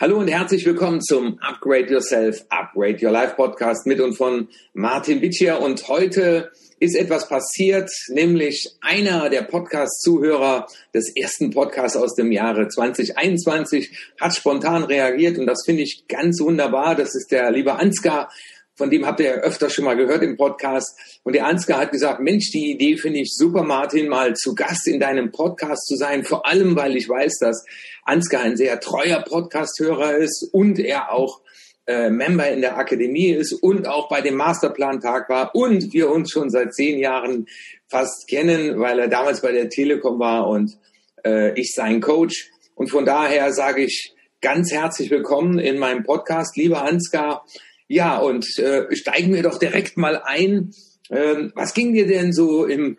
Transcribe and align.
Hallo 0.00 0.18
und 0.18 0.28
herzlich 0.28 0.64
willkommen 0.64 1.02
zum 1.02 1.38
Upgrade 1.40 1.92
Yourself, 1.92 2.46
Upgrade 2.48 3.04
Your 3.04 3.12
Life 3.12 3.34
Podcast 3.34 3.86
mit 3.86 4.00
und 4.00 4.14
von 4.14 4.48
Martin 4.72 5.20
Witschier. 5.20 5.60
Und 5.60 5.88
heute 5.88 6.52
ist 6.78 6.96
etwas 6.96 7.28
passiert, 7.28 7.90
nämlich 8.08 8.78
einer 8.80 9.28
der 9.28 9.42
Podcast-Zuhörer 9.42 10.68
des 10.94 11.14
ersten 11.14 11.50
Podcasts 11.50 11.98
aus 11.98 12.14
dem 12.14 12.32
Jahre 12.32 12.68
2021 12.68 13.94
hat 14.18 14.34
spontan 14.34 14.84
reagiert 14.84 15.36
und 15.36 15.44
das 15.44 15.64
finde 15.66 15.82
ich 15.82 16.06
ganz 16.08 16.40
wunderbar. 16.40 16.94
Das 16.94 17.14
ist 17.14 17.30
der 17.30 17.50
liebe 17.50 17.74
Ansgar 17.74 18.32
von 18.80 18.88
dem 18.88 19.04
habt 19.04 19.20
ihr 19.20 19.26
ja 19.26 19.32
öfter 19.34 19.68
schon 19.68 19.84
mal 19.84 19.94
gehört 19.94 20.22
im 20.22 20.38
Podcast. 20.38 21.20
Und 21.22 21.34
der 21.34 21.44
Ansgar 21.44 21.82
hat 21.82 21.92
gesagt, 21.92 22.18
Mensch, 22.18 22.50
die 22.50 22.70
Idee 22.70 22.96
finde 22.96 23.20
ich 23.20 23.34
super, 23.36 23.62
Martin, 23.62 24.08
mal 24.08 24.34
zu 24.34 24.54
Gast 24.54 24.88
in 24.88 24.98
deinem 24.98 25.30
Podcast 25.32 25.86
zu 25.86 25.96
sein. 25.96 26.24
Vor 26.24 26.46
allem, 26.46 26.76
weil 26.76 26.96
ich 26.96 27.06
weiß, 27.06 27.40
dass 27.40 27.62
Ansgar 28.04 28.40
ein 28.40 28.56
sehr 28.56 28.80
treuer 28.80 29.20
Podcast-Hörer 29.20 30.16
ist 30.16 30.48
und 30.54 30.78
er 30.78 31.12
auch 31.12 31.42
äh, 31.86 32.08
Member 32.08 32.48
in 32.48 32.62
der 32.62 32.78
Akademie 32.78 33.32
ist 33.32 33.52
und 33.52 33.86
auch 33.86 34.08
bei 34.08 34.22
dem 34.22 34.36
Masterplan-Tag 34.36 35.28
war 35.28 35.54
und 35.54 35.92
wir 35.92 36.10
uns 36.10 36.30
schon 36.30 36.48
seit 36.48 36.72
zehn 36.72 36.98
Jahren 36.98 37.48
fast 37.86 38.28
kennen, 38.28 38.80
weil 38.80 38.98
er 38.98 39.08
damals 39.08 39.42
bei 39.42 39.52
der 39.52 39.68
Telekom 39.68 40.18
war 40.18 40.48
und 40.48 40.78
äh, 41.22 41.52
ich 41.60 41.74
sein 41.74 42.00
Coach. 42.00 42.48
Und 42.74 42.88
von 42.88 43.04
daher 43.04 43.52
sage 43.52 43.84
ich 43.84 44.14
ganz 44.40 44.72
herzlich 44.72 45.10
willkommen 45.10 45.58
in 45.58 45.78
meinem 45.78 46.02
Podcast, 46.02 46.56
lieber 46.56 46.82
Ansgar. 46.82 47.44
Ja, 47.92 48.18
und 48.18 48.46
äh, 48.60 48.94
steigen 48.94 49.34
wir 49.34 49.42
doch 49.42 49.58
direkt 49.58 49.96
mal 49.96 50.22
ein. 50.24 50.70
Ähm, 51.10 51.50
was 51.56 51.74
ging 51.74 51.92
dir 51.92 52.06
denn 52.06 52.32
so 52.32 52.64
im 52.64 52.98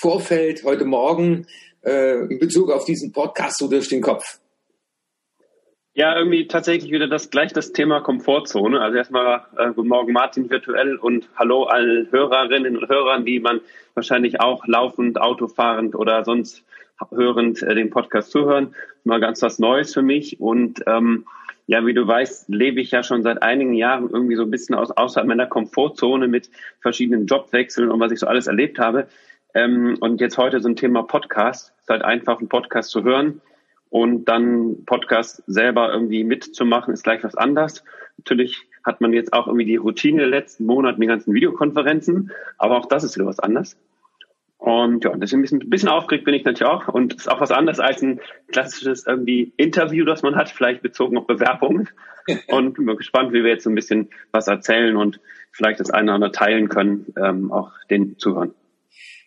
Vorfeld 0.00 0.64
heute 0.64 0.84
Morgen 0.84 1.46
äh, 1.84 2.24
in 2.24 2.40
Bezug 2.40 2.72
auf 2.72 2.84
diesen 2.84 3.12
Podcast 3.12 3.58
so 3.58 3.68
durch 3.68 3.88
den 3.88 4.02
Kopf? 4.02 4.40
Ja, 5.94 6.18
irgendwie 6.18 6.48
tatsächlich 6.48 6.90
wieder 6.90 7.06
das 7.06 7.30
gleich 7.30 7.52
das 7.52 7.70
Thema 7.70 8.00
Komfortzone. 8.00 8.80
Also 8.80 8.98
erstmal 8.98 9.46
äh, 9.58 9.72
guten 9.72 9.86
Morgen 9.86 10.12
Martin 10.12 10.50
virtuell 10.50 10.96
und 10.96 11.28
hallo 11.36 11.62
allen 11.62 12.10
Hörerinnen 12.10 12.76
und 12.78 12.88
Hörern, 12.88 13.24
die 13.24 13.38
man 13.38 13.60
wahrscheinlich 13.94 14.40
auch 14.40 14.66
laufend, 14.66 15.20
autofahrend 15.20 15.94
oder 15.94 16.24
sonst 16.24 16.64
hörend 17.12 17.62
äh, 17.62 17.76
den 17.76 17.90
Podcast 17.90 18.32
zuhören. 18.32 18.74
Mal 19.04 19.20
ganz 19.20 19.40
was 19.42 19.60
Neues 19.60 19.94
für 19.94 20.02
mich 20.02 20.40
und 20.40 20.82
ähm, 20.88 21.26
ja, 21.66 21.84
wie 21.84 21.94
du 21.94 22.06
weißt, 22.06 22.48
lebe 22.48 22.80
ich 22.80 22.92
ja 22.92 23.02
schon 23.02 23.22
seit 23.22 23.42
einigen 23.42 23.74
Jahren 23.74 24.08
irgendwie 24.10 24.36
so 24.36 24.42
ein 24.42 24.50
bisschen 24.50 24.76
aus, 24.76 24.90
außerhalb 24.90 25.26
meiner 25.26 25.46
Komfortzone 25.46 26.28
mit 26.28 26.50
verschiedenen 26.80 27.26
Jobwechseln 27.26 27.90
und 27.90 27.98
was 27.98 28.12
ich 28.12 28.20
so 28.20 28.26
alles 28.26 28.46
erlebt 28.46 28.78
habe. 28.78 29.08
Ähm, 29.54 29.96
und 30.00 30.20
jetzt 30.20 30.38
heute 30.38 30.60
so 30.60 30.68
ein 30.68 30.76
Thema 30.76 31.02
Podcast. 31.02 31.72
Es 31.76 31.82
ist 31.82 31.90
halt 31.90 32.02
einfach, 32.02 32.38
einen 32.38 32.48
Podcast 32.48 32.90
zu 32.90 33.02
hören 33.02 33.40
und 33.90 34.26
dann 34.26 34.84
Podcast 34.84 35.42
selber 35.46 35.92
irgendwie 35.92 36.22
mitzumachen, 36.22 36.94
ist 36.94 37.02
gleich 37.02 37.24
was 37.24 37.34
anderes. 37.34 37.82
Natürlich 38.18 38.66
hat 38.84 39.00
man 39.00 39.12
jetzt 39.12 39.32
auch 39.32 39.48
irgendwie 39.48 39.64
die 39.64 39.76
Routine 39.76 40.18
der 40.18 40.28
letzten 40.28 40.66
Monate 40.66 40.98
mit 40.98 41.08
ganzen 41.08 41.34
Videokonferenzen, 41.34 42.30
aber 42.58 42.76
auch 42.76 42.86
das 42.86 43.02
ist 43.02 43.16
wieder 43.16 43.26
was 43.26 43.40
anderes. 43.40 43.76
Und 44.66 45.04
ja, 45.04 45.14
deswegen 45.14 45.38
ein 45.38 45.42
bisschen, 45.42 45.62
ein 45.62 45.70
bisschen 45.70 45.88
aufgeregt 45.88 46.24
bin 46.24 46.34
ich 46.34 46.44
natürlich 46.44 46.68
auch. 46.68 46.88
Und 46.88 47.14
ist 47.14 47.30
auch 47.30 47.40
was 47.40 47.52
anderes 47.52 47.78
als 47.78 48.02
ein 48.02 48.20
klassisches 48.48 49.06
irgendwie 49.06 49.52
Interview, 49.56 50.04
das 50.04 50.22
man 50.22 50.34
hat, 50.34 50.50
vielleicht 50.50 50.82
bezogen 50.82 51.16
auf 51.16 51.28
Bewerbungen. 51.28 51.88
und 52.48 52.74
bin 52.74 52.96
gespannt, 52.96 53.32
wie 53.32 53.44
wir 53.44 53.52
jetzt 53.52 53.62
so 53.62 53.70
ein 53.70 53.76
bisschen 53.76 54.10
was 54.32 54.48
erzählen 54.48 54.96
und 54.96 55.20
vielleicht 55.52 55.78
das 55.78 55.90
eine 55.90 56.06
oder 56.06 56.14
andere 56.14 56.32
teilen 56.32 56.68
können, 56.68 57.14
ähm, 57.16 57.52
auch 57.52 57.70
den 57.90 58.18
Zuhörern. 58.18 58.54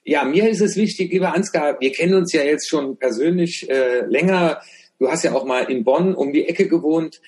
Ja, 0.04 0.26
mir 0.26 0.50
ist 0.50 0.60
es 0.60 0.76
wichtig, 0.76 1.10
lieber 1.14 1.34
Ansgar, 1.34 1.80
wir 1.80 1.94
kennen 1.94 2.16
uns 2.16 2.34
ja 2.34 2.44
jetzt 2.44 2.68
schon 2.68 2.98
persönlich 2.98 3.66
äh, 3.70 4.06
länger. 4.08 4.60
Du 5.00 5.08
hast 5.08 5.24
ja 5.24 5.32
auch 5.32 5.46
mal 5.46 5.72
in 5.72 5.86
Bonn 5.86 6.16
um 6.16 6.34
die 6.34 6.50
Ecke 6.50 6.68
gewohnt. 6.68 7.22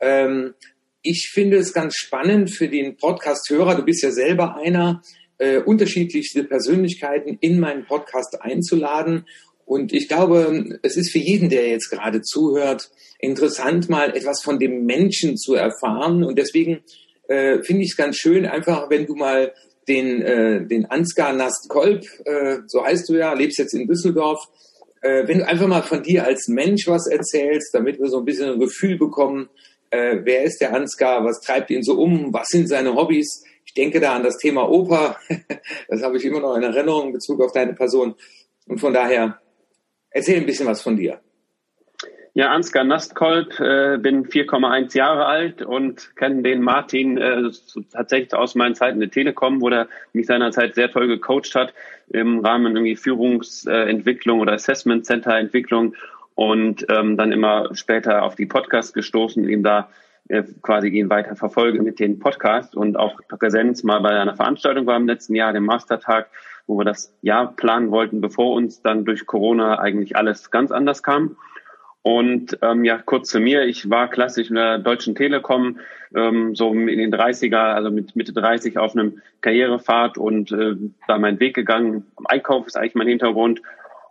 Ähm, 0.00 0.52
ich 1.00 1.30
finde 1.32 1.56
es 1.56 1.72
ganz 1.72 1.96
spannend 1.96 2.50
für 2.54 2.68
den 2.68 2.98
Podcast-Hörer, 2.98 3.76
du 3.76 3.84
bist 3.84 4.02
ja 4.02 4.10
selber 4.10 4.56
einer, 4.56 5.00
äh, 5.38 5.58
unterschiedlichste 5.58 6.44
Persönlichkeiten 6.44 7.38
in 7.40 7.60
meinen 7.60 7.86
Podcast 7.86 8.40
einzuladen. 8.42 9.26
Und 9.66 9.92
ich 9.92 10.08
glaube, 10.08 10.78
es 10.82 10.96
ist 10.96 11.10
für 11.10 11.18
jeden, 11.18 11.48
der 11.48 11.68
jetzt 11.68 11.90
gerade 11.90 12.20
zuhört, 12.22 12.90
interessant, 13.18 13.88
mal 13.88 14.14
etwas 14.14 14.42
von 14.42 14.58
dem 14.58 14.84
Menschen 14.84 15.36
zu 15.36 15.54
erfahren. 15.54 16.22
Und 16.22 16.38
deswegen 16.38 16.82
äh, 17.28 17.62
finde 17.62 17.82
ich 17.82 17.90
es 17.90 17.96
ganz 17.96 18.16
schön, 18.16 18.46
einfach, 18.46 18.90
wenn 18.90 19.06
du 19.06 19.14
mal 19.14 19.52
den, 19.88 20.22
äh, 20.22 20.66
den 20.66 20.86
Ansgar 20.86 21.32
Nastkolb, 21.32 22.04
äh, 22.24 22.58
so 22.66 22.84
heißt 22.84 23.08
du 23.08 23.14
ja, 23.14 23.32
lebst 23.32 23.58
jetzt 23.58 23.74
in 23.74 23.86
Düsseldorf, 23.86 24.40
äh, 25.02 25.26
wenn 25.26 25.38
du 25.38 25.46
einfach 25.46 25.66
mal 25.66 25.82
von 25.82 26.02
dir 26.02 26.24
als 26.24 26.48
Mensch 26.48 26.86
was 26.86 27.06
erzählst, 27.06 27.74
damit 27.74 27.98
wir 27.98 28.08
so 28.08 28.18
ein 28.18 28.24
bisschen 28.24 28.50
ein 28.50 28.60
Gefühl 28.60 28.98
bekommen, 28.98 29.48
äh, 29.90 30.18
wer 30.24 30.44
ist 30.44 30.60
der 30.60 30.74
Ansgar, 30.74 31.24
was 31.24 31.40
treibt 31.40 31.70
ihn 31.70 31.82
so 31.82 31.94
um, 31.94 32.32
was 32.32 32.48
sind 32.48 32.68
seine 32.68 32.94
Hobbys, 32.94 33.43
ich 33.74 33.82
denke 33.82 33.98
da 33.98 34.14
an 34.14 34.22
das 34.22 34.38
Thema 34.38 34.70
Oper. 34.70 35.16
Das 35.88 36.02
habe 36.02 36.16
ich 36.16 36.24
immer 36.24 36.40
noch 36.40 36.54
in 36.56 36.62
Erinnerung 36.62 37.08
in 37.08 37.12
Bezug 37.12 37.40
auf 37.40 37.52
deine 37.52 37.74
Person. 37.74 38.14
Und 38.68 38.78
von 38.78 38.94
daher, 38.94 39.40
erzähl 40.10 40.36
ein 40.36 40.46
bisschen 40.46 40.68
was 40.68 40.80
von 40.80 40.96
dir. 40.96 41.20
Ja, 42.34 42.52
Ansgar 42.52 42.84
Nastkolb, 42.84 43.58
äh, 43.58 43.98
bin 43.98 44.26
4,1 44.26 44.96
Jahre 44.96 45.26
alt 45.26 45.62
und 45.62 46.14
kenne 46.14 46.42
den 46.42 46.62
Martin 46.62 47.18
äh, 47.18 47.50
tatsächlich 47.92 48.34
aus 48.34 48.54
meinen 48.54 48.76
Zeiten 48.76 49.00
der 49.00 49.10
Telekom, 49.10 49.60
wo 49.60 49.68
er 49.68 49.88
mich 50.12 50.26
seinerzeit 50.26 50.76
sehr 50.76 50.90
toll 50.90 51.08
gecoacht 51.08 51.54
hat 51.56 51.74
im 52.08 52.40
Rahmen 52.40 52.76
irgendwie 52.76 52.96
Führungsentwicklung 52.96 54.38
oder 54.38 54.52
Assessment 54.52 55.04
Center 55.04 55.36
Entwicklung 55.36 55.96
und 56.36 56.86
ähm, 56.88 57.16
dann 57.16 57.32
immer 57.32 57.74
später 57.74 58.22
auf 58.22 58.36
die 58.36 58.46
Podcasts 58.46 58.92
gestoßen, 58.92 59.48
ihm 59.48 59.64
da 59.64 59.88
quasi 60.62 60.88
ihn 60.88 61.10
weiter 61.10 61.36
verfolge 61.36 61.82
mit 61.82 62.00
den 62.00 62.18
Podcasts 62.18 62.74
und 62.74 62.96
auch 62.96 63.20
Präsenz 63.28 63.82
mal 63.82 64.00
bei 64.00 64.10
einer 64.10 64.36
Veranstaltung 64.36 64.86
war 64.86 64.96
im 64.96 65.06
letzten 65.06 65.34
Jahr, 65.34 65.52
dem 65.52 65.66
Mastertag, 65.66 66.30
wo 66.66 66.78
wir 66.78 66.84
das 66.84 67.14
Jahr 67.20 67.54
planen 67.54 67.90
wollten, 67.90 68.20
bevor 68.20 68.52
uns 68.54 68.80
dann 68.80 69.04
durch 69.04 69.26
Corona 69.26 69.78
eigentlich 69.78 70.16
alles 70.16 70.50
ganz 70.50 70.70
anders 70.70 71.02
kam. 71.02 71.36
Und 72.00 72.58
ähm, 72.60 72.84
ja, 72.84 72.98
kurz 72.98 73.30
zu 73.30 73.40
mir, 73.40 73.64
ich 73.64 73.88
war 73.88 74.08
klassisch 74.08 74.50
in 74.50 74.56
der 74.56 74.78
Deutschen 74.78 75.14
Telekom, 75.14 75.78
ähm, 76.14 76.54
so 76.54 76.70
in 76.72 76.86
den 76.86 77.14
30er, 77.14 77.56
also 77.56 77.90
mit 77.90 78.14
Mitte 78.14 78.34
30 78.34 78.76
auf 78.76 78.94
einem 78.94 79.22
Karrierepfad 79.40 80.18
und 80.18 80.52
äh, 80.52 80.74
da 81.08 81.18
meinen 81.18 81.40
Weg 81.40 81.54
gegangen. 81.54 82.06
Einkauf 82.26 82.66
ist 82.66 82.76
eigentlich 82.76 82.94
mein 82.94 83.08
Hintergrund 83.08 83.62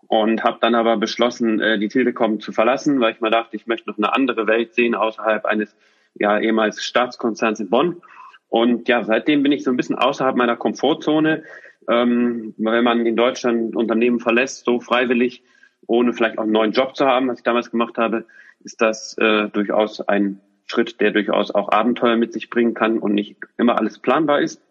und 0.07 0.43
habe 0.43 0.57
dann 0.59 0.73
aber 0.73 0.97
beschlossen, 0.97 1.61
äh, 1.61 1.77
die 1.77 1.87
Telekom 1.87 2.39
zu 2.39 2.51
verlassen, 2.51 2.99
weil 2.99 3.13
ich 3.13 3.21
mir 3.21 3.29
dachte, 3.29 3.55
ich 3.55 3.67
möchte 3.67 3.89
noch 3.89 3.97
eine 3.97 4.13
andere 4.13 4.47
Welt 4.47 4.73
sehen 4.73 4.95
außerhalb 4.95 5.45
eines 5.45 5.75
ja 6.15 6.39
ehemals 6.39 6.83
Staatskonzerns 6.83 7.59
in 7.59 7.69
Bonn. 7.69 8.01
Und 8.47 8.87
ja, 8.87 9.03
seitdem 9.03 9.43
bin 9.43 9.51
ich 9.51 9.63
so 9.63 9.71
ein 9.71 9.77
bisschen 9.77 9.97
außerhalb 9.97 10.35
meiner 10.35 10.55
Komfortzone. 10.55 11.43
Ähm, 11.89 12.53
wenn 12.57 12.83
man 12.83 13.05
in 13.05 13.15
Deutschland 13.15 13.75
Unternehmen 13.75 14.19
verlässt, 14.19 14.65
so 14.65 14.79
freiwillig, 14.79 15.43
ohne 15.87 16.13
vielleicht 16.13 16.37
auch 16.37 16.43
einen 16.43 16.51
neuen 16.51 16.71
Job 16.71 16.95
zu 16.95 17.05
haben, 17.05 17.27
was 17.27 17.39
ich 17.39 17.43
damals 17.43 17.71
gemacht 17.71 17.97
habe, 17.97 18.25
ist 18.63 18.81
das 18.81 19.17
äh, 19.17 19.49
durchaus 19.49 20.01
ein 20.01 20.39
Schritt, 20.65 21.01
der 21.01 21.11
durchaus 21.11 21.51
auch 21.51 21.71
Abenteuer 21.71 22.15
mit 22.15 22.31
sich 22.31 22.49
bringen 22.49 22.73
kann 22.73 22.99
und 22.99 23.13
nicht 23.13 23.37
immer 23.57 23.77
alles 23.77 23.99
planbar 23.99 24.41
ist. 24.41 24.61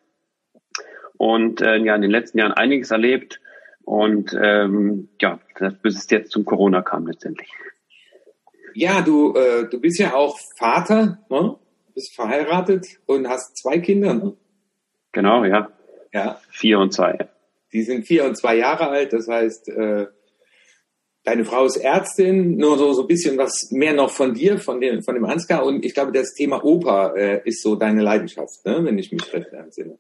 Und 1.17 1.61
äh, 1.61 1.77
ja, 1.77 1.95
in 1.95 2.03
den 2.03 2.11
letzten 2.11 2.39
Jahren 2.39 2.53
einiges 2.53 2.91
erlebt 2.91 3.41
und 3.85 4.37
ähm, 4.41 5.09
ja, 5.21 5.39
bis 5.83 5.97
es 5.97 6.11
jetzt 6.11 6.33
zum 6.33 6.45
Corona 6.45 6.83
kam 6.83 7.07
letztendlich. 7.07 7.51
Ja, 8.75 9.01
du, 9.03 9.35
äh, 9.35 9.69
du 9.69 9.81
bist 9.81 9.99
ja 9.99 10.15
auch 10.15 10.39
Vater, 10.57 11.19
ne? 11.29 11.57
bist 11.95 12.15
verheiratet 12.15 12.87
und 13.07 13.29
hast 13.29 13.57
zwei 13.57 13.79
Kinder. 13.79 14.15
Ne? 14.15 14.37
Genau, 15.13 15.45
ja. 15.45 15.71
Ja. 16.13 16.41
Vier 16.51 16.79
und 16.79 16.93
zwei. 16.93 17.29
Die 17.73 17.83
sind 17.83 18.07
vier 18.07 18.25
und 18.25 18.37
zwei 18.37 18.57
Jahre 18.57 18.89
alt, 18.89 19.13
das 19.13 19.29
heißt, 19.29 19.69
äh, 19.69 20.07
deine 21.25 21.45
Frau 21.45 21.65
ist 21.65 21.77
Ärztin, 21.77 22.57
nur 22.57 22.77
so, 22.77 22.93
so 22.93 23.03
ein 23.03 23.09
bisschen 23.09 23.39
was 23.39 23.71
mehr 23.71 23.95
noch 23.95 24.11
von 24.11 24.35
dir, 24.35 24.59
von 24.59 24.81
dem, 24.81 25.03
von 25.03 25.15
dem 25.15 25.25
Ansgar. 25.25 25.65
Und 25.65 25.85
ich 25.85 25.95
glaube, 25.95 26.13
das 26.13 26.35
Thema 26.35 26.65
Oper 26.65 27.15
äh, 27.17 27.41
ist 27.45 27.63
so 27.63 27.77
deine 27.77 28.03
Leidenschaft, 28.03 28.65
ne? 28.65 28.85
wenn 28.85 28.99
ich 28.99 29.13
mich 29.13 29.33
recht 29.33 29.53
entsinne. 29.53 29.99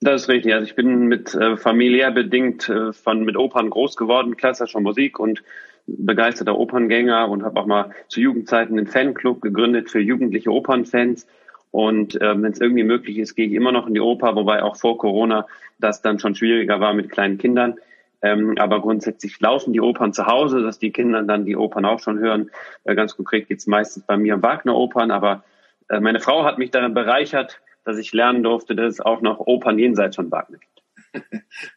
Das 0.00 0.22
ist 0.22 0.28
richtig. 0.28 0.54
Also 0.54 0.64
ich 0.66 0.76
bin 0.76 1.06
mit 1.06 1.34
äh, 1.34 1.56
familiär 1.56 2.12
bedingt 2.12 2.68
äh, 2.68 2.92
von 2.92 3.24
mit 3.24 3.36
Opern 3.36 3.68
groß 3.68 3.96
geworden, 3.96 4.36
klassischer 4.36 4.80
Musik 4.80 5.18
und 5.18 5.42
begeisterter 5.88 6.58
Operngänger 6.58 7.28
und 7.28 7.42
habe 7.42 7.58
auch 7.60 7.66
mal 7.66 7.90
zu 8.08 8.20
Jugendzeiten 8.20 8.78
einen 8.78 8.86
Fanclub 8.86 9.40
gegründet 9.40 9.90
für 9.90 10.00
jugendliche 10.00 10.50
Opernfans. 10.50 11.26
Und 11.70 12.20
äh, 12.20 12.42
wenn 12.42 12.52
es 12.52 12.60
irgendwie 12.60 12.84
möglich 12.84 13.18
ist, 13.18 13.34
gehe 13.34 13.46
ich 13.46 13.52
immer 13.52 13.72
noch 13.72 13.86
in 13.86 13.94
die 13.94 14.00
Oper, 14.00 14.36
wobei 14.36 14.62
auch 14.62 14.76
vor 14.76 14.98
Corona 14.98 15.46
das 15.78 16.02
dann 16.02 16.18
schon 16.18 16.34
schwieriger 16.34 16.80
war 16.80 16.94
mit 16.94 17.10
kleinen 17.10 17.38
Kindern. 17.38 17.76
Ähm, 18.20 18.56
aber 18.58 18.80
grundsätzlich 18.80 19.38
laufen 19.40 19.72
die 19.72 19.80
Opern 19.80 20.12
zu 20.12 20.26
Hause, 20.26 20.62
dass 20.62 20.78
die 20.78 20.90
Kinder 20.90 21.22
dann 21.22 21.44
die 21.44 21.56
Opern 21.56 21.84
auch 21.84 22.00
schon 22.00 22.18
hören. 22.18 22.50
Äh, 22.84 22.94
ganz 22.94 23.16
konkret 23.16 23.48
geht's 23.48 23.66
meistens 23.66 24.04
bei 24.04 24.16
mir 24.16 24.34
um 24.34 24.42
Wagner-Opern, 24.42 25.10
aber 25.10 25.44
äh, 25.88 26.00
meine 26.00 26.20
Frau 26.20 26.44
hat 26.44 26.58
mich 26.58 26.70
daran 26.70 26.94
bereichert, 26.94 27.60
dass 27.84 27.96
ich 27.96 28.12
lernen 28.12 28.42
durfte, 28.42 28.74
dass 28.74 28.94
es 28.94 29.00
auch 29.00 29.20
noch 29.20 29.38
Opern 29.38 29.78
jenseits 29.78 30.16
von 30.16 30.30
Wagner 30.30 30.58
gibt. 30.58 30.77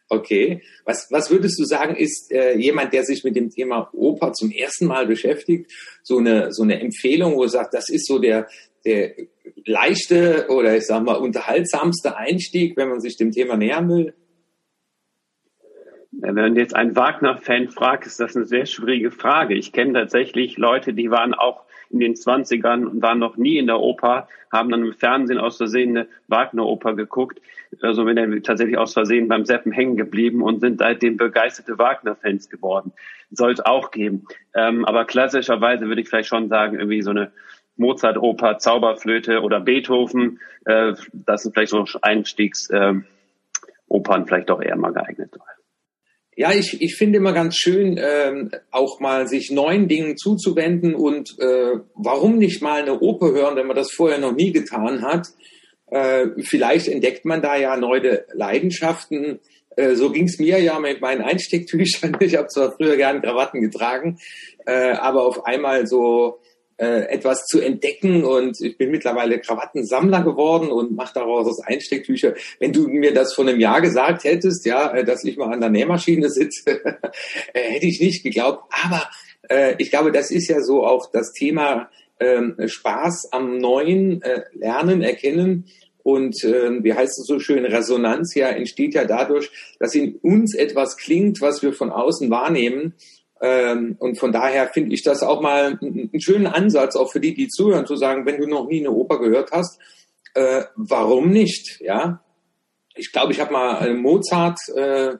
Okay. 0.08 0.62
Was, 0.84 1.08
was 1.10 1.30
würdest 1.30 1.58
du 1.58 1.64
sagen, 1.64 1.96
ist 1.96 2.30
äh, 2.30 2.56
jemand, 2.56 2.92
der 2.92 3.04
sich 3.04 3.24
mit 3.24 3.34
dem 3.34 3.50
Thema 3.50 3.88
Oper 3.92 4.32
zum 4.32 4.50
ersten 4.50 4.86
Mal 4.86 5.06
beschäftigt, 5.06 5.72
so 6.02 6.18
eine, 6.18 6.52
so 6.52 6.62
eine 6.62 6.80
Empfehlung, 6.80 7.34
wo 7.34 7.42
er 7.42 7.48
sagt, 7.48 7.74
das 7.74 7.88
ist 7.88 8.06
so 8.06 8.18
der, 8.18 8.46
der 8.84 9.14
leichte 9.64 10.46
oder 10.50 10.76
ich 10.76 10.86
sag 10.86 11.02
mal 11.02 11.14
unterhaltsamste 11.14 12.16
Einstieg, 12.16 12.76
wenn 12.76 12.90
man 12.90 13.00
sich 13.00 13.16
dem 13.16 13.32
Thema 13.32 13.56
nähern 13.56 13.88
will? 13.88 14.14
Wenn 16.12 16.56
jetzt 16.56 16.76
ein 16.76 16.94
Wagner-Fan 16.94 17.70
fragt, 17.70 18.06
ist 18.06 18.20
das 18.20 18.36
eine 18.36 18.44
sehr 18.44 18.66
schwierige 18.66 19.10
Frage. 19.10 19.54
Ich 19.54 19.72
kenne 19.72 19.94
tatsächlich 19.94 20.58
Leute, 20.58 20.92
die 20.92 21.10
waren 21.10 21.34
auch 21.34 21.64
in 21.92 22.00
den 22.00 22.14
20ern 22.14 22.86
und 22.86 23.02
waren 23.02 23.18
noch 23.18 23.36
nie 23.36 23.58
in 23.58 23.66
der 23.66 23.80
Oper, 23.80 24.28
haben 24.50 24.70
dann 24.70 24.84
im 24.84 24.94
Fernsehen 24.94 25.38
aus 25.38 25.56
Versehen 25.56 25.96
eine 25.96 26.08
Wagner-Oper 26.28 26.94
geguckt. 26.94 27.40
Also 27.80 28.04
wenn 28.06 28.16
er 28.16 28.42
tatsächlich 28.42 28.78
aus 28.78 28.92
Versehen 28.92 29.28
beim 29.28 29.44
Seppen 29.44 29.72
hängen 29.72 29.96
geblieben 29.96 30.42
und 30.42 30.60
sind 30.60 30.78
seitdem 30.78 31.16
begeisterte 31.16 31.78
Wagner-Fans 31.78 32.50
geworden. 32.50 32.92
Soll 33.30 33.52
es 33.52 33.60
auch 33.60 33.90
geben. 33.90 34.26
Ähm, 34.54 34.84
aber 34.84 35.04
klassischerweise 35.04 35.86
würde 35.86 36.02
ich 36.02 36.08
vielleicht 36.08 36.28
schon 36.28 36.48
sagen, 36.48 36.78
irgendwie 36.78 37.02
so 37.02 37.10
eine 37.10 37.32
Mozart-Oper, 37.76 38.58
Zauberflöte 38.58 39.40
oder 39.40 39.60
Beethoven, 39.60 40.40
äh, 40.66 40.94
das 41.12 41.42
sind 41.42 41.54
vielleicht 41.54 41.70
so 41.70 41.84
Einstiegsopern 42.02 43.04
äh, 43.88 44.26
vielleicht 44.26 44.50
doch 44.50 44.60
eher 44.60 44.76
mal 44.76 44.92
geeignet. 44.92 45.38
Ja, 46.34 46.52
ich, 46.52 46.80
ich 46.80 46.96
finde 46.96 47.18
immer 47.18 47.34
ganz 47.34 47.56
schön, 47.56 48.00
ähm, 48.02 48.50
auch 48.70 49.00
mal 49.00 49.28
sich 49.28 49.50
neuen 49.50 49.86
Dingen 49.86 50.16
zuzuwenden 50.16 50.94
und 50.94 51.38
äh, 51.38 51.78
warum 51.94 52.38
nicht 52.38 52.62
mal 52.62 52.80
eine 52.80 53.00
Oper 53.00 53.32
hören, 53.32 53.56
wenn 53.56 53.66
man 53.66 53.76
das 53.76 53.92
vorher 53.92 54.18
noch 54.18 54.32
nie 54.32 54.50
getan 54.50 55.02
hat. 55.02 55.28
Äh, 55.90 56.28
vielleicht 56.42 56.88
entdeckt 56.88 57.26
man 57.26 57.42
da 57.42 57.56
ja 57.56 57.76
neue 57.76 58.24
Leidenschaften. 58.32 59.40
Äh, 59.76 59.94
so 59.94 60.10
ging's 60.10 60.38
mir 60.38 60.58
ja 60.58 60.78
mit 60.78 61.02
meinen 61.02 61.20
Einstecktüchern. 61.20 62.16
Ich 62.20 62.36
habe 62.36 62.48
zwar 62.48 62.72
früher 62.72 62.96
gern 62.96 63.20
Krawatten 63.20 63.60
getragen, 63.60 64.18
äh, 64.64 64.92
aber 64.92 65.26
auf 65.26 65.44
einmal 65.44 65.86
so 65.86 66.40
äh, 66.76 67.06
etwas 67.08 67.46
zu 67.46 67.60
entdecken 67.60 68.24
und 68.24 68.60
ich 68.60 68.76
bin 68.78 68.90
mittlerweile 68.90 69.38
Krawattensammler 69.38 70.22
geworden 70.22 70.70
und 70.70 70.96
mache 70.96 71.14
daraus 71.14 71.60
Einstecktücher. 71.60 72.34
Wenn 72.58 72.72
du 72.72 72.88
mir 72.88 73.12
das 73.14 73.34
vor 73.34 73.46
einem 73.46 73.60
Jahr 73.60 73.80
gesagt 73.80 74.24
hättest, 74.24 74.66
ja, 74.66 74.92
äh, 74.92 75.04
dass 75.04 75.24
ich 75.24 75.36
mal 75.36 75.52
an 75.52 75.60
der 75.60 75.70
Nähmaschine 75.70 76.30
sitze, 76.30 76.80
äh, 77.52 77.60
hätte 77.60 77.86
ich 77.86 78.00
nicht 78.00 78.22
geglaubt. 78.22 78.64
Aber 78.84 79.08
äh, 79.48 79.74
ich 79.78 79.90
glaube, 79.90 80.12
das 80.12 80.30
ist 80.30 80.48
ja 80.48 80.60
so 80.60 80.84
auch 80.84 81.10
das 81.12 81.32
Thema 81.32 81.90
ähm, 82.20 82.56
Spaß 82.64 83.32
am 83.32 83.58
neuen 83.58 84.22
äh, 84.22 84.42
Lernen, 84.54 85.02
Erkennen. 85.02 85.66
Und 86.02 86.42
äh, 86.42 86.82
wie 86.82 86.94
heißt 86.94 87.18
es 87.18 87.26
so 87.26 87.38
schön, 87.38 87.64
Resonanz 87.64 88.34
ja 88.34 88.48
entsteht 88.48 88.94
ja 88.94 89.04
dadurch, 89.04 89.50
dass 89.78 89.94
in 89.94 90.16
uns 90.16 90.54
etwas 90.54 90.96
klingt, 90.96 91.40
was 91.40 91.62
wir 91.62 91.72
von 91.72 91.90
außen 91.90 92.28
wahrnehmen. 92.30 92.94
Ähm, 93.42 93.96
und 93.98 94.18
von 94.20 94.32
daher 94.32 94.68
finde 94.68 94.94
ich 94.94 95.02
das 95.02 95.24
auch 95.24 95.40
mal 95.40 95.78
einen 95.82 96.20
schönen 96.20 96.46
Ansatz, 96.46 96.94
auch 96.94 97.10
für 97.10 97.18
die, 97.18 97.34
die 97.34 97.48
zuhören, 97.48 97.86
zu 97.86 97.96
sagen, 97.96 98.24
wenn 98.24 98.40
du 98.40 98.46
noch 98.46 98.68
nie 98.68 98.80
eine 98.80 98.92
Oper 98.92 99.18
gehört 99.18 99.50
hast, 99.50 99.80
äh, 100.34 100.62
warum 100.76 101.30
nicht? 101.30 101.80
Ja, 101.80 102.22
ich 102.94 103.10
glaube, 103.12 103.32
ich 103.32 103.40
habe 103.40 103.52
mal 103.52 103.94
Mozart 103.94 104.58
äh, 104.76 105.14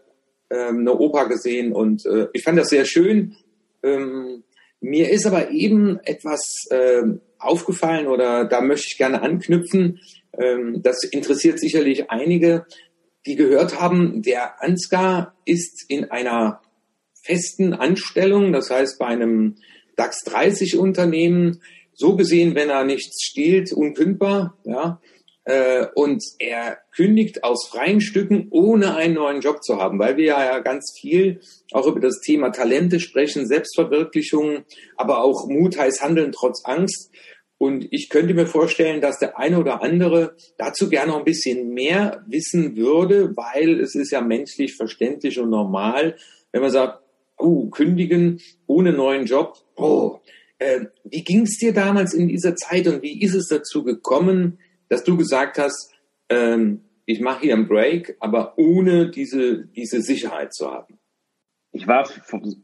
äh, 0.53 0.69
eine 0.69 0.97
Oper 0.97 1.29
gesehen 1.29 1.73
und 1.73 2.07
äh, 2.07 2.29
ich 2.33 2.45
fand 2.45 2.59
das 2.59 2.69
sehr 2.69 2.85
schön. 2.85 3.37
Ähm, 3.83 4.45
mir 4.81 5.11
ist 5.11 5.27
aber 5.27 5.51
eben 5.51 5.99
etwas 6.05 6.67
äh, 6.71 7.03
aufgefallen 7.39 8.07
oder 8.07 8.45
da 8.45 8.61
möchte 8.61 8.87
ich 8.91 8.99
gerne 8.99 9.23
anknüpfen. 9.23 10.01
Ähm, 10.39 10.81
das 10.83 11.03
interessiert 11.05 11.59
sicherlich 11.59 12.11
einige, 12.11 12.67
die 13.27 13.37
gehört 13.37 13.81
haben, 13.81 14.23
der 14.23 14.63
Ansgar 14.63 15.35
ist 15.45 15.85
in 15.89 16.11
einer 16.11 16.61
festen 17.23 17.73
Anstellung, 17.73 18.53
das 18.53 18.71
heißt 18.71 18.99
bei 18.99 19.07
einem 19.07 19.57
DAX 19.97 20.25
30 20.25 20.79
Unternehmen, 20.79 21.61
so 21.95 22.17
gesehen, 22.17 22.55
wenn 22.55 22.71
er 22.71 22.85
nichts 22.85 23.23
stiehlt, 23.23 23.73
unkündbar, 23.73 24.59
ja. 24.65 25.01
Äh, 25.45 25.87
und 25.97 26.23
er 26.39 26.79
kündigt 26.95 27.43
aus 27.43 27.69
freien 27.69 28.01
Stücken, 28.01 28.47
ohne 28.51 28.95
einen 28.95 29.15
neuen 29.15 29.41
Job 29.41 29.63
zu 29.65 29.79
haben, 29.79 29.99
weil 29.99 30.17
wir 30.17 30.27
ja 30.27 30.59
ganz 30.61 30.95
viel 31.01 31.41
auch 31.73 31.87
über 31.87 31.99
das 31.99 32.21
Thema 32.21 32.51
Talente 32.51 33.01
sprechen, 33.01 33.49
Selbstverwirklichung, 33.49 34.65
aber 34.97 35.23
auch 35.25 35.49
Mut 35.49 35.77
heißt 35.77 36.01
Handeln 36.01 36.31
trotz 36.31 36.65
Angst. 36.65 37.11
Und 37.59 37.87
ich 37.93 38.09
könnte 38.09 38.35
mir 38.35 38.47
vorstellen, 38.47 39.01
dass 39.01 39.19
der 39.19 39.39
eine 39.39 39.59
oder 39.59 39.83
andere 39.83 40.37
dazu 40.59 40.89
gerne 40.89 41.13
noch 41.13 41.19
ein 41.19 41.25
bisschen 41.25 41.75
mehr 41.75 42.25
wissen 42.27 42.77
würde, 42.77 43.37
weil 43.37 43.81
es 43.81 43.95
ist 43.95 44.11
ja 44.11 44.21
menschlich 44.21 44.77
verständlich 44.77 45.39
und 45.41 45.51
normal, 45.51 46.17
wenn 46.53 46.63
man 46.63 46.71
sagt, 46.71 47.02
oh, 47.43 47.69
kündigen 47.71 48.41
ohne 48.67 48.93
neuen 48.93 49.27
Job. 49.27 49.57
Oh, 49.77 50.21
äh, 50.59 50.87
wie 51.05 51.25
ging 51.25 51.43
es 51.43 51.59
dir 51.59 51.73
damals 51.73 52.15
in 52.15 52.29
dieser 52.29 52.55
Zeit 52.57 52.87
und 52.87 53.03
wie 53.03 53.21
ist 53.21 53.35
es 53.35 53.49
dazu 53.49 53.83
gekommen, 53.83 54.59
dass 54.89 55.05
du 55.05 55.17
gesagt 55.17 55.59
hast, 55.59 55.91
ähm, 56.29 56.83
ich 57.05 57.21
mache 57.21 57.43
hier 57.43 57.55
einen 57.55 57.69
Break, 57.69 58.17
aber 58.21 58.57
ohne 58.57 59.11
diese, 59.11 59.67
diese 59.67 60.03
Sicherheit 60.03 60.55
zu 60.55 60.71
haben? 60.71 60.99
Ich 61.75 61.87
war 61.87 62.07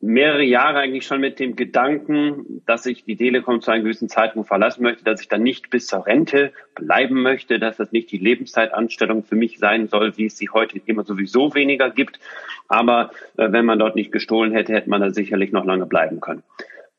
mehrere 0.02 0.42
Jahre 0.42 0.80
eigentlich 0.80 1.06
schon 1.06 1.22
mit 1.22 1.38
dem 1.38 1.56
Gedanken, 1.56 2.62
dass 2.66 2.84
ich 2.84 3.04
die 3.04 3.16
Telekom 3.16 3.62
zu 3.62 3.70
einem 3.70 3.84
gewissen 3.84 4.10
Zeitpunkt 4.10 4.48
verlassen 4.48 4.82
möchte, 4.82 5.02
dass 5.02 5.22
ich 5.22 5.28
dann 5.28 5.42
nicht 5.42 5.70
bis 5.70 5.86
zur 5.86 6.06
Rente 6.06 6.52
bleiben 6.74 7.22
möchte, 7.22 7.58
dass 7.58 7.78
das 7.78 7.90
nicht 7.90 8.12
die 8.12 8.18
Lebenszeitanstellung 8.18 9.24
für 9.24 9.34
mich 9.34 9.58
sein 9.58 9.88
soll, 9.88 10.18
wie 10.18 10.26
es 10.26 10.36
sie 10.36 10.50
heute 10.50 10.78
immer 10.84 11.04
sowieso 11.04 11.54
weniger 11.54 11.88
gibt. 11.88 12.20
Aber 12.68 13.10
äh, 13.38 13.50
wenn 13.50 13.64
man 13.64 13.78
dort 13.78 13.96
nicht 13.96 14.12
gestohlen 14.12 14.52
hätte, 14.52 14.74
hätte 14.74 14.90
man 14.90 15.00
da 15.00 15.10
sicherlich 15.10 15.52
noch 15.52 15.64
lange 15.64 15.86
bleiben 15.86 16.20
können. 16.20 16.42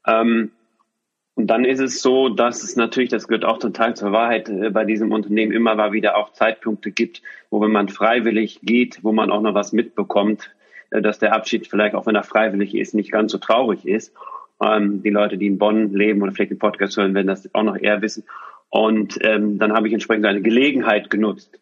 Ähm, 0.08 0.52
und 1.36 1.46
dann 1.46 1.64
ist 1.64 1.80
es 1.80 2.02
so, 2.02 2.28
dass 2.30 2.64
es 2.64 2.76
natürlich, 2.76 3.12
das 3.12 3.28
gehört 3.28 3.46
auch 3.46 3.60
total 3.60 3.96
zur 3.96 4.12
Wahrheit, 4.12 4.50
äh, 4.50 4.72
bei 4.72 4.84
diesem 4.84 5.12
Unternehmen 5.12 5.52
immer 5.52 5.76
mal 5.76 5.94
wieder 5.94 6.18
auch 6.18 6.34
Zeitpunkte 6.34 6.90
gibt, 6.90 7.22
wo 7.52 7.62
wenn 7.62 7.72
man 7.72 7.88
freiwillig 7.88 8.62
geht, 8.64 9.04
wo 9.04 9.12
man 9.12 9.30
auch 9.30 9.42
noch 9.42 9.54
was 9.54 9.74
mitbekommt, 9.74 10.50
dass 10.92 11.20
der 11.20 11.34
Abschied 11.34 11.68
vielleicht, 11.68 11.96
auch 11.96 12.06
wenn 12.06 12.16
er 12.16 12.24
freiwillig 12.24 12.76
ist, 12.76 12.94
nicht 12.94 13.12
ganz 13.12 13.32
so 13.32 13.38
traurig 13.38 13.86
ist. 13.86 14.14
Ähm, 14.62 15.04
die 15.04 15.10
Leute, 15.10 15.38
die 15.38 15.48
in 15.48 15.58
Bonn 15.58 15.94
leben 15.94 16.22
oder 16.22 16.32
vielleicht 16.32 16.52
den 16.52 16.60
Podcast 16.60 16.98
hören, 16.98 17.14
werden 17.14 17.28
das 17.28 17.54
auch 17.54 17.64
noch 17.64 17.78
eher 17.78 18.02
wissen. 18.02 18.24
Und 18.70 19.18
ähm, 19.22 19.58
dann 19.58 19.74
habe 19.74 19.88
ich 19.88 19.94
entsprechend 19.94 20.26
eine 20.26 20.42
Gelegenheit 20.42 21.10
genutzt. 21.10 21.60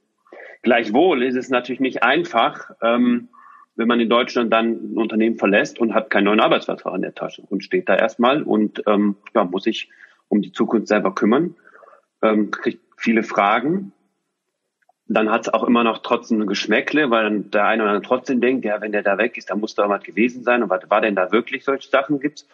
Gleichwohl 0.62 1.24
ist 1.24 1.36
es 1.36 1.50
natürlich 1.50 1.80
nicht 1.80 2.04
einfach, 2.04 2.72
ähm, 2.82 3.30
wenn 3.76 3.88
man 3.88 4.00
in 4.00 4.10
Deutschland 4.10 4.52
dann 4.52 4.72
ein 4.72 4.98
Unternehmen 4.98 5.38
verlässt 5.38 5.80
und 5.80 5.94
hat 5.94 6.10
keinen 6.10 6.26
neuen 6.26 6.40
Arbeitsvertrag 6.40 6.96
in 6.96 7.04
der 7.04 7.14
Tasche 7.14 7.44
und 7.48 7.64
steht 7.64 7.88
da 7.88 7.96
erstmal 7.96 8.42
und 8.42 8.82
ähm, 8.88 9.16
ja, 9.36 9.44
muss 9.44 9.64
sich 9.64 9.90
um 10.30 10.42
die 10.42 10.52
Zukunft 10.52 10.88
selber 10.88 11.14
kümmern, 11.14 11.56
ähm, 12.22 12.52
kriegt 12.52 12.82
viele 12.98 13.24
Fragen 13.24 13.94
dann 15.10 15.32
hat 15.32 15.42
es 15.42 15.54
auch 15.54 15.64
immer 15.64 15.84
noch 15.84 16.00
trotzdem 16.00 16.42
ein 16.42 16.48
Geschmäckle, 16.48 17.10
weil 17.10 17.24
dann 17.24 17.52
der 17.52 17.66
eine 17.66 17.84
oder 17.84 17.92
andere 17.94 18.08
trotzdem 18.08 18.42
denkt, 18.42 18.66
ja, 18.66 18.82
wenn 18.82 18.92
der 18.92 19.04
da 19.04 19.18
weg 19.18 19.38
ist, 19.38 19.50
dann 19.50 19.60
muss 19.60 19.76
da 19.76 19.88
was 19.88 20.04
gewesen 20.04 20.44
sein. 20.44 20.64
Und 20.64 20.70
was 20.70 20.90
war 20.90 21.02
denn 21.02 21.16
da 21.16 21.32
wirklich 21.32 21.64
solche 21.64 21.90
Sachen 21.90 22.20
gibt's? 22.20 22.48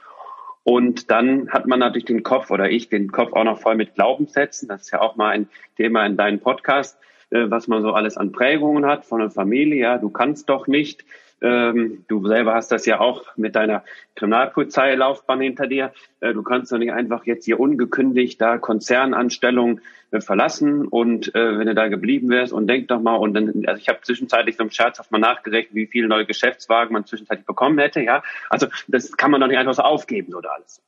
Und 0.63 1.12
dann 1.12 1.50
hat 1.50 1.67
man 1.67 1.79
natürlich 1.79 2.05
den 2.05 2.24
Kopf 2.24 2.50
oder 2.50 2.69
ich 2.69 2.89
den 2.89 3.12
Kopf 3.12 3.33
auch 3.33 3.43
noch 3.43 3.60
voll 3.60 3.75
mit 3.75 3.95
Glaubenssätzen. 3.95 4.69
Das 4.69 4.81
ist 4.83 4.91
ja 4.91 5.01
auch 5.01 5.15
mal 5.15 5.29
ein 5.29 5.50
Thema 5.75 6.05
in 6.05 6.15
deinem 6.15 6.39
Podcast, 6.39 6.98
äh, 7.31 7.50
was 7.50 7.67
man 7.67 7.81
so 7.81 7.91
alles 7.91 8.17
an 8.17 8.31
Prägungen 8.31 8.86
hat 8.86 9.03
von 9.05 9.19
der 9.19 9.31
Familie. 9.31 9.81
Ja, 9.81 9.98
du 9.98 10.10
kannst 10.10 10.48
doch 10.48 10.67
nicht, 10.67 11.03
ähm, 11.43 12.05
du 12.07 12.25
selber 12.25 12.53
hast 12.53 12.71
das 12.71 12.85
ja 12.85 13.00
auch 13.00 13.35
mit 13.35 13.55
deiner 13.55 13.83
Kriminalpolizeilaufbahn 14.15 15.41
hinter 15.41 15.67
dir. 15.67 15.93
Äh, 16.21 16.33
du 16.33 16.41
kannst 16.41 16.71
doch 16.71 16.77
nicht 16.77 16.93
einfach 16.93 17.25
jetzt 17.25 17.45
hier 17.45 17.59
ungekündigt 17.59 18.41
da 18.41 18.57
Konzernanstellung 18.57 19.81
äh, 20.12 20.21
verlassen 20.21 20.88
und 20.88 21.35
äh, 21.35 21.59
wenn 21.59 21.67
du 21.67 21.75
da 21.75 21.89
geblieben 21.89 22.29
wärst 22.29 22.53
und 22.53 22.67
denk 22.67 22.88
doch 22.88 23.01
mal 23.01 23.15
und 23.15 23.33
dann, 23.33 23.63
also 23.67 23.79
ich 23.79 23.89
habe 23.89 24.00
zwischenzeitlich 24.01 24.55
so 24.55 24.63
im 24.63 24.71
Scherzhaft 24.71 25.12
mal 25.12 25.19
nachgerechnet, 25.19 25.75
wie 25.75 25.88
viele 25.88 26.07
neue 26.07 26.25
Geschäftswagen 26.25 26.93
man 26.93 27.05
zwischenzeitlich 27.05 27.45
bekommen 27.45 27.77
hätte, 27.77 28.01
ja. 28.01 28.23
Also 28.50 28.67
das 28.88 29.17
kann 29.17 29.31
man 29.31 29.41
doch 29.41 29.47
nicht 29.47 29.57
einfach 29.57 29.73
so 29.73 29.83
aufgeben 29.83 30.33
oder 30.33 30.53
alles. 30.53 30.81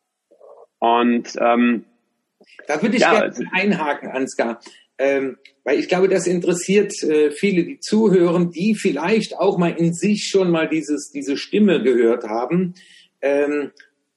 Und 0.79 1.35
ähm, 1.39 1.85
da 2.67 2.81
würde 2.81 2.95
ich 2.95 3.01
ja, 3.01 3.12
gerne 3.12 3.25
also 3.25 3.43
einhaken, 3.51 4.09
Ansgar. 4.09 4.59
Ähm, 4.97 5.37
weil 5.63 5.79
ich 5.79 5.87
glaube, 5.87 6.07
das 6.07 6.27
interessiert 6.27 6.93
äh, 7.03 7.31
viele, 7.31 7.63
die 7.63 7.79
zuhören, 7.79 8.51
die 8.51 8.75
vielleicht 8.75 9.37
auch 9.37 9.57
mal 9.57 9.75
in 9.77 9.93
sich 9.93 10.27
schon 10.29 10.51
mal 10.51 10.69
dieses, 10.69 11.11
diese 11.11 11.37
Stimme 11.37 11.83
gehört 11.83 12.23
haben. 12.23 12.75
Ähm, 13.21 13.71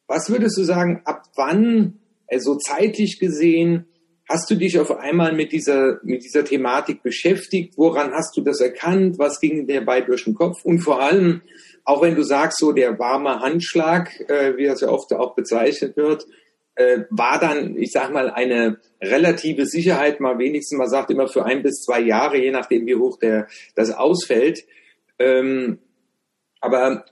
was 0.06 0.30
würdest 0.30 0.56
du 0.56 0.64
sagen, 0.64 1.02
ab 1.04 1.24
wann, 1.36 1.98
also 2.28 2.56
zeitlich 2.56 3.18
gesehen, 3.18 3.86
hast 4.28 4.50
du 4.50 4.54
dich 4.54 4.78
auf 4.78 4.90
einmal 4.90 5.32
mit 5.32 5.52
dieser, 5.52 6.00
mit 6.02 6.22
dieser 6.22 6.44
Thematik 6.44 7.02
beschäftigt? 7.02 7.74
Woran 7.76 8.12
hast 8.12 8.36
du 8.36 8.42
das 8.42 8.60
erkannt? 8.60 9.18
Was 9.18 9.40
ging 9.40 9.66
dir 9.66 9.84
bei 9.84 10.02
durch 10.02 10.24
den 10.24 10.34
Kopf? 10.34 10.64
Und 10.64 10.80
vor 10.80 11.00
allem, 11.00 11.40
auch 11.84 12.02
wenn 12.02 12.14
du 12.14 12.22
sagst, 12.22 12.58
so 12.58 12.72
der 12.72 12.98
warme 12.98 13.40
Handschlag, 13.40 14.10
äh, 14.28 14.56
wie 14.56 14.66
das 14.66 14.82
ja 14.82 14.88
oft 14.88 15.12
auch 15.14 15.34
bezeichnet 15.34 15.96
wird, 15.96 16.26
äh, 16.78 17.06
war 17.10 17.40
dann, 17.40 17.76
ich 17.76 17.90
sag 17.90 18.12
mal, 18.12 18.30
eine 18.30 18.78
relative 19.02 19.66
Sicherheit, 19.66 20.20
mal 20.20 20.38
wenigstens, 20.38 20.78
man 20.78 20.88
sagt 20.88 21.10
immer 21.10 21.26
für 21.26 21.44
ein 21.44 21.62
bis 21.62 21.82
zwei 21.82 22.00
Jahre, 22.00 22.38
je 22.38 22.52
nachdem 22.52 22.86
wie 22.86 22.94
hoch 22.94 23.18
der, 23.18 23.48
das 23.74 23.90
ausfällt. 23.90 24.64
Ähm, 25.18 25.78
aber 26.60 27.04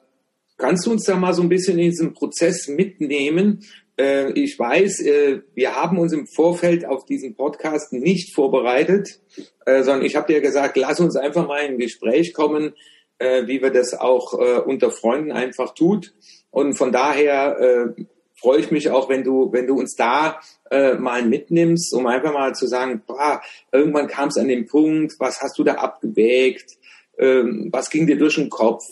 kannst 0.57 0.87
du 0.87 0.93
uns 0.93 1.05
da 1.05 1.17
mal 1.17 1.35
so 1.35 1.43
ein 1.43 1.49
bisschen 1.49 1.79
in 1.81 1.91
diesen 1.91 2.15
Prozess 2.15 2.69
mitnehmen? 2.69 3.65
Äh, 3.99 4.31
ich 4.33 4.57
weiß, 4.57 5.01
äh, 5.01 5.41
wir 5.55 5.75
haben 5.75 5.99
uns 5.99 6.13
im 6.13 6.29
Vorfeld 6.29 6.87
auf 6.87 7.05
diesen 7.05 7.35
Podcast 7.35 7.93
nicht 7.93 8.37
vorbereitet, 8.37 9.21
äh, 9.65 9.83
sondern 9.83 10.05
ich 10.05 10.15
habe 10.15 10.33
dir 10.33 10.41
gesagt, 10.41 10.77
lass 10.77 11.01
uns 11.01 11.17
einfach 11.17 11.49
mal 11.49 11.65
in 11.65 11.73
ein 11.73 11.79
Gespräch 11.79 12.35
kommen, 12.35 12.75
äh, 13.19 13.49
wie 13.49 13.61
wir 13.61 13.71
das 13.71 13.95
auch 13.95 14.33
äh, 14.39 14.61
unter 14.61 14.93
Freunden 14.93 15.33
einfach 15.33 15.75
tut. 15.75 16.15
Und 16.51 16.75
von 16.75 16.93
daher 16.93 17.95
äh, 17.99 18.05
freue 18.39 18.61
ich 18.61 18.71
mich 18.71 18.91
auch, 18.91 19.09
wenn 19.09 19.25
du, 19.25 19.53
wenn 19.53 19.67
du 19.67 19.79
uns 19.79 19.95
da 19.97 20.41
äh, 20.71 20.95
mal 20.95 21.25
mitnimmst, 21.25 21.93
um 21.95 22.07
einfach 22.07 22.33
mal 22.33 22.55
zu 22.55 22.67
sagen, 22.67 23.03
boah, 23.07 23.41
irgendwann 23.73 24.09
kam 24.09 24.29
es 24.29 24.37
an 24.37 24.49
den 24.49 24.67
Punkt, 24.67 25.15
was 25.19 25.41
hast 25.41 25.59
du 25.59 25.65
da 25.65 25.75
abgewägt, 25.75 26.73
ähm, 27.19 27.71
was 27.73 27.91
ging 27.91 28.07
dir 28.07 28.19
durch 28.19 28.37
den 28.37 28.51
Kopf? 28.51 28.85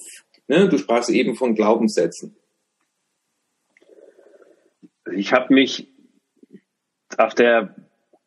Ne? 0.48 0.68
Du 0.68 0.78
sprachst 0.78 1.10
eben 1.10 1.34
von 1.34 1.54
Glaubenssätzen. 1.54 2.36
Ich 5.12 5.32
habe 5.32 5.52
mich 5.52 5.88
auf 7.18 7.34
der 7.34 7.74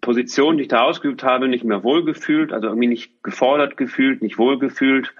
Position, 0.01 0.57
die 0.57 0.63
ich 0.63 0.69
da 0.69 0.83
ausgeübt 0.83 1.23
habe, 1.23 1.47
nicht 1.47 1.63
mehr 1.63 1.83
wohlgefühlt, 1.83 2.53
also 2.53 2.67
irgendwie 2.67 2.87
nicht 2.87 3.23
gefordert 3.23 3.77
gefühlt, 3.77 4.21
nicht 4.21 4.37
wohlgefühlt, 4.37 5.13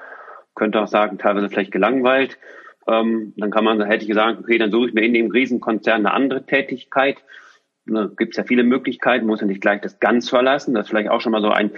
könnte 0.56 0.80
auch 0.80 0.88
sagen, 0.88 1.18
teilweise 1.18 1.50
vielleicht 1.50 1.72
gelangweilt. 1.72 2.38
Ähm, 2.88 3.34
dann 3.38 3.51
kann 3.51 3.63
man, 3.63 3.82
hätte 3.86 4.03
ich 4.03 4.10
gesagt, 4.10 4.39
okay, 4.39 4.58
dann 4.58 4.72
suche 4.72 4.88
ich 4.88 4.94
mir 4.94 5.01
in 5.01 5.13
dem 5.13 5.32
Riesenkonzern 5.32 6.06
eine 6.06 6.13
andere 6.13 6.46
Tätigkeit. 6.46 7.17
Da 7.86 8.10
gibt 8.17 8.34
es 8.34 8.38
ja 8.38 8.44
viele 8.44 8.63
Möglichkeiten, 8.63 9.25
muss 9.25 9.41
ja 9.41 9.48
nicht 9.48 9.62
gleich 9.62 9.82
das 9.82 10.00
ganz 10.00 10.29
verlassen. 10.29 10.74
Das 10.74 10.86
ist 10.86 10.89
vielleicht 10.89 11.10
auch 11.10 11.22
schon 11.22 11.32
mal 11.32 11.41
so 11.41 11.50
ein 11.50 11.72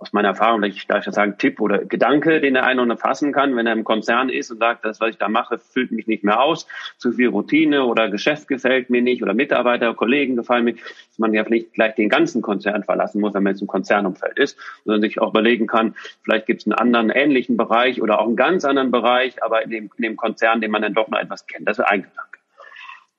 aus 0.00 0.12
meiner 0.12 0.28
Erfahrung, 0.28 0.62
ich 0.62 0.86
darf 0.86 1.06
ich 1.06 1.12
sagen, 1.12 1.38
Tipp 1.38 1.60
oder 1.60 1.84
Gedanke, 1.84 2.40
den 2.40 2.54
der 2.54 2.64
eine 2.64 2.86
noch 2.86 2.98
fassen 2.98 3.32
kann, 3.32 3.56
wenn 3.56 3.66
er 3.66 3.72
im 3.72 3.82
Konzern 3.82 4.28
ist 4.28 4.50
und 4.50 4.58
sagt, 4.58 4.84
das, 4.84 5.00
was 5.00 5.10
ich 5.10 5.18
da 5.18 5.28
mache, 5.28 5.58
füllt 5.58 5.90
mich 5.90 6.06
nicht 6.06 6.22
mehr 6.22 6.40
aus, 6.40 6.68
zu 6.98 7.12
viel 7.12 7.28
Routine 7.28 7.84
oder 7.84 8.08
Geschäft 8.08 8.46
gefällt 8.46 8.90
mir 8.90 9.02
nicht 9.02 9.22
oder 9.22 9.34
Mitarbeiter, 9.34 9.92
Kollegen 9.94 10.36
gefallen 10.36 10.64
mir, 10.64 10.74
dass 10.74 11.18
man 11.18 11.34
ja 11.34 11.44
vielleicht 11.44 11.74
gleich 11.74 11.96
den 11.96 12.08
ganzen 12.08 12.42
Konzern 12.42 12.84
verlassen 12.84 13.20
muss, 13.20 13.34
wenn 13.34 13.42
man 13.42 13.54
jetzt 13.54 13.60
im 13.60 13.66
Konzernumfeld 13.66 14.38
ist, 14.38 14.56
sondern 14.84 15.02
sich 15.02 15.20
auch 15.20 15.30
überlegen 15.30 15.66
kann, 15.66 15.96
vielleicht 16.22 16.46
gibt 16.46 16.60
es 16.60 16.66
einen 16.66 16.74
anderen 16.74 17.10
ähnlichen 17.10 17.56
Bereich 17.56 18.00
oder 18.00 18.20
auch 18.20 18.26
einen 18.26 18.36
ganz 18.36 18.64
anderen 18.64 18.92
Bereich, 18.92 19.42
aber 19.42 19.64
in 19.64 19.70
dem, 19.70 19.90
in 19.96 20.02
dem 20.02 20.16
Konzern, 20.16 20.60
den 20.60 20.70
man 20.70 20.82
dann 20.82 20.94
doch 20.94 21.08
noch 21.08 21.18
etwas 21.18 21.46
kennt. 21.48 21.66
Das 21.66 21.78
ist 21.80 21.84
ein 21.84 22.02
Gedanke. 22.02 22.38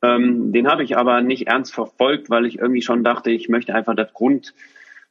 Ähm, 0.01 0.53
den 0.53 0.69
habe 0.69 0.83
ich 0.83 0.95
aber 0.95 1.19
nicht 1.19 1.47
ernst 1.47 1.73
verfolgt, 1.73 2.29
weil 2.29 2.45
ich 2.45 2.59
irgendwie 2.59 2.81
schon 2.81 3.03
dachte, 3.03 3.31
ich 3.31 3.49
möchte 3.49 3.75
einfach 3.75 3.95
das 3.95 4.13
Grund 4.13 4.53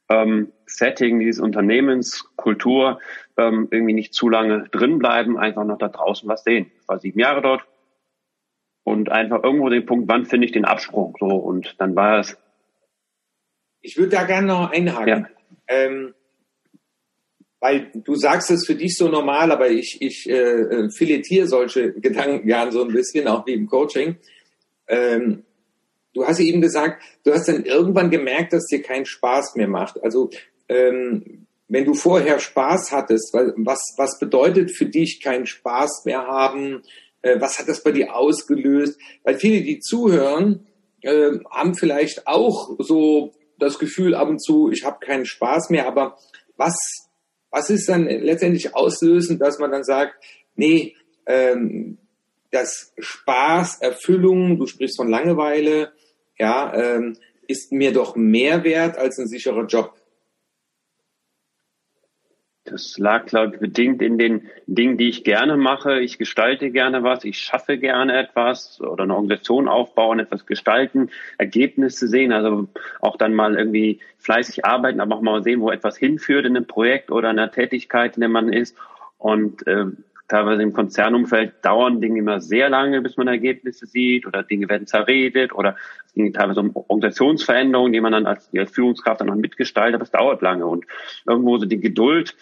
ähm, 0.09 0.51
Setting 0.65 1.19
dieses 1.19 1.39
Unternehmens, 1.39 2.29
Kultur 2.35 2.99
ähm, 3.37 3.67
irgendwie 3.71 3.93
nicht 3.93 4.13
zu 4.13 4.29
lange 4.29 4.67
drin 4.69 4.99
bleiben, 4.99 5.37
einfach 5.37 5.63
noch 5.63 5.77
da 5.77 5.87
draußen 5.87 6.27
was 6.27 6.43
sehen. 6.43 6.71
Ich 6.81 6.87
war 6.87 6.99
sieben 6.99 7.19
Jahre 7.19 7.41
dort 7.41 7.65
und 8.83 9.11
einfach 9.11 9.43
irgendwo 9.43 9.69
den 9.69 9.85
Punkt, 9.85 10.09
wann 10.09 10.25
finde 10.25 10.45
ich 10.45 10.51
den 10.51 10.65
Absprung? 10.65 11.15
So 11.19 11.27
und 11.27 11.75
dann 11.79 11.95
war 11.95 12.19
es. 12.19 12.37
Ich 13.81 13.97
würde 13.97 14.09
da 14.09 14.23
gerne 14.23 14.47
noch 14.47 14.71
einhaken. 14.71 15.07
Ja. 15.07 15.29
Ähm, 15.67 16.13
weil 17.59 17.91
du 17.93 18.15
sagst 18.15 18.51
es 18.51 18.65
für 18.65 18.75
dich 18.75 18.95
so 18.95 19.09
normal, 19.09 19.51
aber 19.51 19.69
ich, 19.69 19.97
ich 20.01 20.29
äh, 20.29 20.89
filetiere 20.89 21.45
solche 21.45 21.93
Gedanken 21.93 22.47
gern 22.47 22.71
so 22.71 22.83
ein 22.83 22.93
bisschen, 22.93 23.27
auch 23.27 23.45
wie 23.45 23.53
im 23.53 23.67
Coaching. 23.67 24.17
Ähm, 24.87 25.43
du 26.13 26.25
hast 26.25 26.39
eben 26.39 26.61
gesagt, 26.61 27.01
du 27.23 27.33
hast 27.33 27.47
dann 27.47 27.65
irgendwann 27.65 28.09
gemerkt, 28.09 28.53
dass 28.53 28.65
dir 28.65 28.81
keinen 28.81 29.05
Spaß 29.05 29.55
mehr 29.55 29.67
macht. 29.67 30.01
Also 30.03 30.29
ähm, 30.67 31.47
wenn 31.67 31.85
du 31.85 31.93
vorher 31.93 32.39
Spaß 32.39 32.91
hattest, 32.91 33.33
was, 33.33 33.79
was 33.97 34.19
bedeutet 34.19 34.75
für 34.75 34.87
dich 34.87 35.21
keinen 35.21 35.45
Spaß 35.45 36.03
mehr 36.05 36.25
haben? 36.25 36.81
Äh, 37.21 37.39
was 37.39 37.59
hat 37.59 37.67
das 37.67 37.83
bei 37.83 37.91
dir 37.91 38.15
ausgelöst? 38.15 38.99
Weil 39.23 39.37
viele, 39.37 39.61
die 39.61 39.79
zuhören, 39.79 40.67
äh, 41.01 41.31
haben 41.49 41.75
vielleicht 41.75 42.27
auch 42.27 42.75
so 42.79 43.33
das 43.57 43.77
Gefühl 43.77 44.15
ab 44.15 44.29
und 44.29 44.41
zu, 44.41 44.71
ich 44.71 44.83
habe 44.83 45.05
keinen 45.05 45.25
Spaß 45.25 45.69
mehr, 45.69 45.87
aber 45.87 46.17
was, 46.57 46.75
was 47.51 47.69
ist 47.69 47.87
dann 47.89 48.05
letztendlich 48.05 48.75
auslösend, 48.75 49.41
dass 49.41 49.59
man 49.59 49.71
dann 49.71 49.83
sagt, 49.83 50.15
nee, 50.55 50.95
ähm, 51.25 51.97
das 52.51 52.93
Spaß, 52.97 53.81
Erfüllung, 53.81 54.57
du 54.57 54.65
sprichst 54.65 54.97
von 54.97 55.09
Langeweile, 55.09 55.91
ja, 56.39 56.73
ähm, 56.73 57.17
ist 57.47 57.71
mir 57.71 57.91
doch 57.91 58.15
mehr 58.15 58.63
wert 58.63 58.97
als 58.97 59.17
ein 59.19 59.27
sicherer 59.27 59.65
Job. 59.65 59.95
Das 62.69 62.99
lag, 62.99 63.25
glaube 63.25 63.55
ich, 63.55 63.59
bedingt 63.59 64.01
in 64.01 64.19
den 64.19 64.47
Dingen, 64.67 64.97
die 64.97 65.09
ich 65.09 65.23
gerne 65.23 65.57
mache. 65.57 66.01
Ich 66.01 66.19
gestalte 66.19 66.69
gerne 66.69 67.01
was, 67.01 67.23
ich 67.23 67.39
schaffe 67.39 67.79
gerne 67.79 68.19
etwas 68.19 68.79
oder 68.79 69.03
eine 69.03 69.15
Organisation 69.15 69.67
aufbauen, 69.67 70.19
etwas 70.19 70.45
gestalten, 70.45 71.09
Ergebnisse 71.39 72.07
sehen, 72.07 72.31
also 72.31 72.67
auch 72.99 73.17
dann 73.17 73.33
mal 73.33 73.55
irgendwie 73.55 73.99
fleißig 74.19 74.65
arbeiten, 74.65 74.99
aber 74.99 75.15
auch 75.15 75.21
mal 75.21 75.43
sehen, 75.43 75.61
wo 75.61 75.71
etwas 75.71 75.97
hinführt 75.97 76.45
in 76.45 76.55
einem 76.55 76.67
Projekt 76.67 77.09
oder 77.09 77.31
in 77.31 77.39
einer 77.39 77.51
Tätigkeit, 77.51 78.15
in 78.15 78.21
der 78.21 78.29
man 78.29 78.53
ist. 78.53 78.77
Und 79.17 79.65
äh, 79.65 79.85
teilweise 80.29 80.61
im 80.61 80.73
Konzernumfeld 80.73 81.65
dauern 81.65 81.99
Dinge 81.99 82.19
immer 82.19 82.39
sehr 82.39 82.69
lange, 82.69 83.01
bis 83.01 83.17
man 83.17 83.27
Ergebnisse 83.27 83.85
sieht 83.85 84.25
oder 84.25 84.43
Dinge 84.43 84.69
werden 84.69 84.87
zerredet 84.87 85.53
oder 85.53 85.75
es 86.05 86.13
ging 86.13 86.31
teilweise 86.31 86.61
um 86.61 86.71
Organisationsveränderungen, 86.73 87.91
die 87.91 87.99
man 87.99 88.13
dann 88.13 88.25
als, 88.25 88.49
als 88.55 88.71
Führungskraft 88.71 89.19
dann 89.19 89.27
noch 89.27 89.35
mitgestaltet, 89.35 89.95
aber 89.95 90.03
es 90.03 90.11
dauert 90.11 90.41
lange 90.41 90.65
und 90.65 90.85
irgendwo 91.27 91.57
so 91.57 91.65
die 91.65 91.79
Geduld, 91.79 92.35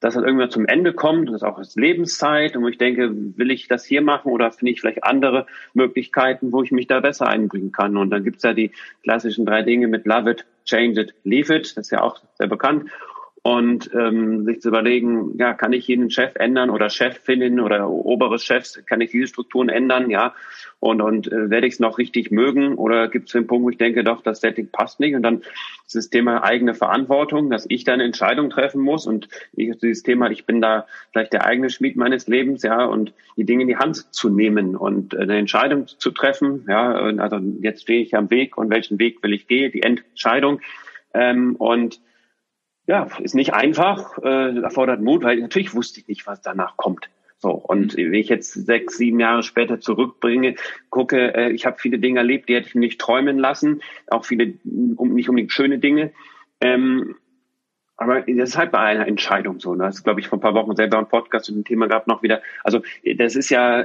dass 0.00 0.14
das 0.14 0.22
irgendwann 0.22 0.50
zum 0.50 0.66
Ende 0.66 0.92
kommt, 0.92 1.28
das 1.28 1.36
ist 1.36 1.42
auch 1.42 1.58
als 1.58 1.74
Lebenszeit 1.74 2.56
und 2.56 2.68
ich 2.68 2.78
denke, 2.78 3.10
will 3.36 3.50
ich 3.50 3.66
das 3.66 3.84
hier 3.84 4.02
machen 4.02 4.30
oder 4.30 4.52
finde 4.52 4.72
ich 4.72 4.80
vielleicht 4.80 5.02
andere 5.02 5.46
Möglichkeiten, 5.74 6.52
wo 6.52 6.62
ich 6.62 6.70
mich 6.70 6.86
da 6.86 7.00
besser 7.00 7.26
einbringen 7.26 7.72
kann? 7.72 7.96
Und 7.96 8.10
dann 8.10 8.22
gibt's 8.22 8.44
ja 8.44 8.52
die 8.52 8.70
klassischen 9.02 9.44
drei 9.44 9.62
Dinge 9.62 9.88
mit 9.88 10.06
Love 10.06 10.30
it, 10.30 10.44
Change 10.64 11.00
it, 11.00 11.14
Leave 11.24 11.52
it, 11.52 11.76
das 11.76 11.86
ist 11.86 11.90
ja 11.90 12.02
auch 12.02 12.20
sehr 12.34 12.46
bekannt 12.46 12.90
und 13.42 13.90
ähm, 13.94 14.44
sich 14.44 14.60
zu 14.60 14.68
überlegen, 14.68 15.36
ja, 15.38 15.54
kann 15.54 15.72
ich 15.72 15.86
jeden 15.86 16.10
Chef 16.10 16.34
ändern 16.34 16.70
oder 16.70 16.90
Chefinnen 16.90 17.60
oder 17.60 17.88
obere 17.88 18.38
Chefs, 18.38 18.82
kann 18.86 19.00
ich 19.00 19.10
diese 19.10 19.28
Strukturen 19.28 19.68
ändern, 19.68 20.10
ja, 20.10 20.34
und, 20.80 21.00
und 21.00 21.30
äh, 21.30 21.50
werde 21.50 21.66
ich 21.66 21.74
es 21.74 21.80
noch 21.80 21.98
richtig 21.98 22.30
mögen 22.30 22.74
oder 22.74 23.08
gibt 23.08 23.28
es 23.28 23.32
den 23.32 23.46
Punkt, 23.46 23.64
wo 23.64 23.70
ich 23.70 23.78
denke, 23.78 24.04
doch, 24.04 24.22
das 24.22 24.40
Setting 24.40 24.68
passt 24.70 25.00
nicht? 25.00 25.14
Und 25.14 25.22
dann 25.22 25.42
ist 25.86 25.94
das 25.94 26.10
Thema 26.10 26.44
eigene 26.44 26.74
Verantwortung, 26.74 27.50
dass 27.50 27.66
ich 27.68 27.84
dann 27.84 28.00
Entscheidungen 28.00 28.50
treffen 28.50 28.80
muss 28.80 29.06
und 29.06 29.28
ich, 29.54 29.76
dieses 29.78 30.02
Thema, 30.02 30.30
ich 30.30 30.44
bin 30.44 30.60
da 30.60 30.86
vielleicht 31.12 31.32
der 31.32 31.44
eigene 31.44 31.70
Schmied 31.70 31.96
meines 31.96 32.26
Lebens, 32.28 32.62
ja, 32.62 32.84
und 32.84 33.12
die 33.36 33.44
Dinge 33.44 33.62
in 33.62 33.68
die 33.68 33.76
Hand 33.76 34.14
zu 34.14 34.30
nehmen 34.30 34.76
und 34.76 35.14
äh, 35.14 35.18
eine 35.18 35.38
Entscheidung 35.38 35.86
zu 35.86 36.10
treffen, 36.10 36.66
ja, 36.68 36.92
also 36.92 37.38
jetzt 37.60 37.82
stehe 37.82 38.02
ich 38.02 38.16
am 38.16 38.30
Weg 38.30 38.58
und 38.58 38.70
welchen 38.70 38.98
Weg 38.98 39.22
will 39.22 39.32
ich 39.32 39.46
gehen, 39.46 39.72
die 39.72 39.82
Entscheidung. 39.82 40.60
Ähm, 41.14 41.56
und 41.56 42.00
ja, 42.88 43.06
ist 43.20 43.34
nicht 43.34 43.52
einfach, 43.52 44.18
äh, 44.22 44.58
erfordert 44.60 45.02
Mut, 45.02 45.22
weil 45.22 45.38
natürlich 45.38 45.74
wusste 45.74 46.00
ich 46.00 46.08
nicht, 46.08 46.26
was 46.26 46.40
danach 46.40 46.78
kommt. 46.78 47.10
So, 47.36 47.50
und 47.50 47.96
mhm. 47.96 48.06
wenn 48.06 48.14
ich 48.14 48.30
jetzt 48.30 48.52
sechs, 48.54 48.96
sieben 48.96 49.20
Jahre 49.20 49.42
später 49.42 49.78
zurückbringe, 49.78 50.54
gucke, 50.88 51.34
äh, 51.34 51.50
ich 51.52 51.66
habe 51.66 51.76
viele 51.78 51.98
Dinge 51.98 52.20
erlebt, 52.20 52.48
die 52.48 52.54
hätte 52.54 52.68
ich 52.68 52.74
nicht 52.74 52.98
träumen 52.98 53.38
lassen, 53.38 53.82
auch 54.08 54.24
viele, 54.24 54.54
um, 54.96 55.12
nicht 55.14 55.28
unbedingt 55.28 55.52
schöne 55.52 55.78
Dinge. 55.78 56.12
Ähm, 56.62 57.16
aber 57.98 58.22
deshalb 58.22 58.72
bei 58.72 58.78
einer 58.78 59.06
Entscheidung 59.06 59.60
so. 59.60 59.74
Ne? 59.74 59.84
Das 59.84 59.96
ist, 59.96 60.04
glaube 60.04 60.20
ich, 60.20 60.28
vor 60.28 60.38
ein 60.38 60.40
paar 60.42 60.54
Wochen 60.54 60.74
selber 60.74 60.98
ein 60.98 61.08
Podcast 61.08 61.44
zu 61.44 61.52
dem 61.52 61.64
Thema 61.64 61.88
gehabt 61.88 62.06
noch 62.06 62.22
wieder. 62.22 62.40
Also 62.64 62.80
das 63.16 63.36
ist 63.36 63.50
ja, 63.50 63.84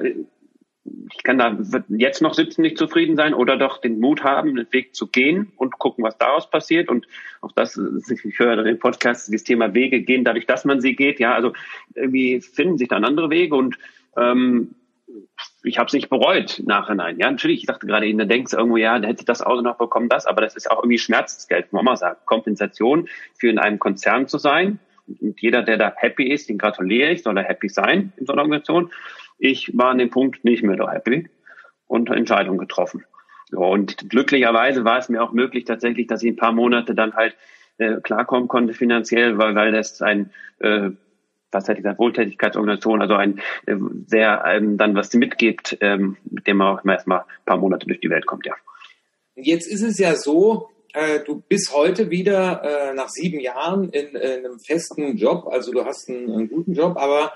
ich 0.86 1.24
kann 1.24 1.38
da 1.38 1.58
jetzt 1.90 2.22
noch 2.22 2.34
sitzen, 2.34 2.62
nicht 2.62 2.78
zufrieden 2.78 3.16
sein 3.16 3.34
oder 3.34 3.58
doch 3.58 3.80
den 3.80 4.00
Mut 4.00 4.24
haben, 4.24 4.56
den 4.56 4.68
Weg 4.72 4.96
zu 4.96 5.08
gehen 5.08 5.52
und 5.56 5.80
gucken, 5.80 6.04
was 6.04 6.18
daraus 6.18 6.50
passiert. 6.50 6.90
Und 6.90 7.08
auch 7.42 7.52
das, 7.54 7.78
ich 7.78 8.40
höre 8.40 8.64
den 8.64 8.80
Podcast, 8.80 9.28
dieses 9.28 9.46
Thema 9.46 9.74
Wege 9.74 10.02
gehen, 10.02 10.26
dadurch, 10.26 10.46
dass 10.46 10.66
man 10.66 10.82
sie 10.82 10.96
geht. 10.96 11.20
Ja, 11.20 11.34
also 11.34 11.54
irgendwie 11.96 12.42
finden 12.42 12.78
sich 12.78 12.90
dann 12.90 13.06
andere 13.06 13.30
Wege 13.30 13.56
und 13.56 13.78
ähm, 14.18 14.76
ich 15.64 15.78
habe 15.78 15.88
es 15.88 15.94
nicht 15.94 16.10
bereut 16.10 16.62
nachhinein. 16.66 17.18
Ja, 17.18 17.32
natürlich, 17.32 17.62
ich 17.62 17.66
dachte 17.66 17.88
gerade, 17.88 18.14
da 18.14 18.26
denkst 18.26 18.52
du 18.52 18.58
irgendwo, 18.58 18.78
ja, 18.78 19.00
da 19.00 19.08
hätte 19.08 19.22
ich 19.22 19.26
das 19.26 19.42
Auto 19.42 19.62
noch 19.62 19.78
bekommen, 19.78 20.10
das, 20.10 20.26
aber 20.26 20.42
das 20.42 20.56
ist 20.56 20.70
auch 20.70 20.80
irgendwie 20.80 20.98
Schmerzensgeld, 20.98 21.72
muss 21.72 21.84
man 21.84 21.96
sagen. 21.96 22.20
Kompensation 22.26 23.08
für 23.38 23.50
in 23.50 23.60
einem 23.60 23.80
Konzern 23.80 24.28
zu 24.28 24.38
sein. 24.38 24.80
Und 25.22 25.42
jeder, 25.42 25.64
der 25.64 25.78
da 25.78 25.94
happy 25.96 26.30
ist, 26.32 26.50
den 26.50 26.58
gratuliere 26.58 27.12
ich, 27.12 27.24
soll 27.24 27.38
er 27.38 27.44
happy 27.44 27.70
sein 27.70 28.14
in 28.18 28.26
so 28.26 28.34
einer 28.34 28.42
Organisation. 28.42 28.92
Ich 29.38 29.78
war 29.78 29.92
an 29.92 29.98
dem 29.98 30.10
Punkt 30.10 30.44
nicht 30.44 30.64
mehr 30.64 30.78
so 30.78 30.90
happy 30.90 31.30
und 31.88 32.10
Entscheidung 32.10 32.58
getroffen. 32.58 33.06
Und 33.52 34.10
glücklicherweise 34.10 34.84
war 34.84 34.98
es 34.98 35.10
mir 35.10 35.22
auch 35.24 35.32
möglich 35.32 35.66
tatsächlich, 35.66 36.08
dass 36.08 36.24
ich 36.24 36.32
ein 36.32 36.38
paar 36.38 36.54
Monate 36.54 36.96
dann 36.96 37.14
halt 37.14 37.36
äh, 37.78 38.02
klarkommen 38.02 38.48
konnte 38.48 38.74
finanziell, 38.74 39.38
weil, 39.38 39.56
weil 39.56 39.72
das 39.72 40.02
ein 40.02 40.32
äh, 40.60 40.92
was 41.54 41.68
hätte 41.68 41.80
ich 41.80 41.84
gesagt, 41.84 42.00
Wohltätigkeitsorganisation, 42.00 43.02
also 43.02 43.16
ein 43.16 43.40
äh, 43.66 43.76
sehr 44.08 44.44
ähm, 44.48 44.78
dann 44.78 44.96
was 44.96 45.14
mitgibt, 45.14 45.78
ähm, 45.82 46.18
mit 46.30 46.48
dem 46.48 46.58
man 46.58 46.78
auch 46.78 46.86
erstmal 46.86 47.20
ein 47.20 47.46
paar 47.46 47.58
Monate 47.58 47.86
durch 47.86 48.00
die 48.00 48.10
Welt 48.10 48.26
kommt, 48.26 48.46
ja. 48.46 48.56
Jetzt 49.36 49.68
ist 49.68 49.82
es 49.82 49.98
ja 49.98 50.16
so, 50.16 50.70
äh, 50.94 51.20
du 51.26 51.42
bist 51.48 51.74
heute 51.74 52.10
wieder 52.10 52.64
äh, 52.64 52.94
nach 52.94 53.10
sieben 53.10 53.40
Jahren 53.40 53.90
in, 53.90 54.16
in, 54.16 54.46
einem 54.46 54.60
festen 54.60 55.18
Job, 55.18 55.48
also 55.48 55.72
du 55.72 55.86
hast 55.86 56.10
einen, 56.10 56.32
einen 56.32 56.50
guten 56.50 56.74
Job, 56.74 56.98
aber 56.98 57.34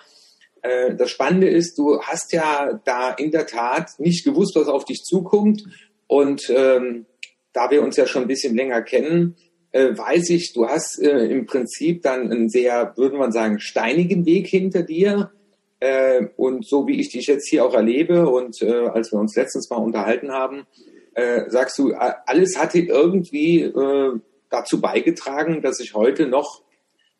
Äh, 0.62 0.96
das 0.96 1.10
Spannende 1.10 1.50
ist, 1.50 1.78
du 1.78 2.02
hast 2.02 2.34
ja 2.34 2.80
da 2.86 3.12
in 3.12 3.32
der 3.32 3.48
Tat 3.48 3.92
nicht 4.00 4.24
gewusst, 4.24 4.56
was 4.56 4.68
auf 4.68 4.86
dich 4.86 5.04
zukommt. 5.04 5.64
Und 6.08 6.50
ähm, 6.50 7.06
da 7.54 7.72
wir 7.72 7.82
uns 7.82 7.98
ja 7.98 8.06
schon 8.06 8.24
ein 8.24 8.28
bisschen 8.28 8.56
länger 8.56 8.82
kennen, 8.82 9.36
äh, 9.72 9.98
weiß 9.98 10.30
ich, 10.30 10.54
du 10.54 10.68
hast 10.68 11.02
äh, 11.02 11.26
im 11.26 11.46
Prinzip 11.46 12.02
dann 12.02 12.32
einen 12.32 12.50
sehr, 12.50 12.94
würde 12.96 13.18
man 13.18 13.32
sagen, 13.32 13.60
steinigen 13.60 14.26
Weg 14.26 14.48
hinter 14.48 14.84
dir. 14.84 15.32
Äh, 15.80 16.28
und 16.38 16.66
so 16.66 16.88
wie 16.88 17.00
ich 17.00 17.10
dich 17.10 17.28
jetzt 17.28 17.48
hier 17.48 17.64
auch 17.64 17.74
erlebe 17.74 18.28
und 18.30 18.62
äh, 18.64 18.88
als 18.88 19.12
wir 19.12 19.20
uns 19.20 19.36
letztens 19.36 19.70
mal 19.70 19.78
unterhalten 19.78 20.32
haben, 20.32 20.66
äh, 21.14 21.50
sagst 21.50 21.78
du, 21.78 21.94
alles 21.94 22.58
hatte 22.58 22.80
irgendwie 22.80 23.62
äh, 23.62 24.20
dazu 24.50 24.82
beigetragen, 24.82 25.62
dass 25.62 25.80
ich 25.80 25.94
heute 25.94 26.28
noch 26.28 26.64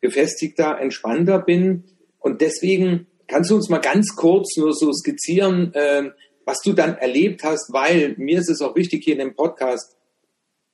gefestigter, 0.00 0.78
entspannter 0.78 1.38
bin. 1.38 1.84
Und 2.18 2.40
deswegen 2.40 3.06
kannst 3.28 3.50
du 3.50 3.54
uns 3.54 3.68
mal 3.68 3.78
ganz 3.78 4.16
kurz 4.16 4.56
nur 4.56 4.74
so 4.74 4.92
skizzieren, 4.92 5.72
äh, 5.74 6.10
was 6.44 6.60
du 6.64 6.72
dann 6.72 6.96
erlebt 6.96 7.44
hast, 7.44 7.72
weil 7.72 8.14
mir 8.16 8.38
ist 8.38 8.48
es 8.48 8.62
auch 8.62 8.74
wichtig, 8.74 9.04
hier 9.04 9.12
in 9.12 9.20
dem 9.20 9.34
Podcast 9.34 9.96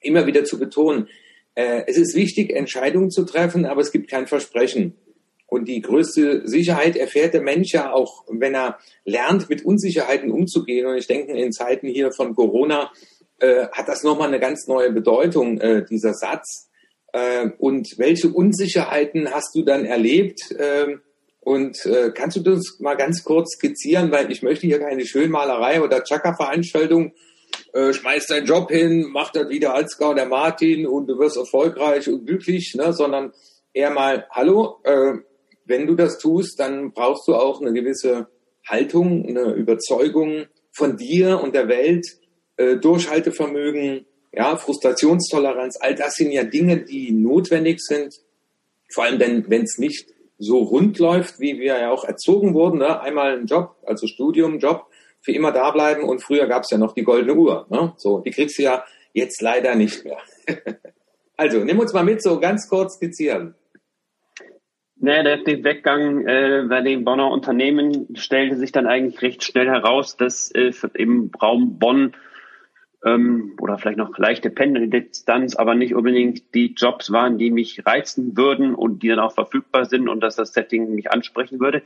immer 0.00 0.26
wieder 0.26 0.44
zu 0.44 0.58
betonen, 0.58 1.08
äh, 1.54 1.82
es 1.86 1.96
ist 1.96 2.14
wichtig, 2.14 2.54
Entscheidungen 2.54 3.10
zu 3.10 3.24
treffen, 3.24 3.66
aber 3.66 3.80
es 3.80 3.92
gibt 3.92 4.08
kein 4.08 4.26
Versprechen. 4.26 4.96
Und 5.46 5.68
die 5.68 5.82
größte 5.82 6.48
Sicherheit 6.48 6.96
erfährt 6.96 7.34
der 7.34 7.42
Mensch 7.42 7.72
ja 7.72 7.92
auch, 7.92 8.24
wenn 8.28 8.54
er 8.54 8.78
lernt, 9.04 9.48
mit 9.48 9.64
Unsicherheiten 9.64 10.32
umzugehen. 10.32 10.86
Und 10.86 10.96
ich 10.96 11.06
denke, 11.06 11.32
in 11.32 11.52
Zeiten 11.52 11.86
hier 11.86 12.10
von 12.12 12.34
Corona 12.34 12.90
äh, 13.38 13.68
hat 13.70 13.88
das 13.88 14.02
nochmal 14.02 14.28
eine 14.28 14.40
ganz 14.40 14.66
neue 14.66 14.90
Bedeutung, 14.90 15.60
äh, 15.60 15.84
dieser 15.84 16.14
Satz. 16.14 16.70
Äh, 17.12 17.50
und 17.58 17.98
welche 17.98 18.30
Unsicherheiten 18.30 19.30
hast 19.30 19.54
du 19.54 19.62
dann 19.62 19.84
erlebt? 19.84 20.50
Äh, 20.50 20.96
und 21.44 21.84
äh, 21.84 22.10
kannst 22.14 22.38
du 22.38 22.40
das 22.40 22.78
mal 22.80 22.94
ganz 22.94 23.22
kurz 23.22 23.52
skizzieren, 23.52 24.10
weil 24.10 24.32
ich 24.32 24.42
möchte 24.42 24.66
hier 24.66 24.78
keine 24.78 25.04
Schönmalerei 25.04 25.82
oder 25.82 26.02
Chaka-Veranstaltung. 26.02 27.12
Äh, 27.74 27.92
schmeiß 27.92 28.28
deinen 28.28 28.46
Job 28.46 28.70
hin, 28.70 29.08
mach 29.10 29.30
das 29.30 29.48
wieder 29.48 29.74
als 29.74 29.98
Gau 29.98 30.14
der 30.14 30.26
Martin 30.26 30.86
und 30.86 31.06
du 31.06 31.18
wirst 31.18 31.36
erfolgreich 31.36 32.08
und 32.08 32.24
glücklich, 32.26 32.74
ne? 32.74 32.92
sondern 32.92 33.32
eher 33.74 33.90
mal, 33.90 34.26
hallo, 34.30 34.80
äh, 34.84 35.14
wenn 35.66 35.86
du 35.86 35.94
das 35.94 36.18
tust, 36.18 36.58
dann 36.58 36.92
brauchst 36.92 37.28
du 37.28 37.34
auch 37.34 37.60
eine 37.60 37.72
gewisse 37.72 38.28
Haltung, 38.66 39.26
eine 39.28 39.52
Überzeugung 39.52 40.46
von 40.72 40.96
dir 40.96 41.40
und 41.40 41.54
der 41.54 41.68
Welt, 41.68 42.06
äh, 42.56 42.76
Durchhaltevermögen, 42.76 44.06
ja, 44.32 44.56
Frustrationstoleranz, 44.56 45.76
all 45.80 45.94
das 45.94 46.14
sind 46.14 46.32
ja 46.32 46.44
Dinge, 46.44 46.78
die 46.78 47.12
notwendig 47.12 47.80
sind, 47.80 48.14
vor 48.92 49.04
allem 49.04 49.44
wenn 49.48 49.62
es 49.62 49.78
nicht 49.78 50.13
so 50.38 50.58
rund 50.58 50.98
läuft, 50.98 51.40
wie 51.40 51.58
wir 51.58 51.78
ja 51.78 51.90
auch 51.90 52.04
erzogen 52.04 52.54
wurden, 52.54 52.78
ne? 52.78 53.00
einmal 53.00 53.38
ein 53.38 53.46
Job, 53.46 53.76
also 53.86 54.06
Studium, 54.06 54.58
Job, 54.58 54.86
für 55.20 55.32
immer 55.32 55.52
da 55.52 55.70
bleiben 55.70 56.04
und 56.04 56.22
früher 56.22 56.46
gab 56.46 56.64
es 56.64 56.70
ja 56.70 56.78
noch 56.78 56.92
die 56.92 57.02
goldene 57.02 57.34
Uhr. 57.34 57.66
Ne? 57.70 57.94
So, 57.96 58.18
die 58.20 58.30
kriegst 58.30 58.58
du 58.58 58.62
ja 58.62 58.84
jetzt 59.12 59.40
leider 59.40 59.74
nicht 59.74 60.04
mehr. 60.04 60.18
also, 61.36 61.64
nimm 61.64 61.78
uns 61.78 61.92
mal 61.92 62.04
mit, 62.04 62.22
so 62.22 62.38
ganz 62.40 62.68
kurz 62.68 62.96
skizzieren. 62.96 63.54
Naja, 64.96 65.36
der 65.36 65.64
Weggang 65.64 66.26
äh, 66.26 66.64
bei 66.68 66.80
dem 66.80 67.04
Bonner 67.04 67.30
Unternehmen 67.30 68.08
stellte 68.16 68.56
sich 68.56 68.72
dann 68.72 68.86
eigentlich 68.86 69.20
recht 69.22 69.44
schnell 69.44 69.66
heraus, 69.66 70.16
dass 70.16 70.50
äh, 70.52 70.72
im 70.94 71.30
Raum 71.40 71.78
Bonn 71.78 72.14
ähm, 73.04 73.54
oder 73.60 73.78
vielleicht 73.78 73.98
noch 73.98 74.16
leichte 74.18 74.50
Pendeldistanz, 74.50 75.54
aber 75.56 75.74
nicht 75.74 75.94
unbedingt 75.94 76.54
die 76.54 76.74
Jobs 76.74 77.12
waren, 77.12 77.38
die 77.38 77.50
mich 77.50 77.84
reizen 77.86 78.36
würden 78.36 78.74
und 78.74 79.02
die 79.02 79.08
dann 79.08 79.18
auch 79.18 79.32
verfügbar 79.32 79.84
sind 79.84 80.08
und 80.08 80.20
dass 80.20 80.36
das 80.36 80.52
Setting 80.52 80.94
mich 80.94 81.10
ansprechen 81.10 81.60
würde. 81.60 81.82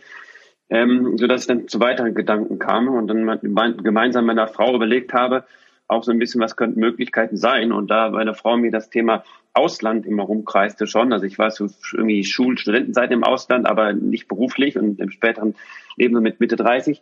Ähm, 0.70 1.16
so 1.16 1.26
dass 1.26 1.42
ich 1.42 1.46
dann 1.48 1.66
zu 1.66 1.80
weiteren 1.80 2.14
Gedanken 2.14 2.58
kam 2.58 2.88
und 2.88 3.08
dann 3.08 3.40
gemeinsam 3.82 4.26
mit 4.26 4.36
meiner 4.36 4.48
Frau 4.48 4.74
überlegt 4.74 5.14
habe, 5.14 5.44
auch 5.88 6.04
so 6.04 6.12
ein 6.12 6.18
bisschen, 6.18 6.42
was 6.42 6.56
könnten 6.56 6.78
Möglichkeiten 6.78 7.36
sein. 7.36 7.72
Und 7.72 7.90
da 7.90 8.10
meine 8.10 8.34
Frau 8.34 8.56
mir 8.58 8.70
das 8.70 8.90
Thema 8.90 9.24
Ausland 9.54 10.06
immer 10.06 10.24
rumkreiste 10.24 10.86
schon. 10.86 11.12
Also 11.12 11.24
ich 11.24 11.38
war 11.38 11.50
so 11.50 11.68
irgendwie 11.92 12.22
Schulstudentenzeit 12.22 13.10
im 13.10 13.24
Ausland, 13.24 13.66
aber 13.66 13.94
nicht 13.94 14.28
beruflich 14.28 14.76
und 14.76 15.00
im 15.00 15.10
späteren 15.10 15.54
Leben 15.96 16.14
so 16.14 16.20
mit 16.20 16.38
Mitte 16.38 16.56
30 16.56 17.00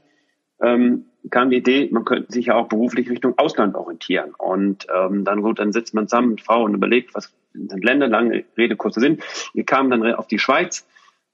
ähm, 0.61 1.07
kam 1.31 1.51
die 1.51 1.57
Idee, 1.57 1.89
man 1.91 2.05
könnte 2.05 2.33
sich 2.33 2.47
ja 2.47 2.55
auch 2.55 2.69
beruflich 2.69 3.11
Richtung 3.11 3.35
Ausland 3.39 3.75
orientieren. 3.75 4.33
Und 4.37 4.87
ähm, 4.95 5.25
dann 5.25 5.43
gut, 5.43 5.59
dann 5.59 5.73
sitzt 5.73 5.95
man 5.95 6.09
zusammen 6.09 6.31
mit 6.31 6.41
Frau 6.41 6.63
und 6.63 6.75
überlegt, 6.75 7.15
was 7.15 7.35
sind 7.53 7.85
Länder, 7.85 8.09
lange 8.09 8.45
Rede, 8.57 8.77
kurzer 8.77 9.01
Sinn. 9.01 9.19
Wir 9.55 9.65
kamen 9.65 9.91
dann 9.91 10.15
auf 10.15 10.27
die 10.27 10.39
Schweiz 10.39 10.87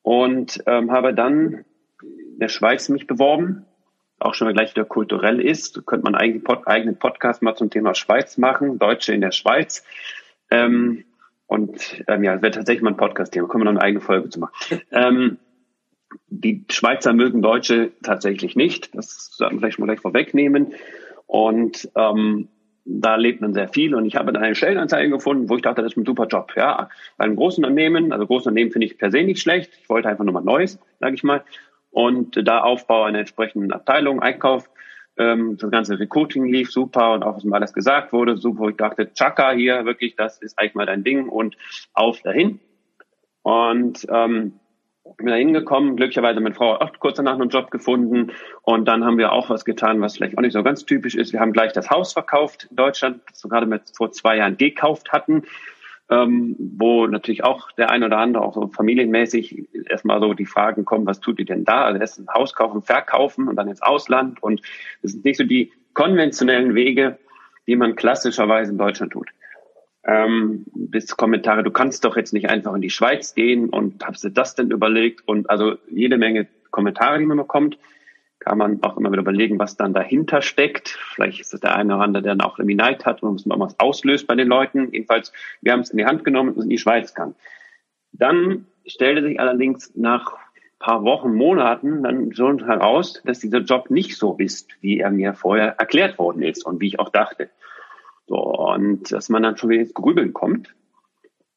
und 0.03 0.63
ähm, 0.67 0.91
habe 0.93 1.15
dann 1.15 1.65
in 2.01 2.39
der 2.39 2.49
Schweiz 2.49 2.89
mich 2.89 3.07
beworben. 3.07 3.65
Auch 4.19 4.35
schon 4.35 4.47
mal 4.47 4.55
gleich 4.55 4.71
wieder 4.75 4.85
kulturell 4.85 5.41
ist, 5.41 5.85
könnte 5.85 6.05
man 6.05 6.15
einen 6.15 6.45
Pod, 6.45 6.67
eigenen 6.67 6.97
Podcast 6.97 7.43
mal 7.43 7.57
zum 7.57 7.71
Thema 7.71 7.95
Schweiz 7.95 8.39
machen, 8.39 8.79
Deutsche 8.79 9.13
in 9.13 9.21
der 9.21 9.33
Schweiz. 9.33 9.85
Ähm, 10.51 11.05
und 11.47 12.05
ähm, 12.07 12.25
ja, 12.25 12.41
wird 12.41 12.55
tatsächlich 12.55 12.83
mal 12.83 12.91
ein 12.91 12.97
Podcast-Thema, 12.97 13.49
können 13.49 13.65
wir 13.65 13.73
noch 13.73 13.81
eine 13.81 13.83
eigene 13.83 14.01
Folge 14.01 14.29
zu 14.29 14.41
machen. 14.41 14.81
ähm, 14.93 15.39
die 16.29 16.65
Schweizer 16.71 17.13
mögen 17.13 17.43
Deutsche 17.43 17.93
tatsächlich 18.03 18.57
nicht. 18.57 18.95
Das 18.95 19.31
sollten 19.37 19.57
wir 19.57 19.61
vielleicht 19.61 19.79
mal 19.79 19.87
gleich 19.87 20.01
vorwegnehmen. 20.01 20.75
Und 21.27 21.91
ähm, 21.97 22.49
da 22.85 23.17
lebt 23.17 23.41
man 23.41 23.55
sehr 23.55 23.69
viel. 23.69 23.95
Und 23.95 24.07
ich 24.07 24.17
habe 24.17 24.33
dann 24.33 24.43
eine 24.43 24.55
Stellenanzeige 24.55 25.11
gefunden, 25.11 25.49
wo 25.49 25.57
ich 25.57 25.63
dachte, 25.63 25.83
das 25.83 25.93
ist 25.93 25.99
ein 25.99 26.05
super 26.05 26.27
Job. 26.27 26.53
Ja, 26.57 26.89
bei 27.17 27.25
einem 27.25 27.37
großen 27.37 27.65
Unternehmen, 27.65 28.13
also 28.13 28.27
großes 28.27 28.49
Unternehmen 28.49 28.73
finde 28.73 28.87
ich 28.87 28.99
per 28.99 29.11
se 29.11 29.23
nicht 29.23 29.41
schlecht. 29.41 29.73
Ich 29.83 29.89
wollte 29.89 30.09
einfach 30.09 30.25
nochmal 30.25 30.45
Neues, 30.45 30.79
sage 31.01 31.15
ich 31.15 31.23
mal. 31.23 31.45
Und 31.91 32.41
da 32.47 32.63
Aufbau 32.63 33.05
einer 33.05 33.21
entsprechenden 33.21 33.73
Abteilung, 33.73 34.21
Einkauf, 34.21 34.69
ähm, 35.19 35.59
das 35.59 35.71
ganze 35.71 35.99
Recruiting 35.99 36.47
lief 36.47 36.73
super 36.73 37.13
und 37.13 37.23
auch 37.23 37.37
was 37.37 37.45
mir 37.45 37.55
alles 37.55 37.73
gesagt 37.73 38.13
wurde, 38.13 38.37
super. 38.37 38.61
Wo 38.61 38.69
ich 38.71 38.77
dachte, 38.77 39.13
Chaka 39.13 39.53
hier, 39.53 39.85
wirklich, 39.85 40.17
das 40.17 40.41
ist 40.41 40.59
eigentlich 40.59 40.75
mal 40.75 40.87
dein 40.87 41.05
Ding 41.05 41.29
und 41.29 41.57
auf 41.93 42.23
dahin. 42.23 42.61
Und 43.43 44.07
ähm, 44.09 44.55
bin 45.17 45.27
da 45.27 45.35
hingekommen, 45.35 45.97
glücklicherweise 45.97 46.41
meine 46.41 46.55
Frau 46.55 46.77
auch 46.77 46.91
kurz 46.99 47.17
danach 47.17 47.35
einen 47.35 47.49
Job 47.49 47.71
gefunden 47.71 48.33
und 48.63 48.87
dann 48.87 49.05
haben 49.05 49.19
wir 49.19 49.33
auch 49.33 49.51
was 49.51 49.65
getan, 49.65 50.01
was 50.01 50.17
vielleicht 50.17 50.39
auch 50.39 50.43
nicht 50.43 50.53
so 50.53 50.63
ganz 50.63 50.85
typisch 50.85 51.15
ist. 51.15 51.33
Wir 51.33 51.41
haben 51.41 51.53
gleich 51.53 51.73
das 51.73 51.91
Haus 51.91 52.13
verkauft 52.13 52.69
in 52.71 52.77
Deutschland, 52.77 53.21
das 53.29 53.45
wir 53.45 53.49
gerade 53.49 53.67
mit 53.67 53.83
vor 53.97 54.13
zwei 54.13 54.37
Jahren 54.37 54.57
gekauft 54.57 55.13
hatten, 55.13 55.43
ähm, 56.09 56.57
wo 56.59 57.07
natürlich 57.07 57.45
auch 57.45 57.73
der 57.73 57.91
ein 57.91 58.05
oder 58.05 58.19
andere 58.19 58.45
auch 58.45 58.55
so 58.55 58.69
familienmäßig 58.69 59.69
erstmal 59.89 60.21
so 60.21 60.35
die 60.35 60.47
Fragen 60.47 60.85
kommen, 60.85 61.07
was 61.07 61.21
tut 61.21 61.39
ihr 61.39 61.47
denn 61.47 61.65
da? 61.65 61.85
Also 61.85 62.01
erst 62.01 62.19
ein 62.21 62.29
Haus 62.33 62.55
kaufen, 62.55 62.83
verkaufen 62.83 63.49
und 63.49 63.57
dann 63.57 63.69
ins 63.69 63.83
Ausland 63.83 64.43
und 64.43 64.63
das 65.03 65.13
sind 65.13 65.25
nicht 65.25 65.39
so 65.39 65.45
die 65.45 65.73
konventionellen 65.95 66.75
Wege, 66.75 67.19
die 67.67 67.77
man 67.77 67.97
klassischerweise 67.97 68.73
in 68.73 68.79
Deutschland 68.79 69.13
tut 69.13 69.29
ähm, 70.05 70.65
bis 70.75 71.17
Kommentare, 71.17 71.63
du 71.63 71.71
kannst 71.71 72.05
doch 72.05 72.17
jetzt 72.17 72.33
nicht 72.33 72.51
einfach 72.51 72.75
in 72.75 72.83
die 72.83 72.91
Schweiz 72.91 73.35
gehen 73.35 73.69
und 73.69 74.05
hast 74.05 74.25
du 74.25 74.31
das 74.31 74.55
denn 74.55 74.71
überlegt? 74.71 75.27
Und 75.27 75.49
also 75.49 75.77
jede 75.91 76.19
Menge 76.19 76.49
Kommentare, 76.71 77.19
die 77.19 77.27
man 77.27 77.37
bekommt, 77.37 77.79
kann 78.41 78.59
man 78.59 78.83
auch 78.83 78.97
immer 78.97 79.13
wieder 79.13 79.23
überlegen, 79.23 79.61
was 79.61 79.77
dann 79.77 79.95
dahinter 79.95 80.43
steckt. 80.43 80.89
Vielleicht 80.89 81.41
ist 81.41 81.55
es 81.55 81.61
der 81.61 81.77
eine 81.77 81.95
oder 81.95 82.05
andere, 82.05 82.23
der 82.25 82.35
dann 82.35 82.47
auch 82.47 82.59
irgendwie 82.59 82.75
Neid 82.75 83.07
hat 83.07 83.23
und 83.23 83.47
man 83.47 83.61
was 83.61 83.79
auslöst 83.79 84.27
bei 84.27 84.35
den 84.35 84.49
Leuten. 84.49 84.93
Jedenfalls, 84.93 85.33
wir 85.61 85.73
haben 85.73 85.81
es 85.81 85.91
in 85.91 85.99
die 85.99 86.07
Hand 86.07 86.25
genommen 86.25 86.55
und 86.55 86.65
in 86.65 86.71
die 86.71 86.79
Schweiz 86.79 87.15
kann. 87.15 87.37
Dann 88.13 88.67
stellte 88.85 89.23
sich 89.23 89.39
allerdings 89.39 89.95
nach 89.95 90.37
paar 90.83 91.05
Wochen, 91.05 91.33
Monaten 91.33 92.03
dann 92.03 92.35
schon 92.35 92.65
heraus, 92.67 93.23
dass 93.25 93.39
dieser 93.39 93.61
Job 93.61 93.91
nicht 93.91 94.17
so 94.17 94.35
ist, 94.37 94.69
wie 94.81 94.99
er 94.99 95.13
mir 95.13 95.33
vorher 95.33 95.79
erklärt 95.79 96.19
worden 96.19 96.43
ist 96.43 96.67
und 96.67 96.81
wie 96.81 96.89
ich 96.89 96.99
auch 96.99 97.11
dachte. 97.11 97.51
So, 98.27 98.37
und 98.37 99.11
dass 99.13 99.29
man 99.29 99.43
dann 99.43 99.57
schon 99.57 99.71
wieder 99.71 99.83
ins 99.83 99.95
Grübeln 99.95 100.33
kommt. 100.33 100.75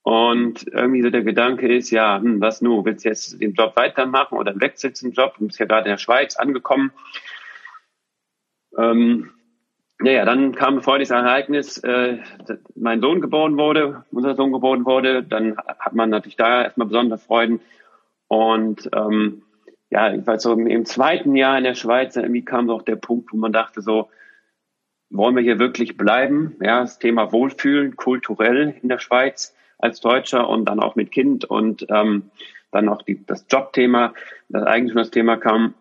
Und 0.04 0.68
irgendwie 0.68 1.02
so 1.02 1.10
der 1.10 1.24
Gedanke 1.24 1.68
ist, 1.74 1.90
ja, 1.90 2.20
hm, 2.20 2.40
was 2.40 2.62
nun, 2.62 2.86
willst 2.86 3.06
du 3.06 3.10
jetzt 3.10 3.42
den 3.42 3.54
Job 3.54 3.76
weitermachen 3.76 4.38
oder 4.38 4.60
wechselst 4.60 5.02
den 5.02 5.14
Job? 5.14 5.36
Du 5.38 5.48
bist 5.48 5.60
ja 5.60 5.66
gerade 5.66 5.86
in 5.86 5.94
der 5.94 5.98
Schweiz 5.98 6.36
angekommen. 6.36 6.92
Ähm, 8.78 9.32
naja, 10.00 10.26
dann 10.26 10.54
kam 10.54 10.82
vor 10.82 11.00
dieses 11.00 11.12
Ereignis, 11.12 11.78
äh, 11.78 12.20
mein 12.76 13.02
Sohn 13.02 13.22
geboren 13.22 13.58
wurde, 13.58 14.04
unser 14.12 14.36
Sohn 14.36 14.52
geboren 14.52 14.86
wurde, 14.86 15.24
dann 15.24 15.58
hat 15.58 15.94
man 15.94 16.10
natürlich 16.10 16.36
da 16.36 16.64
erstmal 16.64 16.88
besondere 16.88 17.18
Freuden. 17.18 17.62
Und 18.28 18.90
ähm, 18.94 19.44
ja, 19.90 20.14
ich 20.14 20.28
weiß 20.28 20.44
so 20.44 20.54
im 20.54 20.86
zweiten 20.86 21.36
Jahr 21.36 21.58
in 21.58 21.64
der 21.64 21.76
Schweiz, 21.76 22.16
irgendwie 22.16 22.44
kam 22.44 22.68
so 22.68 22.76
auch 22.76 22.82
der 22.82 22.98
Punkt, 22.98 23.32
wo 23.32 23.38
man 23.38 23.54
dachte 23.54 23.82
so, 23.82 24.10
wollen 25.18 25.36
wir 25.36 25.44
hier 25.44 25.60
wirklich 25.60 25.98
bleiben? 25.98 26.56
Ja, 26.62 26.82
das 26.82 27.00
Thema 27.00 27.32
Wohlfühlen 27.32 27.96
kulturell 27.96 28.76
in 28.82 28.90
der 28.90 29.00
Schweiz 29.00 29.56
als 29.78 30.02
Deutscher 30.02 30.50
und 30.50 30.66
dann 30.66 30.80
auch 30.80 30.96
mit 30.96 31.12
Kind 31.12 31.46
und 31.46 31.86
ähm, 31.90 32.32
dann 32.72 32.90
auch 32.90 33.02
die, 33.02 33.26
das 33.26 33.46
Jobthema, 33.50 34.14
das 34.50 34.64
eigentlich 34.64 34.94
schon 34.94 35.02
das 35.02 35.12
Thema 35.12 35.38
kam, 35.38 35.74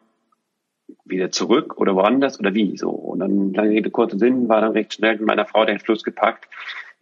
wieder 1.05 1.31
zurück 1.31 1.79
oder 1.79 1.95
woanders 1.95 2.39
oder 2.39 2.55
wie 2.55 2.77
so. 2.77 2.91
Und 2.91 3.21
dann 3.21 3.53
lange 3.53 3.71
Rede, 3.71 3.91
kurzer 3.91 4.19
Sinn, 4.19 4.49
war 4.49 4.61
dann 4.61 4.73
recht 4.73 4.95
schnell 4.95 5.17
mit 5.17 5.27
meiner 5.27 5.47
Frau 5.47 5.65
den 5.65 5.77
Entschluss 5.77 6.03
gepackt, 6.03 6.49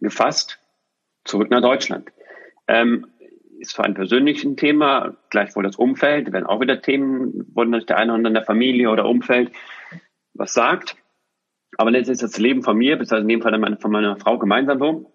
gefasst, 0.00 0.58
zurück 1.24 1.50
nach 1.50 1.62
Deutschland. 1.62 2.10
Ähm, 2.68 3.06
ist 3.58 3.76
für 3.76 3.84
einen 3.84 3.94
persönlichen 3.94 4.56
Thema, 4.56 5.16
gleichwohl 5.30 5.62
das 5.62 5.76
Umfeld, 5.76 6.32
wenn 6.32 6.44
auch 6.44 6.60
wieder 6.60 6.82
Themen, 6.82 7.52
natürlich 7.54 7.86
der 7.86 7.96
eine 7.96 8.12
oder 8.12 8.16
andere 8.16 8.30
in 8.30 8.34
der 8.34 8.44
Familie 8.44 8.90
oder 8.90 9.06
Umfeld 9.06 9.52
was 10.34 10.52
sagt. 10.52 10.96
Aber 11.78 11.90
letztendlich 11.90 12.22
ist 12.22 12.34
das 12.34 12.38
Leben 12.38 12.62
von 12.62 12.76
mir, 12.76 12.96
beziehungsweise 12.96 13.22
in 13.22 13.28
dem 13.28 13.42
Fall 13.42 13.76
von 13.78 13.90
meiner 13.90 14.16
Frau 14.16 14.38
gemeinsam 14.38 14.78
so. 14.78 15.12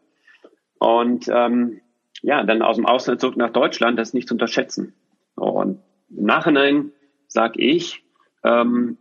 Und 0.80 1.28
ähm, 1.28 1.82
ja, 2.22 2.43
dann 2.43 2.62
aus 2.62 2.78
dem 2.78 2.86
Ausland 2.86 3.22
zurück 3.22 3.38
nach 3.38 3.52
Deutschland, 3.52 3.98
das 4.00 4.10
ist 4.10 4.13
nicht 4.13 4.28
zu 4.28 4.34
unterschätzen. 4.34 4.93
Und 5.36 5.82
im 6.10 6.26
Nachhinein 6.26 6.91
sage 7.28 7.60
ich, 7.62 8.04
ähm, 8.43 8.98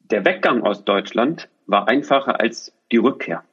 der 0.00 0.24
Weggang 0.24 0.62
aus 0.62 0.84
Deutschland 0.84 1.48
war 1.66 1.88
einfacher 1.88 2.40
als 2.40 2.76
die 2.92 2.98
Rückkehr. 2.98 3.44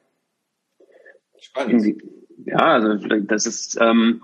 Spannend. 1.38 2.02
ja, 2.44 2.58
also 2.58 2.94
das 3.20 3.46
ist 3.46 3.78
ähm, 3.80 4.22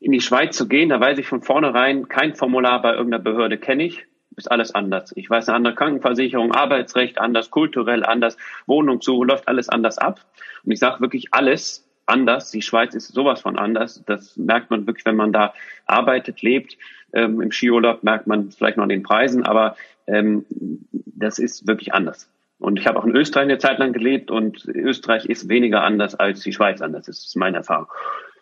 in 0.00 0.12
die 0.12 0.20
Schweiz 0.20 0.56
zu 0.56 0.68
gehen, 0.68 0.88
da 0.88 1.00
weiß 1.00 1.18
ich 1.18 1.26
von 1.26 1.42
vornherein, 1.42 2.08
kein 2.08 2.34
Formular 2.34 2.80
bei 2.82 2.92
irgendeiner 2.94 3.22
Behörde 3.22 3.58
kenne 3.58 3.84
ich, 3.84 4.06
ist 4.38 4.50
alles 4.50 4.74
anders. 4.74 5.12
Ich 5.16 5.28
weiß 5.28 5.48
eine 5.48 5.56
andere 5.56 5.74
Krankenversicherung, 5.74 6.52
Arbeitsrecht 6.52 7.18
anders, 7.18 7.50
kulturell 7.50 8.04
anders, 8.04 8.36
Wohnung 8.66 9.00
zu, 9.00 9.22
läuft 9.24 9.48
alles 9.48 9.68
anders 9.68 9.98
ab. 9.98 10.20
Und 10.64 10.72
ich 10.72 10.78
sage 10.78 11.00
wirklich 11.00 11.34
alles 11.34 11.88
anders. 12.06 12.50
Die 12.50 12.62
Schweiz 12.62 12.94
ist 12.94 13.08
sowas 13.08 13.42
von 13.42 13.58
anders. 13.58 14.02
Das 14.06 14.36
merkt 14.36 14.70
man 14.70 14.86
wirklich, 14.86 15.04
wenn 15.04 15.16
man 15.16 15.32
da 15.32 15.52
arbeitet, 15.86 16.42
lebt. 16.42 16.78
Ähm, 17.12 17.40
Im 17.40 17.50
Skiurlaub 17.50 18.02
merkt 18.02 18.26
man 18.26 18.50
vielleicht 18.50 18.76
noch 18.76 18.84
an 18.84 18.88
den 18.88 19.02
Preisen, 19.02 19.44
aber 19.44 19.76
ähm, 20.06 20.46
das 20.90 21.38
ist 21.38 21.66
wirklich 21.66 21.92
anders. 21.92 22.30
Und 22.58 22.78
ich 22.78 22.86
habe 22.86 22.98
auch 22.98 23.04
in 23.04 23.14
Österreich 23.14 23.44
eine 23.44 23.58
Zeit 23.58 23.78
lang 23.78 23.92
gelebt 23.92 24.30
und 24.30 24.64
Österreich 24.66 25.26
ist 25.26 25.48
weniger 25.48 25.84
anders 25.84 26.14
als 26.14 26.40
die 26.40 26.52
Schweiz 26.52 26.80
anders. 26.80 27.06
Das 27.06 27.18
ist 27.18 27.36
meine 27.36 27.58
Erfahrung. 27.58 27.86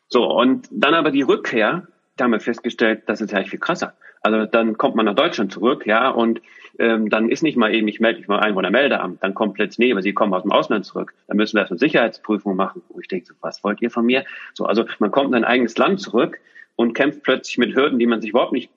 So, 0.08 0.24
und 0.24 0.68
dann 0.70 0.94
aber 0.94 1.10
die 1.10 1.22
Rückkehr, 1.22 1.86
da 2.16 2.24
haben 2.24 2.32
wir 2.32 2.40
festgestellt, 2.40 3.02
das 3.06 3.20
ist 3.20 3.34
eigentlich 3.34 3.50
viel 3.50 3.58
krasser. 3.58 3.94
Also 4.22 4.46
dann 4.46 4.76
kommt 4.76 4.96
man 4.96 5.06
nach 5.06 5.14
Deutschland 5.14 5.52
zurück, 5.52 5.86
ja, 5.86 6.08
und 6.10 6.40
ähm, 6.78 7.08
dann 7.10 7.28
ist 7.28 7.42
nicht 7.42 7.56
mal 7.56 7.72
eben, 7.74 7.86
ich 7.88 8.00
melde 8.00 8.18
mich 8.18 8.28
mal 8.28 8.40
ein 8.40 8.72
Meldeamt, 8.72 9.22
dann 9.22 9.34
kommt 9.34 9.54
plötzlich, 9.54 9.78
nee, 9.78 9.92
aber 9.92 10.02
Sie 10.02 10.14
kommen 10.14 10.34
aus 10.34 10.42
dem 10.42 10.52
Ausland 10.52 10.84
zurück, 10.84 11.14
dann 11.28 11.36
müssen 11.36 11.56
wir 11.56 11.60
erst 11.60 11.72
eine 11.72 11.78
Sicherheitsprüfung 11.78 12.56
machen. 12.56 12.82
Wo 12.88 13.00
ich 13.00 13.08
denke, 13.08 13.26
so, 13.26 13.34
was 13.40 13.62
wollt 13.62 13.80
ihr 13.82 13.90
von 13.90 14.04
mir? 14.04 14.24
So, 14.54 14.64
also 14.64 14.84
man 14.98 15.10
kommt 15.10 15.28
in 15.28 15.34
ein 15.36 15.44
eigenes 15.44 15.76
Land 15.78 16.00
zurück 16.00 16.38
und 16.74 16.94
kämpft 16.94 17.22
plötzlich 17.22 17.58
mit 17.58 17.74
Hürden, 17.76 17.98
die 17.98 18.06
man 18.06 18.20
sich 18.20 18.30
überhaupt 18.30 18.52
nicht 18.52 18.70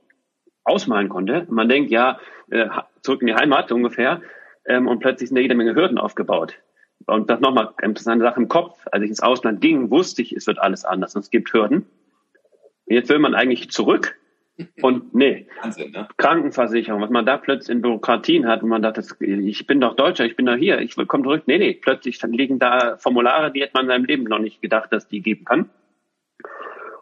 ausmalen 0.63 1.09
konnte. 1.09 1.47
Man 1.49 1.67
denkt, 1.67 1.89
ja, 1.89 2.19
äh, 2.51 2.67
zurück 3.01 3.21
in 3.21 3.27
die 3.27 3.35
Heimat 3.35 3.71
ungefähr, 3.71 4.21
ähm, 4.65 4.87
und 4.87 4.99
plötzlich 4.99 5.29
sind 5.29 5.35
da 5.35 5.41
jede 5.41 5.55
Menge 5.55 5.75
Hürden 5.75 5.97
aufgebaut. 5.97 6.55
Und 7.05 7.29
das 7.29 7.39
nochmal, 7.39 7.69
das 7.81 8.01
ist 8.01 8.07
eine 8.07 8.21
Sache 8.21 8.39
im 8.39 8.49
Kopf. 8.49 8.85
Als 8.91 9.03
ich 9.03 9.09
ins 9.09 9.21
Ausland 9.21 9.61
ging, 9.61 9.89
wusste 9.89 10.21
ich, 10.21 10.33
es 10.33 10.47
wird 10.47 10.59
alles 10.59 10.85
anders 10.85 11.15
und 11.15 11.21
es 11.21 11.31
gibt 11.31 11.51
Hürden. 11.53 11.85
Jetzt 12.89 13.09
will 13.09 13.19
man 13.19 13.35
eigentlich 13.35 13.69
zurück 13.69 14.17
und 14.81 15.13
nee, 15.13 15.47
Wahnsinn, 15.61 15.91
ne? 15.91 16.07
Krankenversicherung, 16.17 17.01
was 17.01 17.09
man 17.09 17.25
da 17.25 17.37
plötzlich 17.37 17.75
in 17.75 17.81
Bürokratien 17.81 18.47
hat 18.47 18.63
und 18.63 18.69
man 18.69 18.81
dachte, 18.81 19.03
ich 19.21 19.67
bin 19.67 19.79
doch 19.79 19.95
Deutscher, 19.95 20.25
ich 20.25 20.35
bin 20.35 20.47
doch 20.47 20.55
hier, 20.55 20.79
ich 20.79 20.95
komme 21.07 21.23
zurück. 21.23 21.43
Nee, 21.45 21.59
nee, 21.59 21.73
plötzlich 21.73 22.21
liegen 22.23 22.59
da 22.59 22.97
Formulare, 22.97 23.51
die 23.51 23.61
hätte 23.61 23.73
man 23.75 23.85
in 23.85 23.89
seinem 23.89 24.05
Leben 24.05 24.23
noch 24.25 24.39
nicht 24.39 24.61
gedacht, 24.61 24.91
dass 24.91 25.07
die 25.07 25.21
geben 25.21 25.45
kann. 25.45 25.69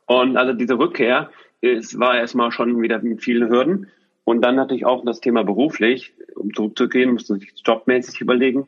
Und 0.06 0.38
also 0.38 0.54
diese 0.54 0.78
Rückkehr, 0.78 1.32
es 1.62 2.00
war 2.00 2.18
erstmal 2.18 2.52
schon 2.52 2.82
wieder 2.82 3.00
mit 3.00 3.24
vielen 3.24 3.50
Hürden. 3.50 3.88
Und 4.24 4.42
dann 4.42 4.56
natürlich 4.56 4.86
auch 4.86 5.06
das 5.06 5.22
Thema 5.22 5.44
beruflich, 5.44 6.14
um 6.36 6.54
zurückzugehen, 6.54 7.14
musste 7.14 7.34
man 7.34 7.40
sich 7.40 7.54
jobmäßig 7.66 8.22
überlegen. 8.22 8.68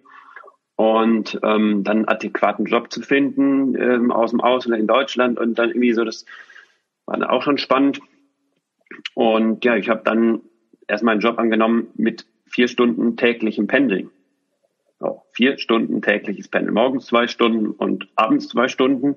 Und 0.75 1.37
ähm, 1.43 1.83
dann 1.83 2.05
adäquaten 2.05 2.65
Job 2.65 2.91
zu 2.91 3.01
finden 3.01 3.75
ähm, 3.75 4.11
aus 4.11 4.31
dem 4.31 4.39
Ausland 4.39 4.79
in 4.79 4.87
Deutschland 4.87 5.37
und 5.37 5.59
dann 5.59 5.69
irgendwie 5.69 5.91
so, 5.91 6.05
das 6.05 6.25
war 7.09 7.17
dann 7.17 7.29
auch 7.29 7.41
schon 7.41 7.57
spannend. 7.57 7.99
Und 9.15 9.65
ja, 9.65 9.75
ich 9.75 9.89
habe 9.89 10.01
dann 10.05 10.41
erstmal 10.87 11.13
einen 11.13 11.21
Job 11.21 11.39
angenommen 11.39 11.87
mit 11.95 12.27
vier 12.45 12.67
Stunden 12.67 13.17
täglichem 13.17 13.67
Pendeln. 13.67 14.11
So, 14.99 15.23
vier 15.33 15.57
Stunden 15.57 16.01
tägliches 16.03 16.49
Pendeln. 16.49 16.75
Morgens 16.75 17.07
zwei 17.07 17.27
Stunden 17.27 17.71
und 17.71 18.07
abends 18.15 18.47
zwei 18.47 18.67
Stunden. 18.67 19.15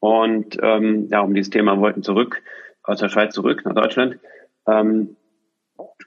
Und 0.00 0.58
ähm, 0.60 1.08
ja, 1.10 1.20
um 1.20 1.32
dieses 1.32 1.50
Thema 1.50 1.78
wollten 1.78 2.02
zurück, 2.02 2.42
aus 2.82 2.98
der 2.98 3.08
Schweiz 3.08 3.34
zurück 3.34 3.64
nach 3.64 3.74
Deutschland. 3.74 4.18
Ähm, 4.66 5.16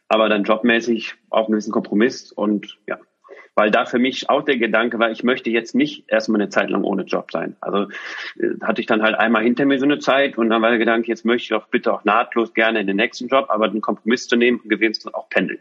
aber 0.09 0.27
dann 0.27 0.43
jobmäßig 0.43 1.15
auch 1.29 1.47
ein 1.47 1.55
bisschen 1.55 1.71
Kompromiss 1.71 2.33
und 2.33 2.77
ja, 2.87 2.99
weil 3.55 3.71
da 3.71 3.85
für 3.85 3.99
mich 3.99 4.29
auch 4.29 4.43
der 4.43 4.57
Gedanke 4.57 4.99
war, 4.99 5.09
ich 5.09 5.23
möchte 5.23 5.49
jetzt 5.49 5.75
nicht 5.75 6.03
erstmal 6.07 6.41
eine 6.41 6.49
Zeit 6.49 6.69
lang 6.69 6.83
ohne 6.83 7.03
Job 7.03 7.31
sein. 7.31 7.55
Also 7.61 7.89
äh, 8.37 8.59
hatte 8.61 8.81
ich 8.81 8.87
dann 8.87 9.01
halt 9.01 9.15
einmal 9.15 9.43
hinter 9.43 9.65
mir 9.65 9.79
so 9.79 9.85
eine 9.85 9.99
Zeit 9.99 10.37
und 10.37 10.49
dann 10.49 10.61
war 10.61 10.69
der 10.69 10.79
Gedanke, 10.79 11.07
jetzt 11.07 11.25
möchte 11.25 11.43
ich 11.43 11.49
doch 11.49 11.67
bitte 11.67 11.93
auch 11.93 12.03
nahtlos 12.03 12.53
gerne 12.53 12.81
in 12.81 12.87
den 12.87 12.97
nächsten 12.97 13.27
Job, 13.27 13.45
aber 13.49 13.69
den 13.69 13.81
Kompromiss 13.81 14.27
zu 14.27 14.35
nehmen 14.35 14.59
und 14.59 14.69
gewinnst 14.69 15.11
auch 15.13 15.29
pendeln. 15.29 15.59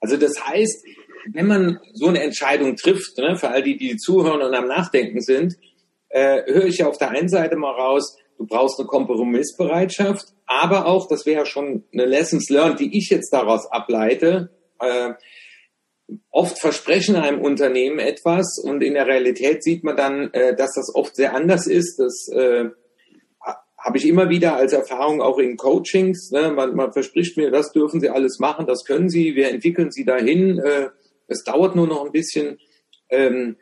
Also 0.00 0.16
das 0.16 0.46
heißt, 0.46 0.86
wenn 1.32 1.46
man 1.46 1.80
so 1.92 2.06
eine 2.06 2.22
Entscheidung 2.22 2.76
trifft, 2.76 3.18
ne, 3.18 3.36
für 3.36 3.48
all 3.48 3.62
die, 3.62 3.76
die 3.76 3.96
zuhören 3.96 4.42
und 4.42 4.54
am 4.54 4.68
Nachdenken 4.68 5.20
sind, 5.20 5.56
äh, 6.10 6.42
höre 6.46 6.66
ich 6.66 6.78
ja 6.78 6.86
auf 6.86 6.98
der 6.98 7.10
einen 7.10 7.28
Seite 7.28 7.56
mal 7.56 7.72
raus, 7.72 8.16
du 8.38 8.46
brauchst 8.46 8.78
eine 8.78 8.86
Kompromissbereitschaft, 8.86 10.26
aber 10.46 10.86
auch, 10.86 11.08
das 11.08 11.26
wäre 11.26 11.40
ja 11.40 11.46
schon 11.46 11.84
eine 11.92 12.04
Lessons 12.04 12.48
learned, 12.50 12.78
die 12.78 12.96
ich 12.96 13.08
jetzt 13.10 13.32
daraus 13.32 13.66
ableite, 13.66 14.50
äh, 14.78 15.14
oft 16.30 16.60
versprechen 16.60 17.16
einem 17.16 17.40
Unternehmen 17.40 17.98
etwas 17.98 18.58
und 18.62 18.82
in 18.82 18.94
der 18.94 19.06
Realität 19.06 19.62
sieht 19.62 19.84
man 19.84 19.96
dann, 19.96 20.32
äh, 20.32 20.54
dass 20.54 20.74
das 20.74 20.94
oft 20.94 21.16
sehr 21.16 21.34
anders 21.34 21.66
ist. 21.66 21.98
Das 21.98 22.28
äh, 22.28 22.70
habe 23.78 23.98
ich 23.98 24.06
immer 24.06 24.28
wieder 24.28 24.56
als 24.56 24.72
Erfahrung 24.72 25.20
auch 25.20 25.38
in 25.38 25.56
Coachings. 25.56 26.30
Ne? 26.32 26.50
Man, 26.50 26.74
man, 26.74 26.92
verspricht 26.92 27.36
mir, 27.36 27.50
das 27.50 27.72
dürfen 27.72 28.00
Sie 28.00 28.08
alles 28.08 28.38
machen, 28.38 28.66
das 28.66 28.84
können 28.84 29.08
Sie, 29.08 29.36
wir 29.36 29.50
entwickeln 29.50 29.90
Sie 29.90 30.04
dahin. 30.04 30.58
Äh, 30.58 30.88
es 31.28 31.44
dauert 31.44 31.76
nur 31.76 31.86
noch 31.86 32.04
ein 32.04 32.12
bisschen. 32.12 32.58
Ähm, 33.08 33.56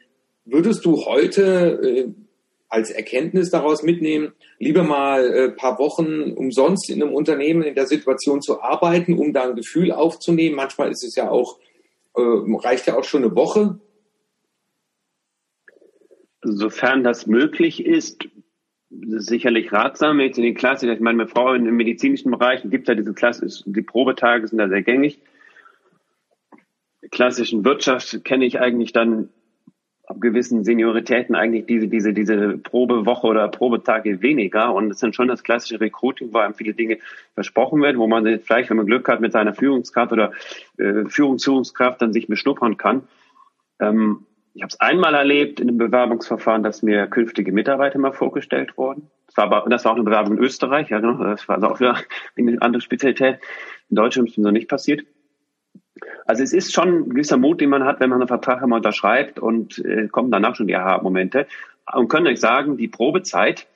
würdest 0.44 0.84
du 0.84 1.04
heute 1.04 1.80
äh, 1.82 2.08
als 2.68 2.90
Erkenntnis 2.90 3.50
daraus 3.50 3.82
mitnehmen, 3.82 4.32
lieber 4.58 4.82
mal 4.82 5.26
ein 5.26 5.34
äh, 5.34 5.48
paar 5.50 5.78
Wochen 5.78 6.32
umsonst 6.32 6.90
in 6.90 7.02
einem 7.02 7.12
Unternehmen 7.12 7.62
in 7.62 7.74
der 7.74 7.86
Situation 7.86 8.42
zu 8.42 8.60
arbeiten, 8.62 9.18
um 9.18 9.32
da 9.32 9.44
ein 9.44 9.56
Gefühl 9.56 9.92
aufzunehmen. 9.92 10.56
Manchmal 10.56 10.90
ist 10.90 11.04
es 11.04 11.14
ja 11.14 11.30
auch 11.30 11.58
äh, 12.16 12.20
reicht 12.20 12.86
ja 12.86 12.96
auch 12.96 13.04
schon 13.04 13.24
eine 13.24 13.34
Woche. 13.34 13.80
Sofern 16.42 17.04
das 17.04 17.26
möglich 17.26 17.84
ist, 17.84 18.28
sicherlich 18.90 19.72
ratsam. 19.72 20.20
Jetzt 20.20 20.38
in 20.38 20.44
den 20.44 20.54
Klassen, 20.54 20.90
ich 20.90 21.00
meine, 21.00 21.16
meine 21.16 21.28
Frau 21.28 21.54
im 21.54 21.64
medizinischen 21.76 22.30
Bereich 22.30 22.62
gibt 22.64 22.88
ja 22.88 22.94
diese 22.94 23.14
Klasse, 23.14 23.46
die 23.64 23.82
Probetage 23.82 24.46
sind 24.46 24.58
da 24.58 24.68
sehr 24.68 24.82
gängig. 24.82 25.20
Klassischen 27.10 27.64
Wirtschaft 27.64 28.24
kenne 28.24 28.44
ich 28.44 28.60
eigentlich 28.60 28.92
dann 28.92 29.30
ab 30.06 30.20
gewissen 30.20 30.64
Senioritäten 30.64 31.34
eigentlich 31.34 31.66
diese, 31.66 31.88
diese, 31.88 32.12
diese 32.12 32.58
Probewoche 32.58 33.26
oder 33.26 33.48
Probetage 33.48 34.20
weniger. 34.20 34.74
Und 34.74 34.90
es 34.90 34.98
dann 34.98 35.12
schon 35.12 35.28
das 35.28 35.42
klassische 35.42 35.80
Recruiting, 35.80 36.32
wo 36.32 36.38
einem 36.38 36.54
viele 36.54 36.74
Dinge 36.74 36.98
versprochen 37.34 37.80
werden, 37.80 37.98
wo 37.98 38.06
man 38.06 38.24
vielleicht, 38.40 38.70
wenn 38.70 38.76
man 38.76 38.86
Glück 38.86 39.08
hat, 39.08 39.20
mit 39.20 39.32
seiner 39.32 39.54
Führungskraft 39.54 40.12
oder 40.12 40.32
äh, 40.78 41.04
Führungsführungskraft 41.06 42.02
dann 42.02 42.12
sich 42.12 42.26
beschnuppern 42.26 42.76
kann. 42.76 43.02
Ähm, 43.80 44.26
ich 44.54 44.62
habe 44.62 44.70
es 44.70 44.80
einmal 44.80 45.14
erlebt 45.14 45.58
in 45.58 45.68
einem 45.68 45.78
Bewerbungsverfahren, 45.78 46.62
dass 46.62 46.82
mir 46.82 47.06
künftige 47.08 47.50
Mitarbeiter 47.50 47.98
mal 47.98 48.12
vorgestellt 48.12 48.76
wurden. 48.76 49.10
Das 49.26 49.36
war, 49.36 49.44
aber, 49.44 49.68
das 49.68 49.84
war 49.84 49.92
auch 49.92 49.96
eine 49.96 50.04
Bewerbung 50.04 50.36
in 50.36 50.44
Österreich, 50.44 50.90
ja, 50.90 51.00
genau. 51.00 51.24
Das 51.24 51.48
war 51.48 51.56
also 51.56 51.68
auch 51.68 51.80
wieder 51.80 51.96
eine 52.36 52.62
andere 52.62 52.80
Spezialität. 52.80 53.38
In 53.90 53.96
Deutschland 53.96 54.28
ist 54.28 54.38
mir 54.38 54.44
so 54.44 54.50
nicht 54.50 54.68
passiert. 54.68 55.04
Also 56.26 56.42
es 56.42 56.52
ist 56.52 56.72
schon 56.72 56.88
ein 56.88 57.10
gewisser 57.10 57.36
Mut, 57.36 57.60
den 57.60 57.70
man 57.70 57.84
hat, 57.84 58.00
wenn 58.00 58.10
man 58.10 58.20
einen 58.20 58.28
Vertrag 58.28 58.62
einmal 58.62 58.78
unterschreibt 58.78 59.38
und 59.38 59.78
äh, 59.78 60.08
kommen 60.08 60.30
danach 60.30 60.56
schon 60.56 60.66
die 60.66 60.76
Aha-Momente. 60.76 61.46
Und 61.92 62.08
können 62.08 62.26
euch 62.26 62.40
sagen, 62.40 62.76
die 62.76 62.88
Probezeit 62.88 63.66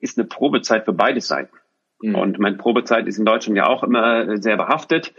ist 0.00 0.18
eine 0.18 0.26
Probezeit 0.26 0.84
für 0.84 0.92
beide 0.92 1.20
Seiten. 1.20 1.56
Mhm. 2.00 2.14
Und 2.14 2.38
meine 2.38 2.56
Probezeit 2.56 3.06
ist 3.06 3.18
in 3.18 3.24
Deutschland 3.24 3.56
ja 3.56 3.66
auch 3.66 3.82
immer 3.82 4.38
sehr 4.38 4.56
behaftet. 4.56 5.14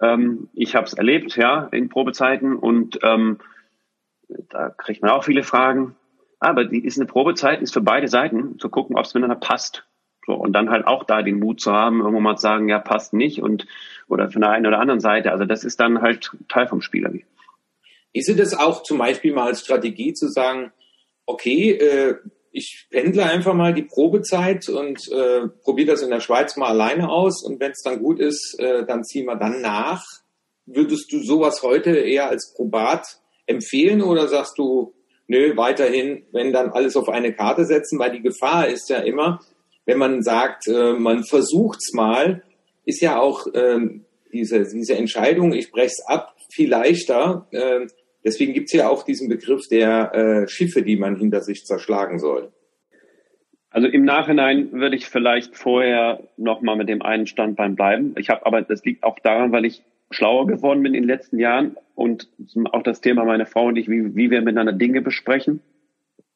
Ähm, 0.00 0.48
ich 0.52 0.76
habe 0.76 0.86
es 0.86 0.94
erlebt, 0.94 1.36
ja, 1.36 1.68
in 1.72 1.88
Probezeiten 1.88 2.56
und 2.56 2.98
ähm, 3.02 3.38
da 4.50 4.70
kriegt 4.70 5.02
man 5.02 5.10
auch 5.10 5.24
viele 5.24 5.42
Fragen. 5.42 5.96
Aber 6.38 6.64
die 6.64 6.84
ist 6.84 6.98
eine 6.98 7.06
Probezeit, 7.06 7.62
ist 7.62 7.72
für 7.72 7.80
beide 7.80 8.08
Seiten 8.08 8.58
zu 8.58 8.68
gucken, 8.68 8.96
ob 8.96 9.04
es 9.04 9.14
miteinander 9.14 9.40
passt. 9.40 9.86
So, 10.26 10.34
und 10.34 10.52
dann 10.52 10.70
halt 10.70 10.86
auch 10.86 11.04
da 11.04 11.22
den 11.22 11.38
Mut 11.38 11.60
zu 11.60 11.72
haben, 11.72 12.00
irgendwo 12.00 12.20
mal 12.20 12.36
zu 12.36 12.42
sagen, 12.42 12.68
ja, 12.68 12.80
passt 12.80 13.12
nicht 13.12 13.40
und 13.40 13.66
oder 14.08 14.28
von 14.30 14.42
der 14.42 14.50
einen 14.50 14.66
oder 14.66 14.80
anderen 14.80 15.00
Seite. 15.00 15.30
Also 15.30 15.44
das 15.44 15.62
ist 15.64 15.78
dann 15.78 16.02
halt 16.02 16.32
Teil 16.48 16.66
vom 16.66 16.80
Spieler. 16.82 17.12
Ist 18.12 18.28
es 18.28 18.36
das 18.36 18.54
auch 18.54 18.82
zum 18.82 18.98
Beispiel 18.98 19.32
mal 19.32 19.46
als 19.46 19.60
Strategie 19.60 20.14
zu 20.14 20.28
sagen, 20.28 20.72
okay, 21.26 21.72
äh, 21.72 22.16
ich 22.50 22.86
pendle 22.90 23.24
einfach 23.24 23.54
mal 23.54 23.74
die 23.74 23.82
Probezeit 23.82 24.68
und 24.68 24.98
äh, 25.12 25.46
probiere 25.62 25.92
das 25.92 26.02
in 26.02 26.10
der 26.10 26.20
Schweiz 26.20 26.56
mal 26.56 26.70
alleine 26.70 27.08
aus 27.10 27.44
und 27.44 27.60
wenn 27.60 27.72
es 27.72 27.82
dann 27.82 28.00
gut 28.00 28.18
ist, 28.18 28.58
äh, 28.58 28.84
dann 28.86 29.04
ziehen 29.04 29.26
wir 29.26 29.36
dann 29.36 29.60
nach. 29.60 30.02
Würdest 30.64 31.12
du 31.12 31.22
sowas 31.22 31.62
heute 31.62 31.90
eher 31.90 32.28
als 32.28 32.54
probat 32.54 33.20
empfehlen 33.46 34.02
oder 34.02 34.26
sagst 34.26 34.58
du, 34.58 34.94
nö, 35.28 35.56
weiterhin, 35.56 36.24
wenn 36.32 36.52
dann 36.52 36.70
alles 36.70 36.96
auf 36.96 37.08
eine 37.08 37.34
Karte 37.34 37.64
setzen, 37.64 37.98
weil 37.98 38.12
die 38.12 38.22
Gefahr 38.22 38.66
ist 38.68 38.88
ja 38.88 38.98
immer, 38.98 39.40
wenn 39.86 39.98
man 39.98 40.22
sagt, 40.22 40.68
äh, 40.68 40.92
man 40.92 41.24
versucht's 41.24 41.94
mal, 41.94 42.42
ist 42.84 43.00
ja 43.00 43.18
auch 43.18 43.46
ähm, 43.54 44.04
diese, 44.32 44.64
diese 44.64 44.96
Entscheidung, 44.96 45.52
ich 45.52 45.70
brech's 45.70 46.04
ab, 46.06 46.36
viel 46.50 46.68
leichter. 46.68 47.46
Äh, 47.52 47.86
deswegen 48.24 48.52
gibt's 48.52 48.72
ja 48.72 48.88
auch 48.88 49.04
diesen 49.04 49.28
Begriff 49.28 49.68
der 49.68 50.14
äh, 50.14 50.48
Schiffe, 50.48 50.82
die 50.82 50.96
man 50.96 51.16
hinter 51.16 51.40
sich 51.40 51.64
zerschlagen 51.64 52.18
soll. 52.18 52.52
Also 53.70 53.88
im 53.88 54.04
Nachhinein 54.04 54.72
würde 54.72 54.96
ich 54.96 55.06
vielleicht 55.06 55.56
vorher 55.56 56.28
nochmal 56.36 56.76
mit 56.76 56.88
dem 56.88 57.02
einen 57.02 57.26
Standbein 57.26 57.76
bleiben. 57.76 58.14
Ich 58.18 58.30
habe 58.30 58.46
aber, 58.46 58.62
das 58.62 58.84
liegt 58.84 59.04
auch 59.04 59.18
daran, 59.18 59.52
weil 59.52 59.66
ich 59.66 59.82
schlauer 60.10 60.46
geworden 60.46 60.82
bin 60.82 60.94
in 60.94 61.02
den 61.02 61.08
letzten 61.08 61.38
Jahren 61.38 61.76
und 61.94 62.28
auch 62.72 62.82
das 62.82 63.00
Thema 63.00 63.24
meine 63.24 63.44
Frau 63.44 63.66
und 63.66 63.76
ich, 63.76 63.88
wie, 63.88 64.14
wie 64.14 64.30
wir 64.30 64.40
miteinander 64.40 64.72
Dinge 64.72 65.02
besprechen, 65.02 65.60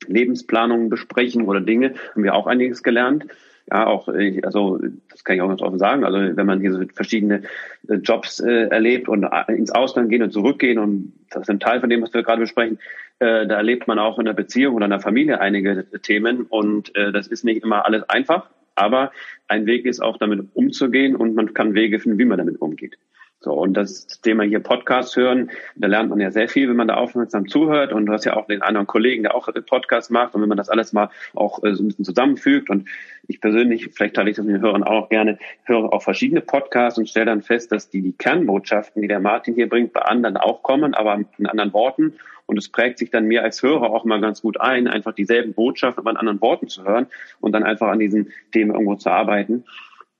Lebensplanungen 0.06 0.88
besprechen 0.88 1.42
oder 1.46 1.60
Dinge, 1.60 1.94
haben 2.14 2.24
wir 2.24 2.34
auch 2.34 2.46
einiges 2.46 2.82
gelernt 2.82 3.26
ja, 3.70 3.86
auch, 3.86 4.08
also 4.42 4.80
das 5.10 5.24
kann 5.24 5.36
ich 5.36 5.42
auch 5.42 5.48
ganz 5.48 5.62
offen 5.62 5.78
sagen, 5.78 6.04
also 6.04 6.18
wenn 6.18 6.46
man 6.46 6.60
hier 6.60 6.72
so 6.72 6.82
verschiedene 6.92 7.42
äh, 7.88 7.94
Jobs 7.96 8.40
äh, 8.40 8.68
erlebt 8.68 9.08
und 9.08 9.24
äh, 9.24 9.52
ins 9.52 9.70
Ausland 9.70 10.10
gehen 10.10 10.22
und 10.22 10.32
zurückgehen 10.32 10.78
und 10.78 11.12
das 11.30 11.42
ist 11.42 11.50
ein 11.50 11.60
Teil 11.60 11.80
von 11.80 11.88
dem, 11.88 12.02
was 12.02 12.12
wir 12.12 12.22
gerade 12.22 12.40
besprechen, 12.40 12.78
äh, 13.20 13.46
da 13.46 13.56
erlebt 13.56 13.86
man 13.86 13.98
auch 13.98 14.18
in 14.18 14.24
der 14.24 14.32
Beziehung 14.32 14.74
oder 14.74 14.86
in 14.86 14.90
der 14.90 15.00
Familie 15.00 15.40
einige 15.40 15.86
Themen 16.02 16.46
und 16.48 16.94
äh, 16.96 17.12
das 17.12 17.28
ist 17.28 17.44
nicht 17.44 17.62
immer 17.62 17.86
alles 17.86 18.02
einfach, 18.08 18.50
aber 18.74 19.12
ein 19.46 19.66
Weg 19.66 19.86
ist 19.86 20.00
auch 20.00 20.16
damit 20.16 20.48
umzugehen 20.54 21.14
und 21.14 21.34
man 21.34 21.54
kann 21.54 21.74
Wege 21.74 22.00
finden, 22.00 22.18
wie 22.18 22.24
man 22.24 22.38
damit 22.38 22.60
umgeht. 22.60 22.96
So, 23.42 23.54
und 23.54 23.72
das 23.72 24.06
Thema 24.20 24.42
hier 24.42 24.60
Podcast 24.60 25.16
hören, 25.16 25.50
da 25.74 25.88
lernt 25.88 26.10
man 26.10 26.20
ja 26.20 26.30
sehr 26.30 26.46
viel, 26.46 26.68
wenn 26.68 26.76
man 26.76 26.88
da 26.88 26.96
aufmerksam 26.96 27.48
zuhört. 27.48 27.90
Und 27.90 28.04
du 28.04 28.12
hast 28.12 28.26
ja 28.26 28.36
auch 28.36 28.46
den 28.46 28.60
anderen 28.60 28.86
Kollegen, 28.86 29.22
der 29.22 29.34
auch 29.34 29.48
Podcast 29.66 30.10
macht. 30.10 30.34
Und 30.34 30.42
wenn 30.42 30.48
man 30.50 30.58
das 30.58 30.68
alles 30.68 30.92
mal 30.92 31.08
auch 31.34 31.64
äh, 31.64 31.74
so 31.74 31.82
ein 31.82 31.88
bisschen 31.88 32.04
zusammenfügt. 32.04 32.68
Und 32.68 32.86
ich 33.28 33.40
persönlich, 33.40 33.88
vielleicht 33.94 34.16
teile 34.16 34.28
ich 34.28 34.36
das 34.36 34.44
mit 34.44 34.56
den 34.56 34.60
Hörern 34.60 34.84
auch 34.84 35.08
gerne, 35.08 35.38
höre 35.64 35.90
auch 35.90 36.02
verschiedene 36.02 36.42
Podcasts 36.42 36.98
und 36.98 37.08
stelle 37.08 37.26
dann 37.26 37.40
fest, 37.40 37.72
dass 37.72 37.88
die, 37.88 38.02
die 38.02 38.12
Kernbotschaften, 38.12 39.00
die 39.00 39.08
der 39.08 39.20
Martin 39.20 39.54
hier 39.54 39.70
bringt, 39.70 39.94
bei 39.94 40.02
anderen 40.02 40.36
auch 40.36 40.62
kommen, 40.62 40.92
aber 40.92 41.18
in 41.38 41.46
anderen 41.46 41.72
Worten. 41.72 42.12
Und 42.44 42.58
es 42.58 42.68
prägt 42.68 42.98
sich 42.98 43.10
dann 43.10 43.24
mir 43.24 43.42
als 43.42 43.62
Hörer 43.62 43.90
auch 43.90 44.04
mal 44.04 44.20
ganz 44.20 44.42
gut 44.42 44.60
ein, 44.60 44.86
einfach 44.86 45.14
dieselben 45.14 45.54
Botschaften 45.54 46.02
aber 46.02 46.10
in 46.10 46.18
anderen 46.18 46.42
Worten 46.42 46.68
zu 46.68 46.84
hören 46.84 47.06
und 47.40 47.52
dann 47.52 47.62
einfach 47.62 47.88
an 47.88 48.00
diesen 48.00 48.32
Themen 48.52 48.72
irgendwo 48.72 48.96
zu 48.96 49.08
arbeiten. 49.08 49.64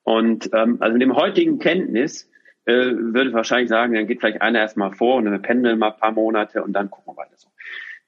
Und 0.05 0.49
ähm, 0.55 0.79
also 0.81 0.95
in 0.95 1.01
dem 1.01 1.17
heutigen 1.17 1.59
Kenntnis 1.59 2.30
äh, 2.71 3.15
würde 3.15 3.33
wahrscheinlich 3.33 3.69
sagen, 3.69 3.95
dann 3.95 4.07
geht 4.07 4.21
vielleicht 4.21 4.43
einer 4.43 4.61
erstmal 4.61 4.93
vor 4.93 5.17
und 5.17 5.25
dann 5.25 5.43
pendeln 5.43 5.79
mal 5.79 5.93
ein 5.93 5.99
paar 5.99 6.13
Monate 6.13 6.63
und 6.63 6.73
dann 6.73 6.91
gucken 6.91 7.15
wir 7.15 7.17
weiter 7.17 7.37
so. 7.37 7.49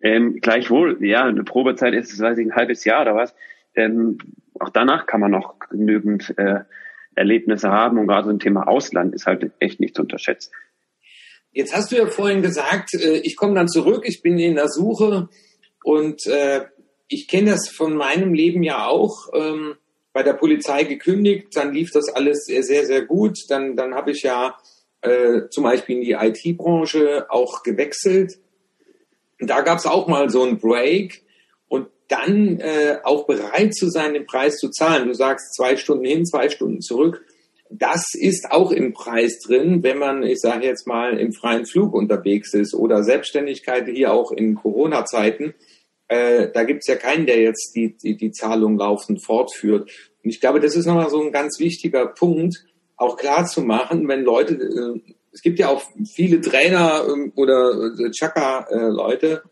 Ähm, 0.00 0.38
gleichwohl, 0.40 0.98
ja, 1.04 1.24
eine 1.24 1.44
Probezeit 1.44 1.94
ist, 1.94 2.18
weiß 2.18 2.38
ich, 2.38 2.46
ein 2.46 2.56
halbes 2.56 2.84
Jahr 2.84 3.02
oder 3.02 3.14
was. 3.14 3.34
Ähm, 3.74 4.18
auch 4.58 4.68
danach 4.68 5.06
kann 5.06 5.20
man 5.20 5.30
noch 5.30 5.58
genügend 5.70 6.34
äh, 6.38 6.60
Erlebnisse 7.14 7.70
haben 7.70 7.98
und 7.98 8.06
gerade 8.06 8.26
so 8.26 8.30
ein 8.30 8.40
Thema 8.40 8.68
Ausland 8.68 9.14
ist 9.14 9.26
halt 9.26 9.50
echt 9.58 9.80
nicht 9.80 9.94
zu 9.94 10.02
unterschätzen. 10.02 10.52
Jetzt 11.52 11.76
hast 11.76 11.92
du 11.92 11.96
ja 11.96 12.06
vorhin 12.06 12.42
gesagt, 12.42 12.94
äh, 12.94 13.18
ich 13.18 13.36
komme 13.36 13.54
dann 13.54 13.68
zurück, 13.68 14.04
ich 14.06 14.22
bin 14.22 14.38
in 14.38 14.54
der 14.54 14.68
Suche 14.68 15.28
und 15.84 16.26
äh, 16.26 16.62
ich 17.08 17.28
kenne 17.28 17.50
das 17.50 17.68
von 17.68 17.94
meinem 17.94 18.32
Leben 18.32 18.62
ja 18.62 18.86
auch. 18.86 19.28
Ähm, 19.34 19.76
bei 20.12 20.22
der 20.22 20.34
Polizei 20.34 20.84
gekündigt, 20.84 21.56
dann 21.56 21.72
lief 21.72 21.90
das 21.92 22.08
alles 22.08 22.44
sehr, 22.44 22.62
sehr, 22.62 22.84
sehr 22.84 23.02
gut. 23.02 23.38
Dann, 23.48 23.76
dann 23.76 23.94
habe 23.94 24.10
ich 24.10 24.22
ja 24.22 24.56
äh, 25.00 25.48
zum 25.50 25.64
Beispiel 25.64 25.96
in 25.96 26.02
die 26.02 26.12
IT-Branche 26.12 27.26
auch 27.30 27.62
gewechselt. 27.62 28.38
Da 29.38 29.62
gab 29.62 29.78
es 29.78 29.86
auch 29.86 30.06
mal 30.06 30.30
so 30.30 30.42
einen 30.42 30.58
Break 30.58 31.22
und 31.68 31.88
dann 32.08 32.60
äh, 32.60 32.98
auch 33.02 33.26
bereit 33.26 33.74
zu 33.74 33.88
sein, 33.88 34.14
den 34.14 34.26
Preis 34.26 34.56
zu 34.56 34.70
zahlen. 34.70 35.08
Du 35.08 35.14
sagst 35.14 35.54
zwei 35.54 35.76
Stunden 35.76 36.04
hin, 36.04 36.26
zwei 36.26 36.48
Stunden 36.48 36.80
zurück. 36.80 37.24
Das 37.70 38.04
ist 38.12 38.50
auch 38.50 38.70
im 38.70 38.92
Preis 38.92 39.38
drin, 39.38 39.82
wenn 39.82 39.96
man, 39.96 40.22
ich 40.22 40.40
sage 40.40 40.66
jetzt 40.66 40.86
mal, 40.86 41.18
im 41.18 41.32
freien 41.32 41.64
Flug 41.64 41.94
unterwegs 41.94 42.52
ist 42.52 42.74
oder 42.74 43.02
Selbstständigkeit 43.02 43.88
hier 43.88 44.12
auch 44.12 44.30
in 44.30 44.54
Corona-Zeiten 44.56 45.54
äh, 46.08 46.50
da 46.52 46.64
gibt 46.64 46.80
es 46.80 46.86
ja 46.86 46.96
keinen, 46.96 47.26
der 47.26 47.40
jetzt 47.40 47.72
die, 47.74 47.96
die, 47.96 48.16
die 48.16 48.32
Zahlung 48.32 48.78
laufend 48.78 49.24
fortführt. 49.24 49.90
Und 50.22 50.30
ich 50.30 50.40
glaube, 50.40 50.60
das 50.60 50.76
ist 50.76 50.86
nochmal 50.86 51.10
so 51.10 51.22
ein 51.22 51.32
ganz 51.32 51.58
wichtiger 51.58 52.06
Punkt, 52.06 52.64
auch 52.96 53.16
klar 53.16 53.46
zu 53.46 53.62
machen, 53.62 54.06
wenn 54.08 54.22
Leute, 54.22 54.54
äh, 54.54 55.12
es 55.32 55.42
gibt 55.42 55.58
ja 55.58 55.68
auch 55.68 55.82
viele 56.14 56.40
Trainer 56.40 57.06
äh, 57.06 57.30
oder 57.34 57.92
äh, 57.98 58.10
Chaka-Leute, 58.10 59.42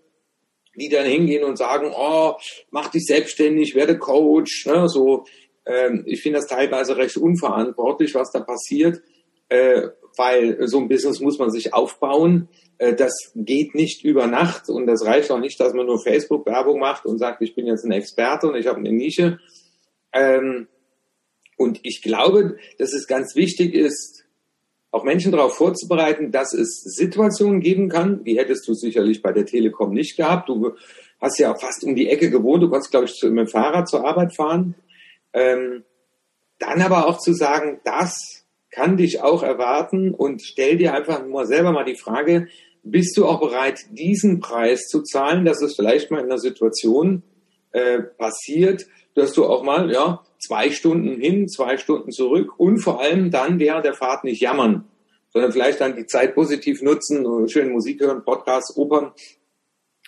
die 0.76 0.88
dann 0.88 1.06
hingehen 1.06 1.44
und 1.44 1.56
sagen, 1.56 1.92
oh, 1.94 2.34
mach 2.70 2.90
dich 2.90 3.04
selbstständig, 3.06 3.74
werde 3.74 3.98
Coach, 3.98 4.66
ne, 4.66 4.88
so, 4.88 5.24
ähm, 5.66 6.04
ich 6.06 6.22
finde 6.22 6.38
das 6.38 6.46
teilweise 6.46 6.96
recht 6.96 7.16
unverantwortlich, 7.16 8.14
was 8.14 8.30
da 8.30 8.40
passiert, 8.40 9.02
äh, 9.48 9.88
weil 10.20 10.68
so 10.68 10.78
ein 10.78 10.88
Business 10.88 11.18
muss 11.20 11.38
man 11.38 11.50
sich 11.50 11.72
aufbauen. 11.72 12.48
Äh, 12.76 12.94
das 12.94 13.32
geht 13.34 13.74
nicht 13.74 14.04
über 14.04 14.26
Nacht 14.26 14.68
und 14.68 14.86
das 14.86 15.02
reicht 15.06 15.30
auch 15.30 15.40
nicht, 15.40 15.58
dass 15.58 15.72
man 15.72 15.86
nur 15.86 15.98
Facebook-Werbung 15.98 16.78
macht 16.78 17.06
und 17.06 17.16
sagt, 17.16 17.40
ich 17.40 17.54
bin 17.54 17.66
jetzt 17.66 17.86
ein 17.86 17.92
Experte 17.92 18.46
und 18.46 18.54
ich 18.54 18.66
habe 18.66 18.80
eine 18.80 18.92
Nische. 18.92 19.40
Ähm, 20.12 20.68
und 21.56 21.80
ich 21.84 22.02
glaube, 22.02 22.58
dass 22.76 22.92
es 22.92 23.06
ganz 23.06 23.34
wichtig 23.34 23.72
ist, 23.74 24.26
auch 24.90 25.04
Menschen 25.04 25.32
darauf 25.32 25.54
vorzubereiten, 25.54 26.32
dass 26.32 26.52
es 26.52 26.82
Situationen 26.82 27.60
geben 27.60 27.88
kann, 27.88 28.22
die 28.22 28.36
hättest 28.36 28.68
du 28.68 28.74
sicherlich 28.74 29.22
bei 29.22 29.32
der 29.32 29.46
Telekom 29.46 29.94
nicht 29.94 30.18
gehabt. 30.18 30.50
Du 30.50 30.74
hast 31.18 31.38
ja 31.38 31.54
fast 31.54 31.82
um 31.84 31.94
die 31.94 32.10
Ecke 32.10 32.28
gewohnt, 32.28 32.62
du 32.62 32.68
konntest, 32.68 32.90
glaube 32.90 33.06
ich, 33.06 33.22
mit 33.22 33.38
dem 33.38 33.48
Fahrrad 33.48 33.88
zur 33.88 34.06
Arbeit 34.06 34.36
fahren. 34.36 34.74
Ähm, 35.32 35.82
dann 36.58 36.82
aber 36.82 37.06
auch 37.06 37.18
zu 37.18 37.32
sagen, 37.32 37.80
das 37.84 38.39
kann 38.70 38.96
dich 38.96 39.22
auch 39.22 39.42
erwarten 39.42 40.14
und 40.14 40.42
stell 40.42 40.76
dir 40.76 40.94
einfach 40.94 41.26
mal 41.26 41.46
selber 41.46 41.72
mal 41.72 41.84
die 41.84 41.96
Frage, 41.96 42.48
bist 42.82 43.16
du 43.16 43.26
auch 43.26 43.40
bereit, 43.40 43.80
diesen 43.90 44.40
Preis 44.40 44.86
zu 44.86 45.02
zahlen, 45.02 45.44
dass 45.44 45.60
es 45.60 45.76
vielleicht 45.76 46.10
mal 46.10 46.20
in 46.20 46.26
einer 46.26 46.38
Situation 46.38 47.22
äh, 47.72 48.00
passiert, 48.00 48.86
dass 49.14 49.32
du 49.32 49.44
auch 49.44 49.62
mal 49.62 49.90
ja 49.92 50.24
zwei 50.38 50.70
Stunden 50.70 51.20
hin, 51.20 51.48
zwei 51.48 51.76
Stunden 51.76 52.10
zurück 52.10 52.58
und 52.58 52.78
vor 52.78 53.00
allem 53.00 53.30
dann 53.30 53.58
während 53.58 53.84
der 53.84 53.94
Fahrt 53.94 54.24
nicht 54.24 54.40
jammern, 54.40 54.84
sondern 55.30 55.52
vielleicht 55.52 55.80
dann 55.80 55.96
die 55.96 56.06
Zeit 56.06 56.34
positiv 56.34 56.82
nutzen, 56.82 57.48
schön 57.48 57.70
Musik 57.70 58.00
hören, 58.00 58.24
Podcasts, 58.24 58.76
Opern. 58.76 59.12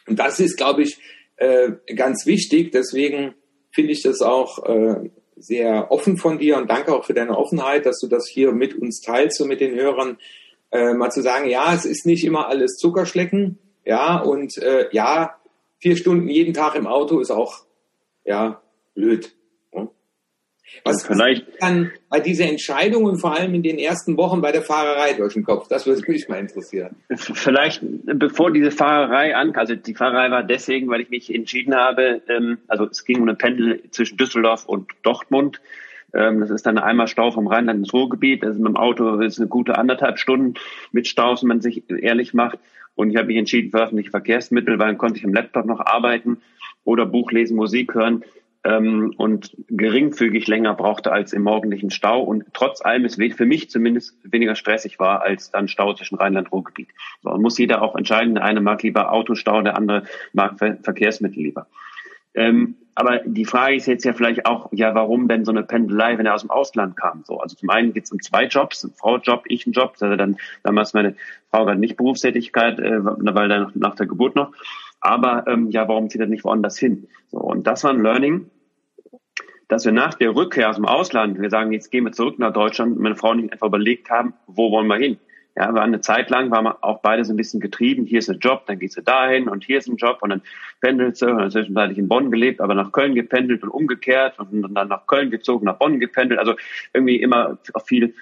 Und 0.06 0.18
das 0.18 0.40
ist, 0.40 0.56
glaube 0.56 0.82
ich, 0.82 0.98
äh, 1.36 1.72
ganz 1.94 2.26
wichtig. 2.26 2.72
Deswegen 2.72 3.34
finde 3.70 3.92
ich 3.92 4.02
das 4.02 4.22
auch 4.22 4.64
äh, 4.64 5.10
sehr 5.42 5.90
offen 5.90 6.16
von 6.16 6.38
dir 6.38 6.56
und 6.56 6.70
danke 6.70 6.94
auch 6.94 7.04
für 7.04 7.14
deine 7.14 7.36
Offenheit, 7.36 7.84
dass 7.84 7.98
du 7.98 8.06
das 8.06 8.28
hier 8.28 8.52
mit 8.52 8.74
uns 8.74 9.00
teilst 9.00 9.40
und 9.40 9.48
mit 9.48 9.60
den 9.60 9.74
Hörern 9.74 10.18
äh, 10.70 10.94
mal 10.94 11.10
zu 11.10 11.20
sagen, 11.20 11.48
ja, 11.48 11.74
es 11.74 11.84
ist 11.84 12.06
nicht 12.06 12.24
immer 12.24 12.48
alles 12.48 12.76
Zuckerschlecken, 12.76 13.58
ja, 13.84 14.18
und 14.18 14.58
äh, 14.58 14.88
ja, 14.92 15.36
vier 15.78 15.96
Stunden 15.96 16.28
jeden 16.28 16.54
Tag 16.54 16.76
im 16.76 16.86
Auto 16.86 17.18
ist 17.18 17.30
auch, 17.30 17.64
ja, 18.24 18.62
blöd. 18.94 19.34
Was 20.84 21.06
vielleicht 21.06 21.46
dann 21.60 21.92
bei 22.08 22.20
dieser 22.20 22.46
Entscheidung 22.46 23.04
und 23.04 23.18
vor 23.18 23.36
allem 23.36 23.54
in 23.54 23.62
den 23.62 23.78
ersten 23.78 24.16
Wochen 24.16 24.40
bei 24.40 24.52
der 24.52 24.62
Fahrerei 24.62 25.12
durch 25.12 25.34
den 25.34 25.44
Kopf? 25.44 25.68
Das 25.68 25.86
würde 25.86 26.02
mich 26.10 26.28
mal 26.28 26.40
interessieren. 26.40 26.96
Vielleicht 27.14 27.80
bevor 27.82 28.52
diese 28.52 28.70
Fahrerei 28.70 29.36
an, 29.36 29.54
also 29.54 29.74
die 29.74 29.94
Fahrerei 29.94 30.30
war 30.30 30.42
deswegen, 30.42 30.88
weil 30.88 31.00
ich 31.00 31.10
mich 31.10 31.32
entschieden 31.32 31.74
habe, 31.74 32.22
ähm, 32.28 32.58
also 32.68 32.86
es 32.86 33.04
ging 33.04 33.18
um 33.18 33.28
eine 33.28 33.36
Pendel 33.36 33.82
zwischen 33.90 34.16
Düsseldorf 34.16 34.64
und 34.66 34.90
Dortmund 35.02 35.60
ähm, 36.14 36.40
das 36.40 36.50
ist 36.50 36.66
dann 36.66 36.78
einmal 36.78 37.08
Stau 37.08 37.30
vom 37.30 37.46
Rheinland 37.46 37.80
ins 37.80 37.92
Ruhrgebiet. 37.92 38.42
Das 38.42 38.50
ist 38.50 38.58
mit 38.58 38.68
dem 38.68 38.76
Auto 38.76 39.20
ist 39.20 39.38
eine 39.38 39.48
gute 39.48 39.78
anderthalb 39.78 40.18
Stunden 40.18 40.54
mit 40.92 41.08
Staus, 41.08 41.42
wenn 41.42 41.48
man 41.48 41.60
sich 41.60 41.88
ehrlich 41.88 42.34
macht. 42.34 42.58
Und 42.94 43.10
ich 43.10 43.16
habe 43.16 43.28
mich 43.28 43.38
entschieden 43.38 43.70
für 43.70 43.82
öffentliche 43.82 44.10
Verkehrsmittel, 44.10 44.78
weil 44.78 44.88
dann 44.88 44.98
konnte 44.98 45.18
ich 45.18 45.24
im 45.24 45.32
Laptop 45.32 45.64
noch 45.64 45.80
arbeiten 45.80 46.42
oder 46.84 47.06
Buch 47.06 47.32
lesen, 47.32 47.56
Musik 47.56 47.94
hören 47.94 48.24
ähm, 48.64 49.14
und 49.16 49.56
geringfügig 49.68 50.46
länger 50.46 50.74
brauchte 50.74 51.12
als 51.12 51.32
im 51.32 51.42
morgendlichen 51.42 51.90
Stau 51.90 52.22
und 52.22 52.44
trotz 52.52 52.80
allem 52.84 53.04
es 53.04 53.16
für 53.16 53.46
mich 53.46 53.70
zumindest 53.70 54.16
weniger 54.22 54.54
stressig 54.54 54.98
war 54.98 55.22
als 55.22 55.50
dann 55.50 55.68
Stau 55.68 55.94
zwischen 55.94 56.16
Rheinland 56.16 56.48
und 56.48 56.52
Ruhrgebiet. 56.52 56.88
So, 57.22 57.30
muss 57.38 57.58
jeder 57.58 57.82
auch 57.82 57.96
entscheiden. 57.96 58.34
Der 58.34 58.44
eine 58.44 58.60
mag 58.60 58.82
lieber 58.82 59.12
Autostau, 59.12 59.62
der 59.62 59.76
andere 59.76 60.04
mag 60.32 60.58
Verkehrsmittel 60.58 61.42
lieber. 61.42 61.66
Ähm, 62.34 62.76
aber 62.94 63.20
die 63.24 63.46
Frage 63.46 63.74
ist 63.74 63.86
jetzt 63.86 64.04
ja 64.04 64.12
vielleicht 64.12 64.44
auch, 64.44 64.68
ja, 64.72 64.94
warum 64.94 65.26
denn 65.26 65.44
so 65.44 65.50
eine 65.50 65.62
Pendelei, 65.62 66.18
wenn 66.18 66.26
er 66.26 66.34
aus 66.34 66.42
dem 66.42 66.50
Ausland 66.50 66.96
kam? 66.96 67.22
So, 67.24 67.40
also 67.40 67.56
zum 67.56 67.70
einen 67.70 67.94
geht 67.94 68.04
es 68.04 68.12
um 68.12 68.20
zwei 68.20 68.44
Jobs, 68.46 68.84
ein 68.84 68.92
Frau-Job, 68.94 69.44
ich 69.46 69.66
ein 69.66 69.72
Job, 69.72 69.96
also 69.98 70.14
dann 70.16 70.36
damals 70.62 70.92
meine 70.92 71.14
Frau 71.50 71.64
gerade 71.64 71.80
nicht 71.80 71.96
Berufstätigkeit, 71.96 72.78
äh, 72.78 73.02
weil 73.02 73.48
dann 73.48 73.72
nach 73.74 73.94
der 73.94 74.06
Geburt 74.06 74.36
noch. 74.36 74.52
Aber 75.00 75.46
ähm, 75.48 75.70
ja, 75.70 75.88
warum 75.88 76.10
zieht 76.10 76.20
er 76.20 76.26
nicht 76.26 76.44
woanders 76.44 76.78
hin? 76.78 77.08
So, 77.30 77.38
und 77.38 77.66
das 77.66 77.82
war 77.82 77.90
ein 77.90 78.02
Learning, 78.02 78.50
dass 79.72 79.86
wir 79.86 79.92
nach 79.92 80.12
der 80.12 80.36
Rückkehr 80.36 80.68
aus 80.68 80.76
dem 80.76 80.84
Ausland, 80.84 81.40
wir 81.40 81.48
sagen, 81.48 81.72
jetzt 81.72 81.90
gehen 81.90 82.04
wir 82.04 82.12
zurück 82.12 82.38
nach 82.38 82.52
Deutschland, 82.52 82.98
meine 82.98 83.16
Frau 83.16 83.32
nicht 83.32 83.54
einfach 83.54 83.68
überlegt 83.68 84.10
haben, 84.10 84.34
wo 84.46 84.70
wollen 84.70 84.86
wir 84.86 84.96
hin? 84.96 85.16
Ja, 85.56 85.64
Ja, 85.68 85.74
war 85.74 85.82
eine 85.82 86.02
Zeit 86.02 86.28
lang, 86.28 86.50
waren 86.50 86.66
wir 86.66 86.84
auch 86.84 87.00
beide 87.00 87.24
so 87.24 87.32
ein 87.32 87.38
bisschen 87.38 87.58
getrieben. 87.58 88.04
Hier 88.04 88.18
ist 88.18 88.28
ein 88.28 88.38
Job, 88.38 88.66
dann 88.66 88.78
gehst 88.78 88.98
du 88.98 89.00
dahin 89.00 89.48
und 89.48 89.64
hier 89.64 89.78
ist 89.78 89.88
ein 89.88 89.96
Job 89.96 90.18
und 90.20 90.28
dann 90.28 90.42
pendelst 90.82 91.22
du 91.22 91.30
und 91.30 91.38
dann 91.38 91.50
zwischenzeitlich 91.50 91.96
in 91.96 92.06
Bonn 92.06 92.30
gelebt, 92.30 92.60
aber 92.60 92.74
nach 92.74 92.92
Köln 92.92 93.14
gependelt 93.14 93.62
und 93.62 93.70
umgekehrt 93.70 94.38
und 94.38 94.74
dann 94.74 94.88
nach 94.88 95.06
Köln 95.06 95.30
gezogen, 95.30 95.64
nach 95.64 95.78
Bonn 95.78 95.98
gependelt. 96.00 96.38
Also 96.38 96.54
irgendwie 96.92 97.16
immer 97.16 97.56
viel 97.86 98.14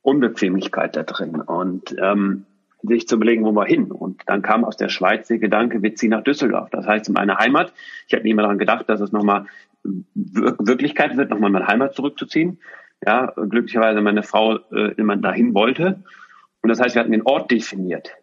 Unbequemlichkeit 0.00 0.96
da 0.96 1.02
drin 1.02 1.42
und 1.42 1.94
ähm, 2.00 2.46
sich 2.86 3.08
zu 3.08 3.16
überlegen, 3.16 3.44
wo 3.44 3.52
wir 3.52 3.64
hin. 3.64 3.90
Und 3.90 4.22
dann 4.26 4.42
kam 4.42 4.64
aus 4.64 4.76
der 4.76 4.88
Schweiz 4.88 5.28
der 5.28 5.38
Gedanke, 5.38 5.82
wir 5.82 5.94
ziehen 5.94 6.10
nach 6.10 6.24
Düsseldorf. 6.24 6.70
Das 6.70 6.86
heißt, 6.86 7.08
in 7.08 7.14
meine 7.14 7.38
Heimat. 7.38 7.72
Ich 8.06 8.14
habe 8.14 8.24
nie 8.24 8.34
mehr 8.34 8.44
daran 8.44 8.58
gedacht, 8.58 8.88
dass 8.88 9.00
es 9.00 9.12
nochmal 9.12 9.46
Wirklichkeit 10.14 11.16
wird, 11.16 11.30
nochmal 11.30 11.48
in 11.48 11.54
meine 11.54 11.68
Heimat 11.68 11.94
zurückzuziehen. 11.94 12.58
Ja, 13.04 13.32
glücklicherweise 13.36 14.00
meine 14.00 14.22
Frau 14.22 14.58
äh, 14.72 14.92
immer 14.96 15.16
dahin 15.16 15.54
wollte. 15.54 16.02
Und 16.62 16.68
das 16.70 16.80
heißt, 16.80 16.94
wir 16.94 17.00
hatten 17.00 17.12
den 17.12 17.22
Ort 17.22 17.50
definiert. 17.50 18.16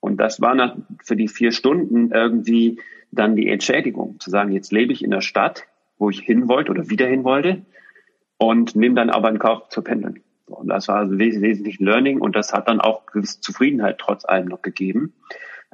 Und 0.00 0.16
das 0.16 0.40
war 0.40 0.54
nach, 0.54 0.76
für 1.04 1.16
die 1.16 1.28
vier 1.28 1.52
Stunden 1.52 2.10
irgendwie 2.10 2.80
dann 3.12 3.36
die 3.36 3.48
Entschädigung, 3.48 4.18
zu 4.18 4.30
sagen, 4.30 4.52
jetzt 4.52 4.72
lebe 4.72 4.92
ich 4.92 5.04
in 5.04 5.10
der 5.10 5.20
Stadt, 5.20 5.66
wo 5.98 6.10
ich 6.10 6.20
hin 6.20 6.48
wollte 6.48 6.70
oder 6.70 6.88
wieder 6.88 7.06
hin 7.06 7.24
wollte 7.24 7.62
und 8.38 8.74
nehme 8.74 8.94
dann 8.94 9.10
aber 9.10 9.28
in 9.28 9.38
Kauf 9.38 9.68
zu 9.68 9.82
pendeln. 9.82 10.22
Und 10.52 10.68
das 10.68 10.88
war 10.88 10.96
also 10.96 11.18
wes 11.18 11.40
wesentlich 11.40 11.78
Learning 11.80 12.20
und 12.20 12.36
das 12.36 12.52
hat 12.52 12.68
dann 12.68 12.80
auch 12.80 13.06
gewisse 13.06 13.40
Zufriedenheit 13.40 13.98
trotz 13.98 14.24
allem 14.24 14.46
noch 14.46 14.62
gegeben. 14.62 15.14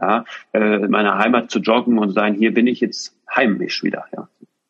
Ja, 0.01 0.25
äh, 0.53 0.85
in 0.85 0.91
meiner 0.91 1.17
Heimat 1.17 1.51
zu 1.51 1.59
joggen 1.59 1.99
und 1.99 2.11
sagen, 2.13 2.35
hier 2.35 2.53
bin 2.53 2.67
ich 2.67 2.81
jetzt 2.81 3.17
heimisch 3.35 3.83
wieder. 3.83 4.05
Ja. 4.15 4.29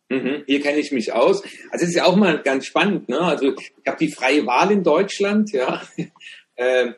Mhm, 0.08 0.44
hier 0.46 0.60
kenne 0.60 0.78
ich 0.78 0.92
mich 0.92 1.12
aus. 1.12 1.42
Also 1.70 1.82
es 1.84 1.90
ist 1.90 1.96
ja 1.96 2.04
auch 2.04 2.14
mal 2.14 2.40
ganz 2.42 2.66
spannend. 2.66 3.08
Ne? 3.08 3.20
Also 3.20 3.54
ich 3.56 3.72
habe 3.86 3.98
die 3.98 4.12
freie 4.12 4.46
Wahl 4.46 4.70
in 4.70 4.84
Deutschland. 4.84 5.50
Ja, 5.50 5.82
äh, 6.54 6.92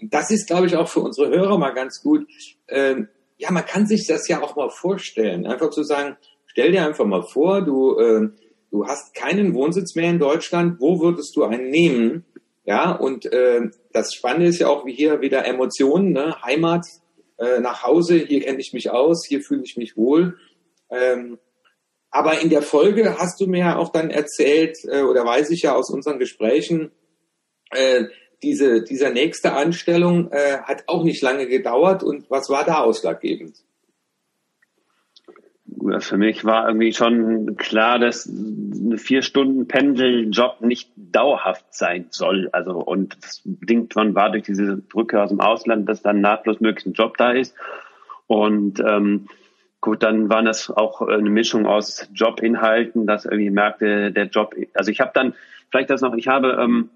das 0.00 0.30
ist, 0.30 0.46
glaube 0.46 0.66
ich, 0.66 0.76
auch 0.76 0.88
für 0.88 1.00
unsere 1.00 1.30
Hörer 1.30 1.58
mal 1.58 1.72
ganz 1.72 2.02
gut. 2.02 2.26
Äh, 2.66 3.04
ja, 3.38 3.50
man 3.50 3.64
kann 3.64 3.86
sich 3.86 4.06
das 4.06 4.28
ja 4.28 4.42
auch 4.42 4.56
mal 4.56 4.70
vorstellen. 4.70 5.46
Einfach 5.46 5.70
zu 5.70 5.82
sagen, 5.82 6.16
stell 6.46 6.72
dir 6.72 6.86
einfach 6.86 7.06
mal 7.06 7.22
vor, 7.22 7.62
du 7.62 7.98
äh, 7.98 8.28
du 8.70 8.86
hast 8.86 9.14
keinen 9.14 9.54
Wohnsitz 9.54 9.94
mehr 9.94 10.10
in 10.10 10.18
Deutschland. 10.18 10.80
Wo 10.80 11.00
würdest 11.00 11.36
du 11.36 11.44
einen 11.44 11.70
nehmen? 11.70 12.24
Ja, 12.64 12.92
und 12.92 13.26
äh, 13.26 13.70
das 13.92 14.12
Spannende 14.14 14.48
ist 14.48 14.58
ja 14.58 14.68
auch 14.68 14.84
wie 14.84 14.92
hier 14.92 15.20
wieder 15.20 15.46
Emotionen, 15.46 16.12
ne? 16.12 16.36
Heimat, 16.42 16.84
äh, 17.38 17.60
nach 17.60 17.84
Hause, 17.84 18.16
hier 18.16 18.40
kenne 18.40 18.60
ich 18.60 18.72
mich 18.72 18.90
aus, 18.90 19.24
hier 19.26 19.40
fühle 19.40 19.62
ich 19.64 19.76
mich 19.76 19.96
wohl. 19.96 20.36
Ähm, 20.90 21.38
aber 22.10 22.40
in 22.40 22.50
der 22.50 22.62
Folge 22.62 23.18
hast 23.18 23.40
du 23.40 23.46
mir 23.46 23.58
ja 23.58 23.76
auch 23.76 23.90
dann 23.90 24.10
erzählt, 24.10 24.76
äh, 24.84 25.02
oder 25.02 25.24
weiß 25.24 25.50
ich 25.50 25.62
ja 25.62 25.74
aus 25.74 25.90
unseren 25.90 26.18
Gesprächen, 26.18 26.90
äh, 27.70 28.04
diese, 28.42 28.82
dieser 28.82 29.10
nächste 29.10 29.52
Anstellung 29.52 30.30
äh, 30.32 30.58
hat 30.62 30.84
auch 30.86 31.04
nicht 31.04 31.22
lange 31.22 31.46
gedauert. 31.46 32.02
Und 32.02 32.30
was 32.30 32.48
war 32.48 32.64
da 32.64 32.80
ausschlaggebend? 32.80 33.56
Für 35.98 36.16
mich 36.16 36.44
war 36.44 36.66
irgendwie 36.66 36.92
schon 36.92 37.56
klar, 37.56 37.98
dass 37.98 38.28
eine 38.28 38.98
vier 38.98 39.22
Stunden 39.22 39.68
Pendeljob 39.68 40.60
nicht 40.60 40.90
dauerhaft 40.96 41.66
sein 41.70 42.06
soll. 42.10 42.48
Also 42.52 42.78
und 42.78 43.16
das 43.22 43.42
bedingt 43.44 43.94
man 43.94 44.14
war 44.14 44.30
durch 44.30 44.44
diese 44.44 44.76
Brücke 44.76 45.22
aus 45.22 45.30
dem 45.30 45.40
Ausland, 45.40 45.88
dass 45.88 46.02
dann 46.02 46.20
nahtlos 46.20 46.60
möglich 46.60 46.86
ein 46.86 46.92
Job 46.94 47.16
da 47.16 47.30
ist. 47.30 47.54
Und 48.26 48.80
ähm, 48.80 49.28
Gut, 49.86 50.02
dann 50.02 50.28
waren 50.28 50.46
das 50.46 50.68
auch 50.68 51.00
eine 51.02 51.30
Mischung 51.30 51.64
aus 51.66 52.08
Jobinhalten, 52.12 53.06
dass 53.06 53.24
irgendwie 53.24 53.50
merkte, 53.50 54.10
der 54.10 54.24
Job, 54.24 54.56
also 54.74 54.90
ich 54.90 55.00
habe 55.00 55.12
dann, 55.14 55.34
vielleicht 55.70 55.90
das 55.90 56.00
noch, 56.00 56.14
ich 56.14 56.26
habe 56.26 56.58
ähm, 56.60 56.90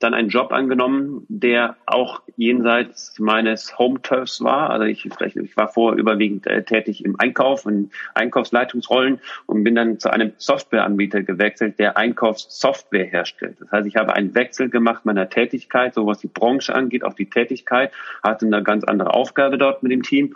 dann 0.00 0.14
einen 0.14 0.28
Job 0.28 0.52
angenommen, 0.52 1.24
der 1.28 1.76
auch 1.86 2.22
jenseits 2.36 3.18
meines 3.18 3.78
Home-Turfs 3.78 4.42
war. 4.42 4.70
Also 4.70 4.84
ich, 4.84 5.06
ich 5.06 5.56
war 5.56 5.68
vorher 5.68 5.98
überwiegend 5.98 6.46
äh, 6.46 6.64
tätig 6.64 7.04
im 7.04 7.18
Einkauf, 7.18 7.64
in 7.64 7.90
Einkaufsleitungsrollen 8.14 9.20
und 9.46 9.64
bin 9.64 9.74
dann 9.74 9.98
zu 9.98 10.10
einem 10.10 10.32
Softwareanbieter 10.36 11.22
gewechselt, 11.22 11.78
der 11.78 11.96
Einkaufssoftware 11.96 13.06
herstellt. 13.06 13.56
Das 13.60 13.70
heißt, 13.70 13.86
ich 13.86 13.96
habe 13.96 14.14
einen 14.14 14.34
Wechsel 14.34 14.68
gemacht 14.68 15.04
meiner 15.04 15.28
Tätigkeit, 15.28 15.94
so 15.94 16.06
was 16.06 16.18
die 16.18 16.28
Branche 16.28 16.74
angeht, 16.74 17.04
auch 17.04 17.14
die 17.14 17.30
Tätigkeit, 17.30 17.92
hatte 18.22 18.46
eine 18.46 18.62
ganz 18.62 18.84
andere 18.84 19.14
Aufgabe 19.14 19.58
dort 19.58 19.82
mit 19.82 19.92
dem 19.92 20.02
Team 20.02 20.34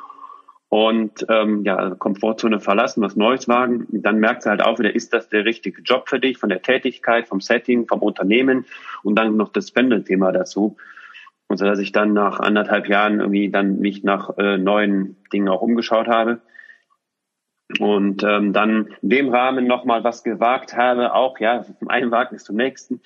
und 0.70 1.24
ähm, 1.30 1.64
ja, 1.64 1.94
Komfortzone 1.94 2.60
verlassen, 2.60 3.02
was 3.02 3.16
Neues 3.16 3.48
wagen, 3.48 3.86
dann 3.90 4.18
merkst 4.18 4.46
du 4.46 4.50
halt 4.50 4.62
auch 4.62 4.78
wieder, 4.78 4.94
ist 4.94 5.14
das 5.14 5.28
der 5.28 5.46
richtige 5.46 5.80
Job 5.80 6.08
für 6.08 6.20
dich, 6.20 6.36
von 6.36 6.50
der 6.50 6.60
Tätigkeit, 6.60 7.26
vom 7.26 7.40
Setting, 7.40 7.86
vom 7.86 8.00
Unternehmen 8.00 8.66
und 9.02 9.16
dann 9.16 9.36
noch 9.36 9.50
das 9.50 9.70
Pendelthema 9.70 10.30
dazu. 10.30 10.76
Und 11.48 11.56
so 11.56 11.64
dass 11.64 11.78
ich 11.78 11.92
dann 11.92 12.12
nach 12.12 12.40
anderthalb 12.40 12.88
Jahren 12.88 13.20
irgendwie 13.20 13.50
dann 13.50 13.78
mich 13.78 14.04
nach 14.04 14.36
äh, 14.36 14.58
neuen 14.58 15.16
Dingen 15.32 15.48
auch 15.48 15.62
umgeschaut 15.62 16.06
habe. 16.06 16.42
Und 17.78 18.22
ähm, 18.22 18.52
dann 18.52 18.88
in 19.00 19.08
dem 19.08 19.28
Rahmen 19.30 19.66
nochmal 19.66 20.04
was 20.04 20.22
gewagt 20.22 20.76
habe, 20.76 21.14
auch 21.14 21.38
ja, 21.38 21.62
vom 21.62 21.88
einen 21.88 22.10
Wagnis 22.10 22.44
zum 22.44 22.56
nächsten. 22.56 23.00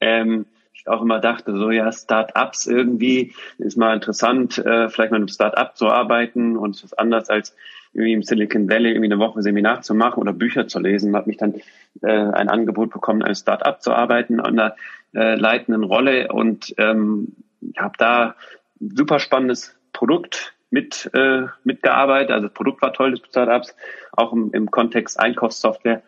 Ähm, 0.00 0.46
ich 0.74 0.88
auch 0.88 1.02
immer 1.02 1.20
dachte, 1.20 1.56
so 1.56 1.70
ja, 1.70 1.90
Start-ups 1.90 2.66
irgendwie 2.66 3.32
ist 3.58 3.76
mal 3.76 3.94
interessant, 3.94 4.58
äh, 4.58 4.88
vielleicht 4.88 5.12
mal 5.12 5.20
im 5.20 5.28
Start-up 5.28 5.76
zu 5.76 5.88
arbeiten 5.88 6.56
und 6.56 6.76
es 6.76 6.84
ist 6.84 6.98
anders 6.98 7.30
als 7.30 7.56
irgendwie 7.92 8.12
im 8.12 8.22
Silicon 8.22 8.68
Valley 8.68 8.90
irgendwie 8.90 9.12
eine 9.12 9.20
Woche 9.20 9.40
Seminar 9.40 9.82
zu 9.82 9.94
machen 9.94 10.20
oder 10.20 10.32
Bücher 10.32 10.66
zu 10.66 10.80
lesen. 10.80 11.14
Hat 11.16 11.28
mich 11.28 11.36
dann 11.36 11.54
äh, 12.02 12.08
ein 12.08 12.48
Angebot 12.48 12.90
bekommen, 12.90 13.22
ein 13.22 13.36
Start-up 13.36 13.82
zu 13.82 13.92
arbeiten 13.92 14.40
an 14.40 14.58
einer 14.58 14.76
äh, 15.14 15.36
leitenden 15.36 15.84
Rolle 15.84 16.32
und 16.32 16.74
ähm, 16.76 17.36
habe 17.76 17.94
da 17.98 18.34
super 18.80 19.20
spannendes 19.20 19.78
Produkt 19.92 20.54
mit 20.70 21.08
äh, 21.14 21.46
mitgearbeitet. 21.62 22.32
Also 22.32 22.48
das 22.48 22.54
Produkt 22.54 22.82
war 22.82 22.92
toll 22.92 23.12
des 23.12 23.20
Startups, 23.20 23.76
auch 24.12 24.32
im, 24.32 24.50
im 24.52 24.70
Kontext 24.70 25.18
Einkaufssoftware. 25.18 26.02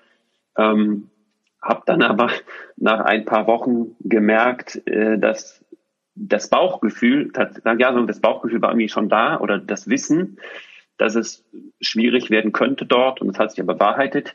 Ähm, 0.58 1.08
habe 1.68 1.82
dann 1.86 2.02
aber 2.02 2.30
nach 2.76 3.00
ein 3.00 3.24
paar 3.24 3.46
Wochen 3.46 3.96
gemerkt, 4.00 4.86
äh, 4.86 5.18
dass 5.18 5.64
das 6.14 6.48
Bauchgefühl, 6.48 7.30
ja, 7.78 7.92
das 8.02 8.20
Bauchgefühl 8.20 8.62
war 8.62 8.70
irgendwie 8.70 8.88
schon 8.88 9.08
da 9.08 9.38
oder 9.38 9.58
das 9.58 9.88
Wissen, 9.88 10.38
dass 10.96 11.14
es 11.14 11.44
schwierig 11.80 12.30
werden 12.30 12.52
könnte 12.52 12.86
dort 12.86 13.20
und 13.20 13.28
es 13.28 13.38
hat 13.38 13.50
sich 13.50 13.60
aber 13.60 13.74
bewahrheitet, 13.74 14.34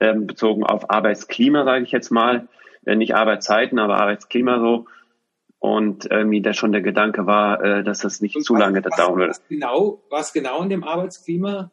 ähm, 0.00 0.26
bezogen 0.26 0.64
auf 0.64 0.90
Arbeitsklima, 0.90 1.64
sage 1.64 1.84
ich 1.84 1.92
jetzt 1.92 2.10
mal, 2.10 2.48
äh, 2.86 2.96
nicht 2.96 3.14
Arbeitszeiten, 3.14 3.78
aber 3.78 3.98
Arbeitsklima 3.98 4.60
so. 4.60 4.86
Und 5.58 6.10
irgendwie 6.10 6.40
da 6.40 6.54
schon 6.54 6.72
der 6.72 6.80
Gedanke 6.80 7.26
war, 7.26 7.62
äh, 7.62 7.84
dass 7.84 7.98
das 7.98 8.22
nicht 8.22 8.36
und 8.36 8.42
zu 8.42 8.54
was, 8.54 8.60
lange 8.60 8.80
dauern 8.80 9.16
würde. 9.16 9.30
Was 9.30 9.46
genau, 9.46 10.02
was 10.08 10.32
genau 10.32 10.62
in 10.62 10.70
dem 10.70 10.84
Arbeitsklima? 10.84 11.70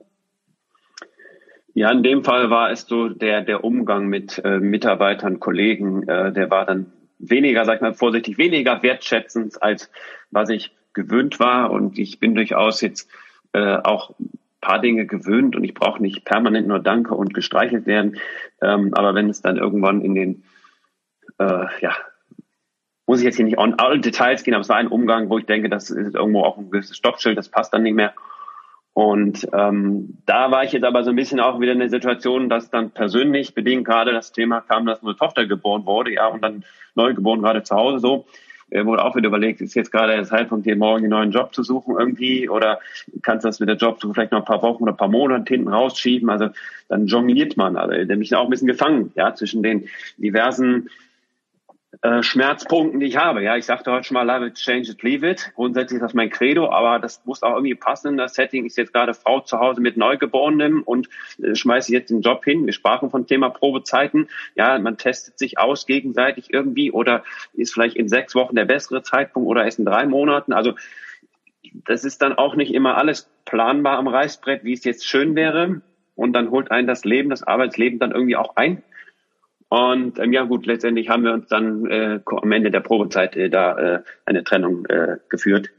Ja, 1.77 1.91
in 1.91 2.01
dem 2.01 2.23
Fall 2.23 2.49
war 2.49 2.71
es 2.71 2.87
so 2.87 3.07
der, 3.07 3.43
der 3.43 3.63
Umgang 3.63 4.07
mit 4.07 4.41
äh, 4.43 4.57
Mitarbeitern, 4.57 5.39
Kollegen, 5.39 6.07
äh, 6.07 6.33
der 6.33 6.49
war 6.49 6.65
dann 6.65 6.91
weniger, 7.19 7.65
sag 7.65 7.75
ich 7.75 7.81
mal 7.81 7.93
vorsichtig, 7.93 8.39
weniger 8.39 8.81
wertschätzend, 8.81 9.61
als 9.61 9.91
was 10.31 10.49
ich 10.49 10.75
gewöhnt 10.93 11.39
war. 11.39 11.69
Und 11.69 11.99
ich 11.99 12.19
bin 12.19 12.33
durchaus 12.33 12.81
jetzt 12.81 13.11
äh, 13.53 13.77
auch 13.83 14.15
paar 14.59 14.81
Dinge 14.81 15.05
gewöhnt 15.05 15.55
und 15.55 15.63
ich 15.63 15.75
brauche 15.75 16.01
nicht 16.01 16.25
permanent 16.25 16.67
nur 16.67 16.79
Danke 16.79 17.13
und 17.13 17.35
gestreichelt 17.35 17.85
werden. 17.85 18.17
Ähm, 18.59 18.95
aber 18.95 19.13
wenn 19.13 19.29
es 19.29 19.43
dann 19.43 19.57
irgendwann 19.57 20.01
in 20.01 20.15
den, 20.15 20.43
äh, 21.37 21.67
ja, 21.79 21.95
muss 23.05 23.19
ich 23.19 23.25
jetzt 23.25 23.35
hier 23.35 23.45
nicht 23.45 23.59
on 23.59 23.75
all 23.75 24.01
Details 24.01 24.41
gehen, 24.41 24.55
aber 24.55 24.61
es 24.61 24.69
war 24.69 24.77
ein 24.77 24.87
Umgang, 24.87 25.29
wo 25.29 25.37
ich 25.37 25.45
denke, 25.45 25.69
das 25.69 25.91
ist 25.91 26.15
irgendwo 26.15 26.41
auch 26.41 26.57
ein 26.57 26.71
gewisses 26.71 26.97
Stoppschild, 26.97 27.37
das 27.37 27.49
passt 27.49 27.71
dann 27.71 27.83
nicht 27.83 27.93
mehr. 27.93 28.15
Und 28.97 29.47
ähm, 29.53 30.17
da 30.25 30.49
war 30.49 30.63
ich 30.63 30.71
jetzt 30.71 30.83
aber 30.83 31.03
so 31.03 31.11
ein 31.11 31.15
bisschen 31.15 31.39
auch 31.39 31.59
wieder 31.59 31.71
in 31.71 31.77
der 31.77 31.91
Situation, 31.91 32.49
dass 32.49 32.71
dann 32.71 32.89
persönlich 32.89 33.53
bedingt 33.53 33.85
gerade 33.85 34.11
das 34.11 34.31
Thema 34.31 34.61
kam, 34.61 34.87
dass 34.87 35.03
eine 35.03 35.15
Tochter 35.15 35.45
geboren 35.45 35.85
wurde, 35.85 36.13
ja, 36.13 36.25
und 36.25 36.41
dann 36.41 36.65
neu 36.95 37.13
geboren 37.13 37.43
gerade 37.43 37.61
zu 37.61 37.75
Hause 37.75 37.99
so. 37.99 38.25
Er 38.71 38.87
wurde 38.87 39.05
auch 39.05 39.15
wieder 39.15 39.27
überlegt, 39.27 39.61
ist 39.61 39.75
jetzt 39.75 39.91
gerade 39.91 40.13
der 40.13 40.23
Zeitpunkt, 40.23 40.65
dir 40.65 40.75
morgen 40.75 41.03
einen 41.03 41.11
neuen 41.11 41.31
Job 41.31 41.53
zu 41.53 41.61
suchen 41.61 41.95
irgendwie 41.95 42.49
oder 42.49 42.79
kannst 43.21 43.45
du 43.45 43.49
das 43.49 43.59
mit 43.59 43.69
der 43.69 43.75
Jobsuche 43.75 44.15
vielleicht 44.15 44.31
noch 44.31 44.39
ein 44.39 44.45
paar 44.45 44.63
Wochen 44.63 44.81
oder 44.81 44.93
ein 44.93 44.97
paar 44.97 45.09
Monate 45.09 45.53
hinten 45.53 45.67
rausschieben? 45.67 46.31
Also 46.31 46.49
dann 46.89 47.05
jongliert 47.05 47.55
man, 47.55 47.77
also 47.77 48.15
mich 48.15 48.35
auch 48.35 48.45
ein 48.45 48.49
bisschen 48.49 48.67
gefangen, 48.67 49.11
ja, 49.13 49.35
zwischen 49.35 49.61
den 49.61 49.89
diversen 50.17 50.89
äh, 52.01 52.21
Schmerzpunkten, 52.21 52.99
die 52.99 53.07
ich 53.07 53.17
habe. 53.17 53.41
Ja, 53.41 53.57
ich 53.57 53.65
sagte 53.65 53.91
heute 53.91 54.03
schon 54.03 54.15
mal, 54.15 54.23
love 54.23 54.47
it, 54.47 54.55
change 54.55 54.91
it, 54.91 55.01
leave 55.01 55.27
it. 55.27 55.51
Grundsätzlich 55.55 55.97
ist 55.97 56.03
das 56.03 56.13
mein 56.13 56.29
Credo, 56.29 56.69
aber 56.69 56.99
das 56.99 57.21
muss 57.25 57.43
auch 57.43 57.55
irgendwie 57.55 57.75
passen. 57.75 58.17
Das 58.17 58.35
Setting 58.35 58.65
ist 58.65 58.77
jetzt 58.77 58.93
gerade 58.93 59.13
Frau 59.13 59.39
zu 59.39 59.59
Hause 59.59 59.81
mit 59.81 59.97
Neugeborenem 59.97 60.83
und 60.83 61.09
äh, 61.41 61.55
schmeiße 61.55 61.91
jetzt 61.91 62.09
den 62.09 62.21
Job 62.21 62.43
hin. 62.43 62.65
Wir 62.65 62.73
sprachen 62.73 63.09
von 63.09 63.25
Thema 63.25 63.49
Probezeiten. 63.49 64.29
Ja, 64.55 64.77
man 64.79 64.97
testet 64.97 65.39
sich 65.39 65.57
aus 65.57 65.85
gegenseitig 65.85 66.53
irgendwie 66.53 66.91
oder 66.91 67.23
ist 67.53 67.73
vielleicht 67.73 67.95
in 67.95 68.07
sechs 68.07 68.35
Wochen 68.35 68.55
der 68.55 68.65
bessere 68.65 69.01
Zeitpunkt 69.01 69.47
oder 69.47 69.65
ist 69.65 69.79
in 69.79 69.85
drei 69.85 70.05
Monaten. 70.05 70.53
Also 70.53 70.73
das 71.85 72.05
ist 72.05 72.21
dann 72.21 72.33
auch 72.33 72.55
nicht 72.55 72.73
immer 72.73 72.97
alles 72.97 73.29
planbar 73.45 73.97
am 73.97 74.07
Reißbrett, 74.07 74.63
wie 74.63 74.73
es 74.73 74.83
jetzt 74.83 75.07
schön 75.07 75.35
wäre. 75.35 75.81
Und 76.15 76.33
dann 76.33 76.49
holt 76.51 76.71
einen 76.71 76.87
das 76.87 77.05
Leben, 77.05 77.29
das 77.29 77.43
Arbeitsleben 77.43 77.99
dann 77.99 78.11
irgendwie 78.11 78.35
auch 78.35 78.55
ein. 78.55 78.83
Und 79.69 80.19
ähm, 80.19 80.31
ja 80.31 80.43
gut, 80.43 80.65
letztendlich 80.65 81.09
haben 81.09 81.23
wir 81.23 81.33
uns 81.33 81.47
dann 81.47 81.85
äh, 81.87 82.19
am 82.25 82.51
Ende 82.51 82.71
der 82.71 82.79
Probezeit 82.79 83.35
äh, 83.35 83.49
da 83.49 83.77
äh, 83.77 84.03
eine 84.25 84.43
Trennung 84.43 84.85
äh, 84.85 85.17
geführt. 85.29 85.69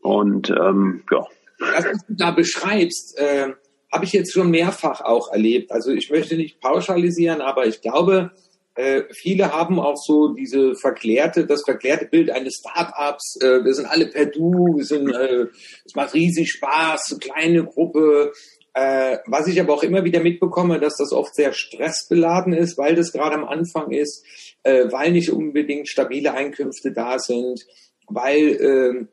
Und 0.00 0.50
ähm, 0.50 1.04
ja. 1.10 1.26
Das, 1.58 1.84
was 1.84 2.06
du 2.06 2.14
da 2.14 2.30
beschreibst, 2.32 3.18
äh, 3.18 3.52
habe 3.90 4.04
ich 4.04 4.12
jetzt 4.12 4.32
schon 4.32 4.50
mehrfach 4.50 5.00
auch 5.00 5.32
erlebt. 5.32 5.70
Also 5.70 5.92
ich 5.92 6.10
möchte 6.10 6.36
nicht 6.36 6.60
pauschalisieren, 6.60 7.40
aber 7.40 7.66
ich 7.66 7.80
glaube, 7.80 8.32
äh, 8.74 9.02
viele 9.10 9.52
haben 9.52 9.78
auch 9.78 9.96
so 9.96 10.34
diese 10.34 10.74
verklärte, 10.74 11.46
das 11.46 11.62
verklärte 11.62 12.06
Bild 12.06 12.30
eines 12.30 12.56
Startups. 12.60 13.38
Äh, 13.42 13.64
wir 13.64 13.74
sind 13.74 13.86
alle 13.86 14.06
per 14.06 14.26
Du, 14.26 14.76
wir 14.76 14.84
sind, 14.84 15.10
äh, 15.10 15.46
es 15.84 15.94
macht 15.94 16.14
riesig 16.14 16.52
Spaß, 16.52 17.18
kleine 17.20 17.64
Gruppe. 17.64 18.32
Äh, 18.74 19.18
was 19.26 19.48
ich 19.48 19.60
aber 19.60 19.74
auch 19.74 19.82
immer 19.82 20.04
wieder 20.04 20.20
mitbekomme, 20.20 20.80
dass 20.80 20.96
das 20.96 21.12
oft 21.12 21.34
sehr 21.34 21.52
stressbeladen 21.52 22.54
ist, 22.54 22.78
weil 22.78 22.94
das 22.94 23.12
gerade 23.12 23.36
am 23.36 23.44
Anfang 23.44 23.90
ist, 23.90 24.24
äh, 24.62 24.90
weil 24.90 25.12
nicht 25.12 25.30
unbedingt 25.30 25.88
stabile 25.88 26.32
Einkünfte 26.32 26.92
da 26.92 27.18
sind, 27.18 27.66
weil 28.06 28.48
äh, 28.48 29.06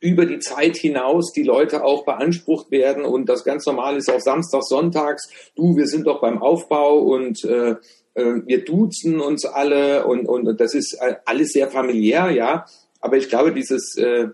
über 0.00 0.26
die 0.26 0.38
Zeit 0.38 0.76
hinaus 0.76 1.32
die 1.32 1.42
Leute 1.42 1.82
auch 1.82 2.04
beansprucht 2.04 2.70
werden 2.70 3.04
und 3.04 3.28
das 3.28 3.44
ganz 3.44 3.66
normal 3.66 3.96
ist 3.96 4.10
auch 4.10 4.20
samstags, 4.20 4.68
sonntags. 4.68 5.30
Du, 5.56 5.76
wir 5.76 5.86
sind 5.86 6.06
doch 6.06 6.20
beim 6.20 6.40
Aufbau 6.40 6.98
und 6.98 7.44
äh, 7.44 7.76
äh, 8.14 8.42
wir 8.44 8.64
duzen 8.64 9.20
uns 9.20 9.44
alle 9.44 10.06
und, 10.06 10.26
und 10.26 10.60
das 10.60 10.74
ist 10.74 10.94
äh, 11.00 11.16
alles 11.24 11.52
sehr 11.52 11.68
familiär, 11.68 12.30
ja. 12.30 12.66
Aber 13.00 13.16
ich 13.16 13.28
glaube, 13.28 13.52
dieses 13.52 13.96
äh, 13.96 14.28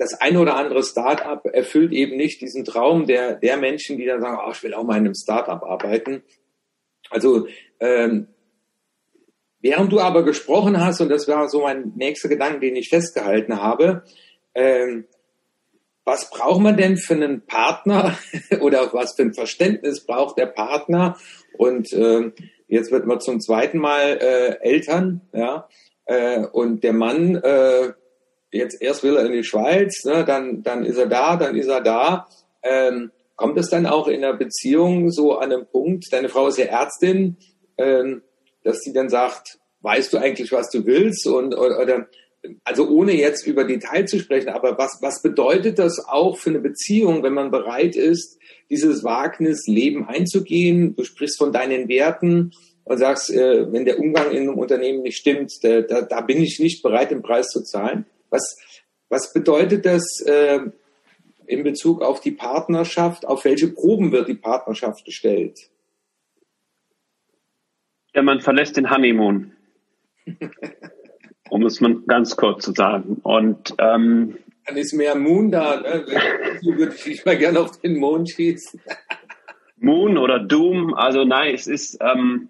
das 0.00 0.14
eine 0.14 0.40
oder 0.40 0.56
andere 0.56 0.82
Startup 0.82 1.44
erfüllt 1.44 1.92
eben 1.92 2.16
nicht 2.16 2.40
diesen 2.40 2.64
Traum 2.64 3.06
der, 3.06 3.34
der 3.34 3.58
Menschen, 3.58 3.98
die 3.98 4.06
dann 4.06 4.22
sagen, 4.22 4.38
oh, 4.42 4.50
ich 4.50 4.62
will 4.62 4.72
auch 4.72 4.82
mal 4.82 4.96
in 4.96 5.04
einem 5.04 5.14
Startup 5.14 5.62
arbeiten. 5.62 6.22
Also 7.10 7.46
ähm, 7.80 8.28
während 9.60 9.92
du 9.92 10.00
aber 10.00 10.24
gesprochen 10.24 10.82
hast, 10.82 11.02
und 11.02 11.10
das 11.10 11.28
war 11.28 11.50
so 11.50 11.60
mein 11.60 11.92
nächster 11.96 12.30
Gedanke, 12.30 12.60
den 12.60 12.76
ich 12.76 12.88
festgehalten 12.88 13.60
habe, 13.60 14.04
ähm, 14.54 15.04
was 16.06 16.30
braucht 16.30 16.62
man 16.62 16.78
denn 16.78 16.96
für 16.96 17.12
einen 17.12 17.44
Partner 17.44 18.16
oder 18.62 18.90
was 18.94 19.16
für 19.16 19.22
ein 19.22 19.34
Verständnis 19.34 20.06
braucht 20.06 20.38
der 20.38 20.46
Partner? 20.46 21.18
Und 21.58 21.92
äh, 21.92 22.32
jetzt 22.68 22.90
wird 22.90 23.04
man 23.04 23.20
zum 23.20 23.38
zweiten 23.38 23.76
Mal 23.76 24.16
äh, 24.18 24.66
Eltern, 24.66 25.20
ja, 25.34 25.68
äh, 26.06 26.46
und 26.46 26.84
der 26.84 26.94
Mann 26.94 27.36
äh, 27.36 27.92
jetzt 28.52 28.80
erst 28.80 29.02
will 29.02 29.16
er 29.16 29.26
in 29.26 29.32
die 29.32 29.44
Schweiz, 29.44 30.04
ne, 30.04 30.24
dann, 30.24 30.62
dann 30.62 30.84
ist 30.84 30.98
er 30.98 31.06
da, 31.06 31.36
dann 31.36 31.56
ist 31.56 31.68
er 31.68 31.80
da. 31.80 32.26
Ähm, 32.62 33.10
kommt 33.36 33.58
es 33.58 33.70
dann 33.70 33.86
auch 33.86 34.08
in 34.08 34.20
der 34.20 34.34
Beziehung 34.34 35.10
so 35.10 35.38
an 35.38 35.52
einem 35.52 35.66
Punkt, 35.66 36.12
deine 36.12 36.28
Frau 36.28 36.48
ist 36.48 36.58
ja 36.58 36.66
Ärztin, 36.66 37.38
ähm, 37.78 38.22
dass 38.64 38.80
sie 38.80 38.92
dann 38.92 39.08
sagt, 39.08 39.58
weißt 39.80 40.12
du 40.12 40.18
eigentlich, 40.18 40.52
was 40.52 40.68
du 40.68 40.84
willst? 40.84 41.26
Und, 41.26 41.54
oder, 41.56 42.06
also 42.64 42.88
ohne 42.88 43.12
jetzt 43.12 43.46
über 43.46 43.64
Details 43.64 44.10
zu 44.10 44.18
sprechen, 44.18 44.50
aber 44.50 44.76
was, 44.78 44.98
was 45.00 45.22
bedeutet 45.22 45.78
das 45.78 46.04
auch 46.06 46.36
für 46.36 46.50
eine 46.50 46.60
Beziehung, 46.60 47.22
wenn 47.22 47.32
man 47.32 47.50
bereit 47.50 47.96
ist, 47.96 48.38
dieses 48.68 49.04
Wagnis 49.04 49.66
Leben 49.66 50.06
einzugehen? 50.06 50.94
Du 50.96 51.04
sprichst 51.04 51.38
von 51.38 51.52
deinen 51.52 51.88
Werten 51.88 52.52
und 52.84 52.98
sagst, 52.98 53.30
äh, 53.30 53.72
wenn 53.72 53.84
der 53.84 53.98
Umgang 53.98 54.30
in 54.30 54.48
einem 54.48 54.58
Unternehmen 54.58 55.02
nicht 55.02 55.16
stimmt, 55.16 55.52
da, 55.62 55.80
da, 55.80 56.02
da 56.02 56.20
bin 56.20 56.42
ich 56.42 56.60
nicht 56.60 56.82
bereit, 56.82 57.10
den 57.10 57.22
Preis 57.22 57.48
zu 57.48 57.62
zahlen. 57.62 58.04
Was, 58.30 58.56
was 59.08 59.32
bedeutet 59.32 59.84
das 59.84 60.20
äh, 60.24 60.60
in 61.46 61.62
Bezug 61.62 62.02
auf 62.02 62.20
die 62.20 62.32
Partnerschaft? 62.32 63.26
Auf 63.26 63.44
welche 63.44 63.68
Proben 63.68 64.12
wird 64.12 64.28
die 64.28 64.34
Partnerschaft 64.34 65.04
gestellt? 65.04 65.58
Ja, 68.14 68.22
man 68.22 68.40
verlässt 68.40 68.76
den 68.76 68.90
Honeymoon. 68.90 69.52
um 71.50 71.64
es 71.66 71.80
mal 71.80 71.96
ganz 72.06 72.36
kurz 72.36 72.64
zu 72.64 72.72
sagen. 72.72 73.18
Und 73.22 73.74
ähm, 73.78 74.38
dann 74.66 74.76
ist 74.76 74.94
mehr 74.94 75.16
Moon 75.16 75.50
da. 75.50 75.80
Ne? 75.80 76.06
Würde 76.62 76.94
ich 77.04 77.24
mal 77.24 77.36
gerne 77.36 77.60
auf 77.60 77.80
den 77.80 77.98
Mond 77.98 78.30
schießen. 78.30 78.80
Moon 79.76 80.18
oder 80.18 80.38
Doom, 80.38 80.94
also 80.94 81.24
nein, 81.24 81.54
es 81.54 81.66
ist 81.66 81.98
ähm, 82.00 82.48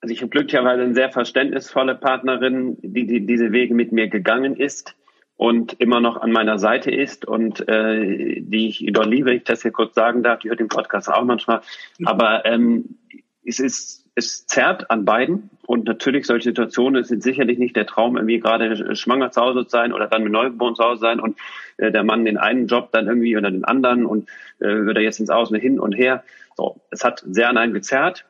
also 0.00 0.12
ich 0.12 0.20
habe 0.20 0.30
glücklicherweise 0.30 0.82
eine 0.82 0.94
sehr 0.94 1.10
verständnisvolle 1.10 1.94
Partnerin, 1.94 2.76
die, 2.80 3.06
die 3.06 3.26
diese 3.26 3.52
Wege 3.52 3.74
mit 3.74 3.92
mir 3.92 4.08
gegangen 4.08 4.56
ist 4.56 4.94
und 5.36 5.74
immer 5.80 6.00
noch 6.00 6.16
an 6.16 6.32
meiner 6.32 6.58
Seite 6.58 6.90
ist 6.90 7.26
und 7.26 7.66
äh, 7.68 8.40
die 8.40 8.68
ich 8.68 8.86
dort 8.92 9.06
liebe, 9.06 9.34
ich 9.34 9.44
das 9.44 9.62
hier 9.62 9.72
kurz 9.72 9.94
sagen 9.94 10.22
darf, 10.22 10.40
die 10.40 10.48
hört 10.48 10.60
den 10.60 10.68
Podcast 10.68 11.12
auch 11.12 11.24
manchmal. 11.24 11.60
Aber 12.04 12.44
ähm, 12.46 12.98
es 13.44 13.60
ist, 13.60 14.06
es 14.14 14.46
zerrt 14.46 14.90
an 14.90 15.04
beiden 15.04 15.50
und 15.66 15.84
natürlich 15.86 16.26
solche 16.26 16.50
Situationen 16.50 17.04
sind 17.04 17.22
sicherlich 17.22 17.58
nicht 17.58 17.76
der 17.76 17.86
Traum, 17.86 18.16
irgendwie 18.16 18.40
gerade 18.40 18.96
schwanger 18.96 19.30
zu 19.30 19.42
Hause 19.42 19.64
zu 19.64 19.70
sein 19.70 19.92
oder 19.92 20.08
dann 20.08 20.22
mit 20.22 20.32
Neugeboren 20.32 20.74
zu 20.74 20.84
Hause 20.84 21.00
sein 21.00 21.20
und 21.20 21.38
äh, 21.76 21.92
der 21.92 22.02
Mann 22.02 22.24
den 22.24 22.38
einen 22.38 22.66
Job 22.66 22.90
dann 22.92 23.06
irgendwie 23.06 23.36
oder 23.36 23.50
den 23.50 23.64
anderen 23.64 24.06
und 24.06 24.28
äh, 24.60 24.68
wird 24.68 24.96
er 24.96 25.02
jetzt 25.02 25.20
ins 25.20 25.30
Außen 25.30 25.58
hin 25.58 25.78
und 25.78 25.92
her. 25.92 26.24
So, 26.56 26.80
es 26.90 27.04
hat 27.04 27.22
sehr 27.26 27.50
an 27.50 27.58
einem 27.58 27.74
gezerrt 27.74 28.24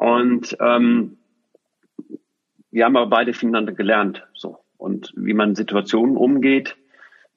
und 0.00 0.56
ähm, 0.60 1.18
wir 2.70 2.86
haben 2.86 2.96
aber 2.96 3.10
beide 3.10 3.34
voneinander 3.34 3.72
gelernt. 3.72 4.26
So. 4.32 4.56
Und 4.78 5.12
wie 5.14 5.34
man 5.34 5.54
Situationen 5.54 6.16
umgeht, 6.16 6.78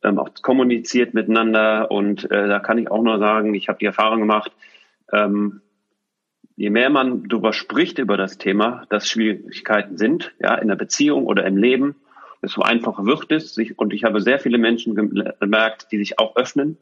ähm, 0.02 0.18
auch 0.18 0.30
kommuniziert 0.42 1.14
miteinander. 1.14 1.92
Und 1.92 2.24
äh, 2.32 2.48
da 2.48 2.60
kann 2.60 2.78
ich 2.78 2.90
auch 2.90 3.04
nur 3.04 3.20
sagen, 3.20 3.54
ich 3.54 3.68
habe 3.68 3.80
die 3.80 3.86
Erfahrung 3.86 4.22
gemacht, 4.22 4.54
ähm, 5.12 5.62
je 6.56 6.70
mehr 6.70 6.90
man 6.90 7.28
darüber 7.28 7.52
spricht 7.52 8.00
über 8.00 8.16
das 8.16 8.38
Thema, 8.38 8.86
dass 8.90 9.10
Schwierigkeiten 9.10 9.98
sind, 9.98 10.34
ja, 10.40 10.56
in 10.56 10.70
der 10.70 10.78
Beziehung 10.78 11.26
oder 11.26 11.46
im 11.46 11.58
Leben, 11.58 11.98
desto 12.42 12.62
einfacher 12.62 13.06
wird 13.06 13.30
es. 13.34 13.54
Sich, 13.54 13.78
und 13.78 13.92
ich 13.92 14.06
habe 14.06 14.22
sehr 14.22 14.40
viele 14.40 14.58
Menschen 14.58 14.96
gemerkt, 14.96 15.92
die 15.92 15.98
sich 15.98 16.18
auch 16.18 16.38
öffnen, 16.38 16.78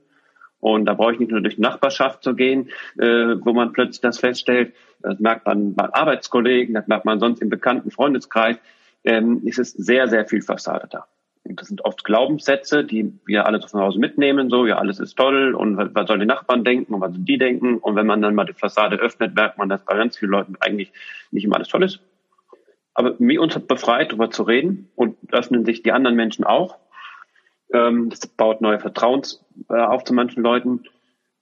und 0.62 0.86
da 0.86 0.93
brauche 0.93 1.14
ich 1.14 1.20
nicht 1.20 1.32
nur 1.32 1.41
durch 1.41 1.57
Nachbarschaft 1.57 2.24
zu 2.24 2.36
gehen, 2.36 2.70
äh, 2.97 3.36
wo 3.41 3.51
man 3.51 3.74
plötzlich 3.74 3.99
das 3.99 4.20
feststellt. 4.20 4.74
Das 5.01 5.20
merkt 5.20 5.45
man 5.45 5.74
bei 5.76 5.93
Arbeitskollegen, 5.93 6.74
das 6.74 6.88
merkt 6.88 7.05
man 7.05 7.20
sonst 7.20 7.41
im 7.41 7.49
bekannten 7.49 7.91
Freundeskreis. 7.91 8.57
Ähm, 9.03 9.41
ist 9.43 9.57
es 9.57 9.72
sehr, 9.72 10.07
sehr 10.07 10.28
viel 10.28 10.41
Fassade 10.41 10.88
da. 10.89 11.07
Und 11.43 11.59
das 11.59 11.70
sind 11.70 11.84
oft 11.84 12.03
Glaubenssätze, 12.03 12.84
die 12.84 13.12
wir 13.26 13.47
alle 13.47 13.59
so 13.59 13.68
von 13.68 13.82
Hause 13.82 13.99
mitnehmen, 13.99 14.51
so, 14.51 14.68
ja, 14.68 14.78
alles 14.78 14.99
ist 14.99 15.16
toll 15.16 15.55
und 15.55 15.76
was 15.95 16.07
sollen 16.07 16.20
die 16.20 16.28
Nachbarn 16.28 16.64
denken 16.64 16.93
und 16.93 17.01
was 17.01 17.12
sollen 17.12 17.26
die 17.26 17.39
denken? 17.39 17.78
Und 17.78 17.95
wenn 17.95 18.05
man 18.05 18.22
dann 18.22 18.36
mal 18.36 18.45
die 18.45 18.53
Fassade 18.53 18.97
öffnet, 18.97 19.34
merkt 19.34 19.57
man, 19.57 19.68
dass 19.68 19.84
bei 19.84 19.97
ganz 19.97 20.18
vielen 20.18 20.32
Leuten 20.32 20.55
eigentlich 20.59 20.93
nicht 21.32 21.45
immer 21.45 21.55
alles 21.55 21.70
toll 21.70 21.84
ist. 21.84 21.99
Aber 22.93 23.16
mir 23.18 23.41
uns 23.41 23.55
hat 23.55 23.68
befreit, 23.68 24.12
darüber 24.12 24.30
zu 24.30 24.43
reden 24.43 24.91
und 24.95 25.18
öffnen 25.32 25.66
sich 25.66 25.82
die 25.82 25.91
anderen 25.91 26.16
Menschen 26.16 26.43
auch. 26.45 26.78
Ähm, 27.74 28.09
das 28.09 28.26
baut 28.28 28.61
neue 28.61 28.80
Vertrauens 28.80 29.43
äh, 29.69 29.74
auf 29.74 30.03
zu 30.03 30.13
manchen 30.13 30.43
Leuten. 30.43 30.84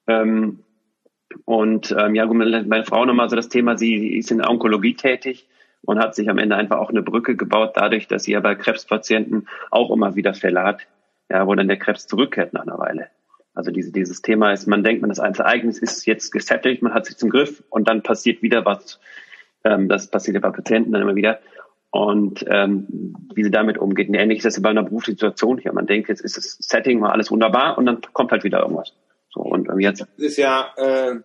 Ähm, 0.08 0.60
und 1.46 1.96
ähm, 1.98 2.16
ja, 2.16 2.26
meine 2.26 2.86
Frau 2.86 3.06
nochmal 3.06 3.30
so 3.30 3.36
das 3.36 3.50
Thema, 3.50 3.78
sie 3.78 4.18
ist 4.18 4.32
in 4.32 4.46
Onkologie 4.46 4.96
tätig 4.96 5.48
und 5.84 6.00
hat 6.00 6.16
sich 6.16 6.30
am 6.30 6.38
Ende 6.38 6.56
einfach 6.56 6.78
auch 6.78 6.90
eine 6.90 7.04
Brücke 7.04 7.36
gebaut, 7.36 7.74
dadurch, 7.76 8.08
dass 8.08 8.24
sie 8.24 8.34
ja 8.34 8.40
bei 8.40 8.56
Krebspatienten 8.56 9.48
auch 9.72 9.92
immer 9.92 10.16
wieder 10.16 10.34
Fälle 10.34 10.64
hat, 10.64 10.88
ja, 11.30 11.46
wo 11.48 11.56
dann 11.56 11.68
der 11.68 11.78
Krebs 11.78 12.08
zurückkehrt 12.08 12.54
nach 12.54 12.64
einer 12.64 12.80
Weile. 12.80 13.08
Also 13.54 13.72
diese, 13.72 13.92
dieses 13.92 14.22
Thema 14.22 14.52
ist, 14.54 14.68
man 14.68 14.84
denkt, 14.84 15.02
man 15.02 15.10
das 15.10 15.20
Ereignis 15.20 15.80
ist 15.80 16.06
jetzt 16.06 16.32
gesettelt, 16.32 16.82
man 16.82 16.94
hat 16.94 17.06
sich 17.06 17.18
zum 17.18 17.30
Griff 17.30 17.64
und 17.70 17.88
dann 17.88 18.04
passiert 18.04 18.42
wieder 18.42 18.66
was. 18.66 19.00
Ähm, 19.64 19.90
das 19.90 20.08
passiert 20.08 20.36
ja 20.36 20.42
bei 20.42 20.52
Patienten 20.52 20.92
dann 20.92 21.02
immer 21.02 21.16
wieder 21.16 21.40
und 21.92 22.46
ähm, 22.48 23.16
wie 23.34 23.44
sie 23.44 23.52
damit 23.52 23.78
umgeht. 23.78 24.10
Und 24.10 24.16
ähnlich 24.16 24.40
ist 24.40 24.46
das 24.46 24.62
bei 24.62 24.70
einer 24.70 24.84
Berufssituation 24.84 25.58
hier. 25.58 25.74
Man 25.74 25.88
denkt, 25.88 26.10
jetzt 26.10 26.22
ist 26.22 26.38
das 26.38 26.58
Setting 26.60 27.00
mal 27.00 27.12
alles 27.12 27.32
wunderbar 27.32 27.78
und 27.78 27.86
dann 27.86 28.02
kommt 28.14 28.32
halt 28.32 28.44
wieder 28.44 28.62
irgendwas. 28.62 28.94
So, 29.32 29.42
und 29.42 29.68
jetzt. 29.80 30.02
Das 30.02 30.10
ist 30.18 30.38
ja, 30.38 30.68
äh, 30.78 31.16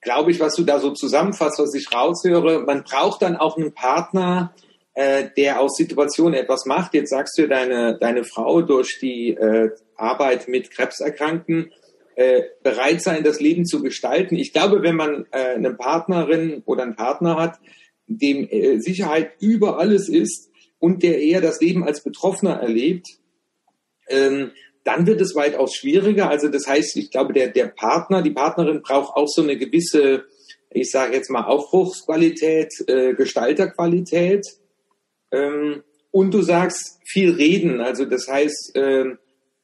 glaube 0.00 0.30
ich, 0.30 0.40
was 0.40 0.54
du 0.54 0.64
da 0.64 0.78
so 0.78 0.90
zusammenfasst, 0.90 1.58
was 1.58 1.74
ich 1.74 1.92
raushöre. 1.94 2.60
Man 2.60 2.84
braucht 2.84 3.22
dann 3.22 3.36
auch 3.36 3.56
einen 3.56 3.72
Partner, 3.72 4.54
äh, 4.94 5.28
der 5.36 5.60
aus 5.60 5.76
Situationen 5.76 6.34
etwas 6.34 6.66
macht. 6.66 6.94
Jetzt 6.94 7.10
sagst 7.10 7.36
du, 7.38 7.48
deine, 7.48 7.98
deine 7.98 8.24
Frau 8.24 8.62
durch 8.62 8.98
die 9.00 9.30
äh, 9.30 9.70
Arbeit 9.96 10.48
mit 10.48 10.70
Krebserkrankten 10.70 11.72
äh, 12.16 12.42
bereit 12.62 13.02
sein, 13.02 13.24
das 13.24 13.40
Leben 13.40 13.66
zu 13.66 13.82
gestalten. 13.82 14.36
Ich 14.36 14.52
glaube, 14.52 14.82
wenn 14.82 14.96
man 14.96 15.26
äh, 15.32 15.54
eine 15.54 15.74
Partnerin 15.74 16.62
oder 16.64 16.82
einen 16.82 16.96
Partner 16.96 17.36
hat, 17.36 17.58
dem 18.06 18.48
äh, 18.48 18.78
Sicherheit 18.78 19.32
über 19.40 19.78
alles 19.78 20.08
ist 20.08 20.50
und 20.78 21.02
der 21.02 21.20
eher 21.20 21.40
das 21.40 21.60
Leben 21.60 21.84
als 21.84 22.02
Betroffener 22.02 22.54
erlebt, 22.54 23.06
ähm, 24.08 24.52
dann 24.84 25.06
wird 25.06 25.20
es 25.20 25.34
weitaus 25.34 25.74
schwieriger. 25.74 26.30
Also 26.30 26.48
das 26.48 26.66
heißt, 26.66 26.96
ich 26.96 27.10
glaube, 27.10 27.32
der, 27.32 27.48
der 27.48 27.66
Partner, 27.66 28.22
die 28.22 28.30
Partnerin 28.30 28.82
braucht 28.82 29.16
auch 29.16 29.26
so 29.26 29.42
eine 29.42 29.56
gewisse, 29.56 30.24
ich 30.70 30.90
sage 30.90 31.14
jetzt 31.14 31.30
mal, 31.30 31.44
Aufbruchsqualität, 31.44 32.72
äh, 32.86 33.14
Gestalterqualität. 33.14 34.46
Ähm, 35.32 35.82
und 36.12 36.32
du 36.32 36.40
sagst 36.40 37.00
viel 37.04 37.32
reden. 37.32 37.80
Also 37.80 38.04
das 38.04 38.28
heißt, 38.28 38.76
äh, 38.76 39.16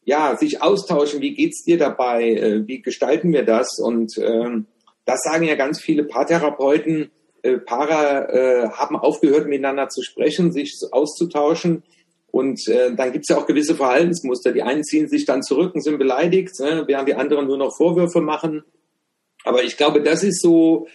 ja, 0.04 0.36
sich 0.36 0.60
austauschen, 0.60 1.20
wie 1.20 1.34
geht's 1.34 1.62
dir 1.62 1.78
dabei, 1.78 2.30
äh, 2.30 2.66
wie 2.66 2.82
gestalten 2.82 3.32
wir 3.32 3.44
das? 3.44 3.78
Und 3.78 4.18
ähm, 4.18 4.66
das 5.04 5.20
sagen 5.22 5.44
ja 5.44 5.54
ganz 5.54 5.80
viele 5.80 6.04
Paartherapeuten, 6.04 7.10
äh, 7.42 7.58
Paare 7.58 8.28
äh, 8.32 8.68
haben 8.70 8.96
aufgehört, 8.96 9.46
miteinander 9.46 9.88
zu 9.88 10.02
sprechen, 10.02 10.52
sich 10.52 10.78
auszutauschen. 10.90 11.82
Und 12.30 12.66
äh, 12.68 12.94
dann 12.94 13.12
gibt 13.12 13.24
es 13.24 13.28
ja 13.28 13.36
auch 13.36 13.46
gewisse 13.46 13.74
Verhaltensmuster. 13.74 14.52
Die 14.52 14.62
einen 14.62 14.84
ziehen 14.84 15.08
sich 15.08 15.26
dann 15.26 15.42
zurück 15.42 15.74
und 15.74 15.82
sind 15.82 15.98
beleidigt, 15.98 16.58
ne, 16.60 16.84
während 16.86 17.08
die 17.08 17.14
anderen 17.14 17.46
nur 17.46 17.58
noch 17.58 17.76
Vorwürfe 17.76 18.20
machen. 18.20 18.64
Aber 19.44 19.62
ich 19.62 19.76
glaube, 19.76 20.02
das 20.02 20.22
ist 20.22 20.40
so 20.40 20.86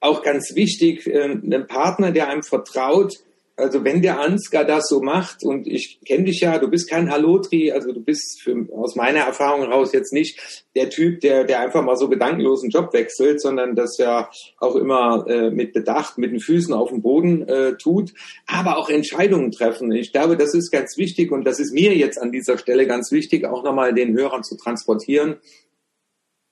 auch 0.00 0.22
ganz 0.22 0.54
wichtig, 0.54 1.06
äh, 1.06 1.32
ein 1.32 1.66
Partner, 1.66 2.12
der 2.12 2.28
einem 2.28 2.42
vertraut, 2.42 3.16
also 3.60 3.84
wenn 3.84 4.02
der 4.02 4.20
Ansgar 4.20 4.64
das 4.64 4.88
so 4.88 5.00
macht 5.00 5.44
und 5.44 5.66
ich 5.66 6.00
kenne 6.04 6.24
dich 6.24 6.40
ja, 6.40 6.58
du 6.58 6.68
bist 6.68 6.90
kein 6.90 7.10
Halotri, 7.10 7.70
also 7.70 7.92
du 7.92 8.00
bist 8.00 8.42
für, 8.42 8.66
aus 8.74 8.96
meiner 8.96 9.20
Erfahrung 9.20 9.62
heraus 9.62 9.92
jetzt 9.92 10.12
nicht 10.12 10.64
der 10.74 10.90
Typ, 10.90 11.20
der, 11.20 11.44
der 11.44 11.60
einfach 11.60 11.84
mal 11.84 11.96
so 11.96 12.08
gedankenlos 12.08 12.62
einen 12.62 12.70
Job 12.70 12.92
wechselt, 12.92 13.40
sondern 13.40 13.76
das 13.76 13.98
ja 13.98 14.30
auch 14.58 14.74
immer 14.76 15.26
äh, 15.28 15.50
mit 15.50 15.72
Bedacht, 15.72 16.18
mit 16.18 16.32
den 16.32 16.40
Füßen 16.40 16.74
auf 16.74 16.90
dem 16.90 17.02
Boden 17.02 17.46
äh, 17.48 17.76
tut, 17.76 18.12
aber 18.46 18.78
auch 18.78 18.88
Entscheidungen 18.88 19.52
treffen. 19.52 19.92
Ich 19.92 20.12
glaube, 20.12 20.36
das 20.36 20.54
ist 20.54 20.70
ganz 20.70 20.96
wichtig 20.96 21.30
und 21.30 21.44
das 21.44 21.60
ist 21.60 21.72
mir 21.72 21.94
jetzt 21.94 22.20
an 22.20 22.32
dieser 22.32 22.58
Stelle 22.58 22.86
ganz 22.86 23.12
wichtig, 23.12 23.44
auch 23.44 23.62
nochmal 23.62 23.94
den 23.94 24.16
Hörern 24.16 24.42
zu 24.42 24.56
transportieren. 24.56 25.36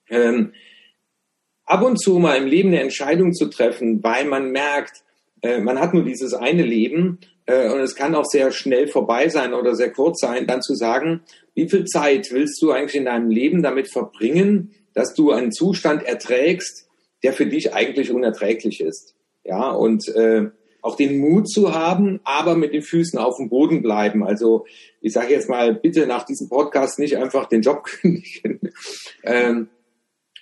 Ähm, 0.09 0.53
ab 1.65 1.83
und 1.83 2.01
zu 2.01 2.17
mal 2.17 2.37
im 2.37 2.47
Leben 2.47 2.69
eine 2.69 2.81
Entscheidung 2.81 3.33
zu 3.33 3.45
treffen, 3.47 4.03
weil 4.03 4.25
man 4.25 4.51
merkt, 4.51 5.03
äh, 5.41 5.59
man 5.59 5.79
hat 5.79 5.93
nur 5.93 6.03
dieses 6.03 6.33
eine 6.33 6.63
Leben 6.63 7.19
äh, 7.45 7.69
und 7.69 7.79
es 7.79 7.95
kann 7.95 8.15
auch 8.15 8.25
sehr 8.25 8.51
schnell 8.51 8.87
vorbei 8.87 9.29
sein 9.29 9.53
oder 9.53 9.75
sehr 9.75 9.91
kurz 9.91 10.19
sein, 10.19 10.47
dann 10.47 10.61
zu 10.61 10.75
sagen, 10.75 11.21
wie 11.55 11.69
viel 11.69 11.85
Zeit 11.85 12.31
willst 12.31 12.61
du 12.61 12.71
eigentlich 12.71 12.95
in 12.95 13.05
deinem 13.05 13.29
Leben 13.29 13.63
damit 13.63 13.91
verbringen, 13.91 14.71
dass 14.93 15.13
du 15.13 15.31
einen 15.31 15.51
Zustand 15.51 16.03
erträgst, 16.03 16.87
der 17.23 17.33
für 17.33 17.45
dich 17.45 17.73
eigentlich 17.73 18.11
unerträglich 18.11 18.81
ist. 18.81 19.15
Ja, 19.43 19.71
und 19.71 20.07
äh, 20.09 20.49
auch 20.81 20.95
den 20.95 21.17
Mut 21.17 21.49
zu 21.49 21.73
haben, 21.73 22.19
aber 22.23 22.55
mit 22.55 22.73
den 22.73 22.81
Füßen 22.81 23.19
auf 23.19 23.37
dem 23.37 23.49
Boden 23.49 23.81
bleiben. 23.81 24.23
Also 24.23 24.65
ich 25.01 25.13
sage 25.13 25.33
jetzt 25.33 25.49
mal, 25.49 25.73
bitte 25.73 26.07
nach 26.07 26.23
diesem 26.23 26.49
Podcast 26.49 26.99
nicht 26.99 27.17
einfach 27.17 27.47
den 27.47 27.61
Job 27.61 27.83
kündigen. 27.83 28.59
ähm, 29.23 29.69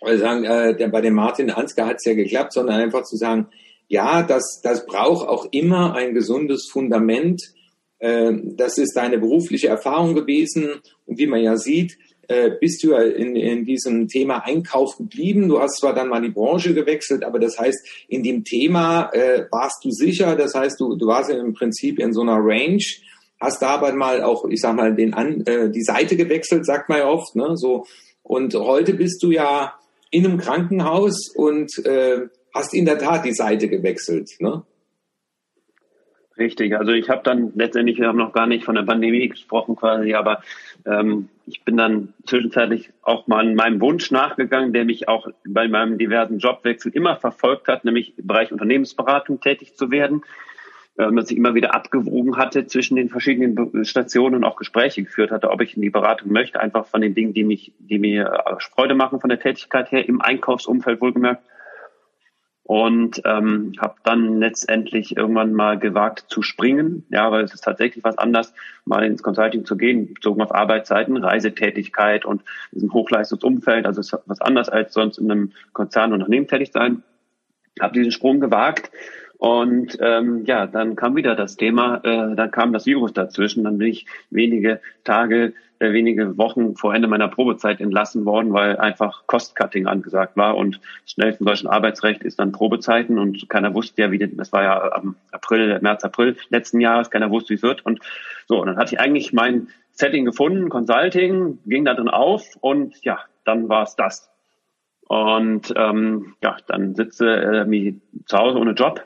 oder 0.02 0.18
sagen, 0.18 0.44
äh, 0.44 0.76
der, 0.76 0.90
bei 0.90 1.02
dem 1.02 1.16
Martin 1.16 1.50
Ansgar 1.50 1.88
hat 1.88 1.98
es 1.98 2.06
ja 2.06 2.14
geklappt, 2.14 2.54
sondern 2.54 2.80
einfach 2.80 3.04
zu 3.04 3.18
sagen, 3.18 3.48
ja, 3.88 4.24
das, 4.24 4.62
das 4.64 4.86
braucht 4.86 5.28
auch 5.28 5.48
immer 5.52 5.96
ein 5.96 6.14
gesundes 6.14 6.70
Fundament. 6.72 7.42
Ähm, 8.00 8.56
das 8.58 8.78
ist 8.78 8.96
deine 8.96 9.18
berufliche 9.18 9.68
Erfahrung 9.68 10.14
gewesen. 10.14 10.70
Und 11.06 11.18
wie 11.18 11.28
man 11.28 11.42
ja 11.42 11.58
sieht, 11.58 11.98
äh, 12.28 12.52
bist 12.60 12.84
du 12.84 12.92
ja 12.92 13.02
in, 13.02 13.36
in 13.36 13.66
diesem 13.66 14.08
Thema 14.08 14.40
Einkauf 14.46 14.98
geblieben. 14.98 15.48
Du 15.48 15.60
hast 15.60 15.80
zwar 15.80 15.94
dann 15.94 16.10
mal 16.10 16.22
die 16.22 16.30
Branche 16.30 16.74
gewechselt, 16.74 17.24
aber 17.24 17.40
das 17.40 17.58
heißt, 17.58 18.06
in 18.10 18.24
dem 18.24 18.44
Thema 18.44 19.10
äh, 19.14 19.46
warst 19.50 19.84
du 19.84 19.92
sicher. 19.92 20.36
Das 20.36 20.54
heißt, 20.54 20.80
du, 20.80 20.96
du 20.96 21.08
warst 21.08 21.30
im 21.30 21.54
Prinzip 21.54 22.00
in 22.00 22.14
so 22.14 22.22
einer 22.22 22.38
Range, 22.38 22.84
hast 23.40 23.62
dabei 23.62 23.94
mal 23.94 24.22
auch, 24.24 24.46
ich 24.50 24.60
sag 24.60 24.76
mal, 24.76 24.94
den 24.94 25.14
an, 25.14 25.46
äh, 25.46 25.70
die 25.70 25.84
Seite 25.84 26.18
gewechselt, 26.18 26.66
sagt 26.66 26.90
man 26.90 27.00
ja 27.00 27.08
oft. 27.08 27.36
Ne? 27.36 27.56
So 27.56 27.86
und 28.24 28.54
heute 28.56 28.94
bist 28.94 29.24
du 29.24 29.32
ja 29.32 29.76
in 30.12 30.26
einem 30.26 30.38
Krankenhaus 30.38 31.34
und 31.34 31.86
äh, 31.86 32.28
hast 32.58 32.74
in 32.74 32.86
der 32.86 32.98
Tat 32.98 33.26
die 33.26 33.34
Seite 33.34 33.68
gewechselt, 33.68 34.32
ne? 34.40 34.64
Richtig, 36.38 36.76
also 36.78 36.92
ich 36.92 37.10
habe 37.10 37.22
dann 37.24 37.52
letztendlich, 37.56 37.98
wir 37.98 38.08
haben 38.08 38.18
noch 38.18 38.32
gar 38.32 38.46
nicht 38.46 38.64
von 38.64 38.76
der 38.76 38.84
Pandemie 38.84 39.28
gesprochen 39.28 39.76
quasi, 39.76 40.14
aber 40.14 40.44
ähm, 40.86 41.30
ich 41.48 41.64
bin 41.64 41.78
dann 41.78 42.14
zwischenzeitlich 42.28 42.92
auch 43.02 43.26
mal 43.26 43.52
meinem 43.56 43.82
Wunsch 43.82 44.12
nachgegangen, 44.12 44.72
der 44.72 44.86
mich 44.86 45.08
auch 45.08 45.28
bei 45.48 45.68
meinem 45.68 45.98
diversen 45.98 46.38
Jobwechsel 46.38 46.92
immer 46.92 47.16
verfolgt 47.16 47.68
hat, 47.68 47.86
nämlich 47.86 48.20
im 48.20 48.28
Bereich 48.28 48.52
Unternehmensberatung 48.52 49.40
tätig 49.40 49.76
zu 49.76 49.90
werden, 49.90 50.22
ähm, 51.00 51.16
dass 51.16 51.32
ich 51.32 51.38
immer 51.38 51.56
wieder 51.56 51.74
abgewogen 51.74 52.38
hatte 52.38 52.68
zwischen 52.68 52.98
den 52.98 53.10
verschiedenen 53.10 53.84
Stationen 53.84 54.36
und 54.36 54.44
auch 54.44 54.58
Gespräche 54.58 55.02
geführt 55.02 55.32
hatte, 55.32 55.50
ob 55.50 55.62
ich 55.62 55.76
in 55.76 55.82
die 55.82 55.90
Beratung 55.90 56.32
möchte, 56.32 56.60
einfach 56.60 56.86
von 56.86 57.02
den 57.02 57.16
Dingen, 57.16 57.34
die 57.34 57.46
mich, 57.46 57.72
die 57.80 57.98
mir 57.98 58.44
Freude 58.76 58.94
machen 58.94 59.20
von 59.20 59.30
der 59.30 59.40
Tätigkeit 59.40 59.92
her, 59.92 60.08
im 60.08 60.22
Einkaufsumfeld 60.22 61.02
wohlgemerkt 61.02 61.42
und 62.68 63.22
ähm, 63.24 63.72
habe 63.80 63.96
dann 64.04 64.40
letztendlich 64.40 65.16
irgendwann 65.16 65.54
mal 65.54 65.80
gewagt 65.80 66.26
zu 66.28 66.42
springen, 66.42 67.06
ja, 67.10 67.32
weil 67.32 67.46
es 67.46 67.54
ist 67.54 67.64
tatsächlich 67.64 68.04
was 68.04 68.18
anders, 68.18 68.54
mal 68.84 69.06
ins 69.06 69.24
Consulting 69.24 69.64
zu 69.64 69.78
gehen, 69.78 70.14
bezogen 70.14 70.42
auf 70.42 70.54
Arbeitszeiten, 70.54 71.16
Reisetätigkeit 71.16 72.26
und 72.26 72.44
diesem 72.74 72.92
Hochleistungsumfeld, 72.92 73.86
also 73.86 74.02
es 74.02 74.12
ist 74.12 74.20
was 74.26 74.42
anders 74.42 74.68
als 74.68 74.94
sonst 74.94 75.18
in 75.18 75.32
einem 75.32 75.54
Konzernunternehmen 75.72 76.50
tätig 76.50 76.72
sein. 76.74 77.04
Habe 77.80 77.94
diesen 77.94 78.12
Sprung 78.12 78.42
gewagt 78.42 78.92
und 79.38 79.98
ähm, 80.02 80.46
ja, 80.46 80.66
dann 80.66 80.96
kam 80.96 81.16
wieder 81.16 81.36
das 81.36 81.58
Thema, 81.58 81.98
äh, 82.04 82.36
dann 82.36 82.50
kam 82.50 82.74
das 82.74 82.88
Virus 82.88 83.14
dazwischen. 83.14 83.64
Dann 83.64 83.78
bin 83.78 83.90
ich 83.90 84.08
wenige 84.32 84.82
Tage, 85.04 85.54
äh, 85.78 85.94
wenige 85.94 86.40
Wochen 86.40 86.76
vor 86.76 86.96
Ende 86.96 87.08
meiner 87.08 87.28
Probezeit 87.28 87.80
entlassen 87.80 88.26
worden, 88.26 88.52
weil 88.52 88.78
einfach 88.78 89.28
Cost-Cutting 89.28 89.86
angesagt 89.86 90.38
war. 90.38 90.58
Und 90.58 90.82
schnell 91.06 91.38
im 91.40 91.46
deutschen 91.46 91.68
Arbeitsrecht 91.70 92.24
ist 92.24 92.40
dann 92.40 92.52
Probezeiten 92.52 93.20
und 93.20 93.48
keiner 93.48 93.76
wusste 93.76 94.02
ja, 94.02 94.12
wie 94.12 94.18
das 94.18 94.52
war 94.52 94.64
ja 94.64 94.92
am 94.92 95.16
April, 95.32 95.80
März, 95.82 96.04
April 96.04 96.36
letzten 96.50 96.80
Jahres, 96.80 97.12
keiner 97.12 97.30
wusste, 97.30 97.52
wie 97.52 97.58
es 97.58 97.64
wird. 97.64 97.86
Und 97.86 98.00
so, 98.48 98.60
und 98.60 98.68
dann 98.68 98.78
hatte 98.78 98.96
ich 98.96 99.00
eigentlich 99.00 99.34
mein 99.34 99.68
Setting 99.92 100.26
gefunden, 100.26 100.70
Consulting, 100.70 101.60
ging 101.68 101.86
da 101.86 101.94
drin 101.94 102.10
auf 102.10 102.56
und 102.60 103.04
ja, 103.04 103.20
dann 103.46 103.70
war 103.70 103.84
es 103.84 103.96
das. 103.96 104.32
Und 105.08 105.74
ähm, 105.76 106.36
ja, 106.42 106.58
dann 106.68 106.96
sitze 106.96 107.66
äh, 107.68 107.94
zu 108.26 108.38
Hause 108.38 108.58
ohne 108.58 108.72
Job, 108.72 109.06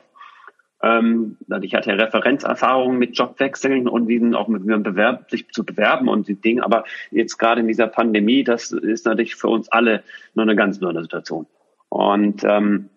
ähm, 0.82 1.36
also 1.48 1.64
ich 1.64 1.74
hatte 1.74 1.90
ja 1.90 1.96
Referenzerfahrungen 1.96 2.98
mit 2.98 3.16
Jobwechseln 3.16 3.88
und 3.88 4.08
diesen 4.08 4.34
auch 4.34 4.48
mit 4.48 4.62
einem 4.62 4.82
Bewerb, 4.82 5.30
sich 5.30 5.48
zu 5.50 5.64
bewerben 5.64 6.08
und 6.08 6.28
die 6.28 6.34
Dinge. 6.34 6.64
Aber 6.64 6.84
jetzt 7.10 7.38
gerade 7.38 7.60
in 7.60 7.68
dieser 7.68 7.86
Pandemie, 7.86 8.42
das 8.42 8.72
ist 8.72 9.06
natürlich 9.06 9.36
für 9.36 9.48
uns 9.48 9.70
alle 9.70 10.02
nur 10.34 10.44
eine 10.44 10.56
ganz 10.56 10.80
neue 10.80 11.02
Situation. 11.02 11.46
Und 11.88 12.42
ähm, 12.44 12.90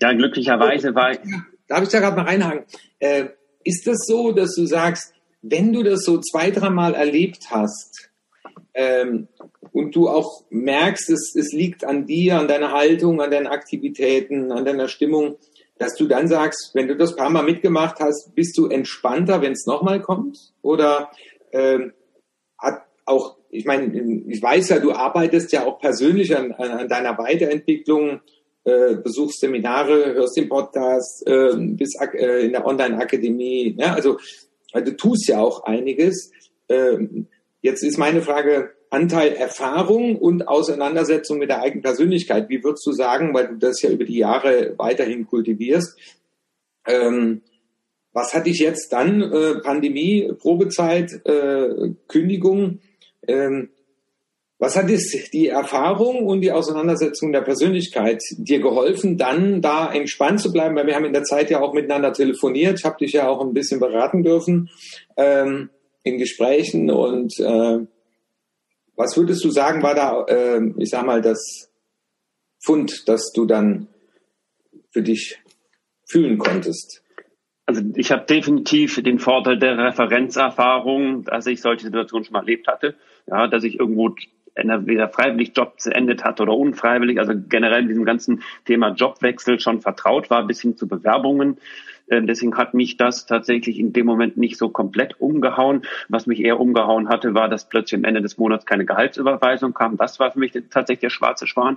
ja, 0.00 0.12
glücklicherweise 0.12 0.94
war 0.94 1.12
ich. 1.12 1.18
Darf 1.66 1.82
ich 1.82 1.90
da 1.90 2.00
gerade 2.00 2.16
mal 2.16 2.22
reinhaken? 2.22 2.64
Äh, 2.98 3.26
ist 3.62 3.86
das 3.86 4.06
so, 4.06 4.32
dass 4.32 4.54
du 4.54 4.64
sagst, 4.64 5.12
wenn 5.42 5.72
du 5.72 5.82
das 5.82 6.04
so 6.04 6.18
zwei, 6.18 6.50
dreimal 6.50 6.94
erlebt 6.94 7.50
hast 7.50 8.10
ähm, 8.72 9.28
und 9.72 9.94
du 9.94 10.08
auch 10.08 10.44
merkst, 10.48 11.10
es, 11.10 11.34
es 11.36 11.52
liegt 11.52 11.84
an 11.84 12.06
dir, 12.06 12.38
an 12.38 12.48
deiner 12.48 12.72
Haltung, 12.72 13.20
an 13.20 13.30
deinen 13.30 13.46
Aktivitäten, 13.46 14.50
an 14.50 14.64
deiner 14.64 14.88
Stimmung, 14.88 15.36
dass 15.78 15.94
du 15.94 16.06
dann 16.06 16.28
sagst, 16.28 16.72
wenn 16.74 16.88
du 16.88 16.96
das 16.96 17.16
paar 17.16 17.30
Mal 17.30 17.44
mitgemacht 17.44 18.00
hast, 18.00 18.34
bist 18.34 18.58
du 18.58 18.66
entspannter, 18.66 19.40
wenn 19.42 19.52
es 19.52 19.66
nochmal 19.66 20.02
kommt? 20.02 20.52
Oder 20.62 21.10
ähm, 21.52 21.92
hat 22.58 22.82
auch, 23.06 23.36
ich 23.50 23.64
meine, 23.64 24.24
ich 24.28 24.42
weiß 24.42 24.68
ja, 24.70 24.78
du 24.78 24.92
arbeitest 24.92 25.52
ja 25.52 25.64
auch 25.64 25.78
persönlich 25.78 26.36
an, 26.36 26.52
an 26.52 26.88
deiner 26.88 27.16
Weiterentwicklung, 27.16 28.20
äh, 28.64 28.96
besuchst 28.96 29.40
Seminare, 29.40 30.14
hörst 30.14 30.36
den 30.36 30.48
Podcast, 30.48 31.26
äh, 31.26 31.54
bist 31.56 31.98
äh, 32.14 32.44
in 32.44 32.52
der 32.52 32.66
Online-Akademie. 32.66 33.76
Ja, 33.78 33.94
also, 33.94 34.18
also 34.72 34.90
du 34.90 34.96
tust 34.96 35.28
ja 35.28 35.40
auch 35.40 35.64
einiges. 35.64 36.32
Ähm, 36.68 37.28
jetzt 37.62 37.82
ist 37.82 37.98
meine 37.98 38.20
Frage, 38.20 38.72
Anteil 38.90 39.32
Erfahrung 39.32 40.16
und 40.16 40.48
Auseinandersetzung 40.48 41.38
mit 41.38 41.50
der 41.50 41.60
eigenen 41.60 41.82
Persönlichkeit. 41.82 42.48
Wie 42.48 42.62
würdest 42.64 42.86
du 42.86 42.92
sagen, 42.92 43.34
weil 43.34 43.48
du 43.48 43.56
das 43.56 43.82
ja 43.82 43.90
über 43.90 44.04
die 44.04 44.18
Jahre 44.18 44.74
weiterhin 44.78 45.26
kultivierst, 45.26 45.98
ähm, 46.86 47.42
was 48.12 48.34
hat 48.34 48.46
dich 48.46 48.58
jetzt 48.58 48.92
dann, 48.92 49.22
äh, 49.22 49.60
Pandemie, 49.60 50.32
Probezeit, 50.38 51.20
äh, 51.24 51.92
Kündigung, 52.08 52.80
ähm, 53.26 53.68
was 54.58 54.74
hat 54.74 54.90
es 54.90 55.30
die 55.30 55.48
Erfahrung 55.48 56.26
und 56.26 56.40
die 56.40 56.50
Auseinandersetzung 56.50 57.30
der 57.30 57.42
Persönlichkeit 57.42 58.20
dir 58.38 58.58
geholfen, 58.58 59.16
dann 59.16 59.62
da 59.62 59.92
entspannt 59.92 60.40
zu 60.40 60.52
bleiben? 60.52 60.74
Weil 60.74 60.88
wir 60.88 60.96
haben 60.96 61.04
in 61.04 61.12
der 61.12 61.22
Zeit 61.22 61.48
ja 61.50 61.60
auch 61.60 61.74
miteinander 61.74 62.12
telefoniert. 62.12 62.80
Ich 62.80 62.84
habe 62.84 62.98
dich 62.98 63.12
ja 63.12 63.28
auch 63.28 63.40
ein 63.40 63.54
bisschen 63.54 63.78
beraten 63.78 64.24
dürfen 64.24 64.68
ähm, 65.16 65.70
in 66.02 66.18
Gesprächen 66.18 66.90
und 66.90 67.38
äh, 67.38 67.86
was 68.98 69.16
würdest 69.16 69.44
du 69.44 69.50
sagen, 69.50 69.82
war 69.82 69.94
da, 69.94 70.24
äh, 70.24 70.60
ich 70.76 70.90
sag 70.90 71.06
mal, 71.06 71.22
das 71.22 71.70
Fund, 72.62 73.04
das 73.06 73.32
du 73.32 73.46
dann 73.46 73.86
für 74.90 75.02
dich 75.02 75.38
fühlen 76.04 76.36
konntest? 76.36 77.02
Also 77.64 77.82
ich 77.94 78.10
habe 78.10 78.26
definitiv 78.26 79.00
den 79.02 79.18
Vorteil 79.18 79.58
der 79.58 79.78
Referenzerfahrung, 79.78 81.24
dass 81.24 81.46
ich 81.46 81.60
solche 81.60 81.84
Situationen 81.84 82.24
schon 82.24 82.32
mal 82.32 82.40
erlebt 82.40 82.66
hatte. 82.66 82.96
Ja, 83.26 83.46
dass 83.46 83.62
ich 83.62 83.78
irgendwo 83.78 84.14
entweder 84.54 85.08
freiwillig 85.08 85.52
Job 85.56 85.76
beendet 85.84 86.24
hat 86.24 86.40
oder 86.40 86.54
unfreiwillig, 86.54 87.20
also 87.20 87.34
generell 87.48 87.82
in 87.82 87.88
diesem 87.88 88.04
ganzen 88.04 88.42
Thema 88.64 88.94
Jobwechsel 88.94 89.60
schon 89.60 89.80
vertraut 89.80 90.30
war, 90.30 90.46
bis 90.46 90.60
hin 90.60 90.76
zu 90.76 90.88
Bewerbungen. 90.88 91.58
Äh, 92.08 92.22
deswegen 92.22 92.56
hat 92.56 92.74
mich 92.74 92.96
das 92.96 93.26
tatsächlich 93.26 93.78
in 93.78 93.92
dem 93.92 94.06
Moment 94.06 94.36
nicht 94.36 94.56
so 94.58 94.68
komplett 94.68 95.20
umgehauen. 95.20 95.82
Was 96.08 96.26
mich 96.26 96.40
eher 96.40 96.60
umgehauen 96.60 97.08
hatte, 97.08 97.34
war, 97.34 97.48
dass 97.48 97.68
plötzlich 97.68 97.98
am 97.98 98.04
Ende 98.04 98.22
des 98.22 98.38
Monats 98.38 98.66
keine 98.66 98.84
Gehaltsüberweisung 98.84 99.74
kam. 99.74 99.96
Das 99.96 100.18
war 100.18 100.32
für 100.32 100.38
mich 100.38 100.52
tatsächlich 100.70 101.00
der 101.00 101.10
schwarze 101.10 101.46
Schwan. 101.46 101.76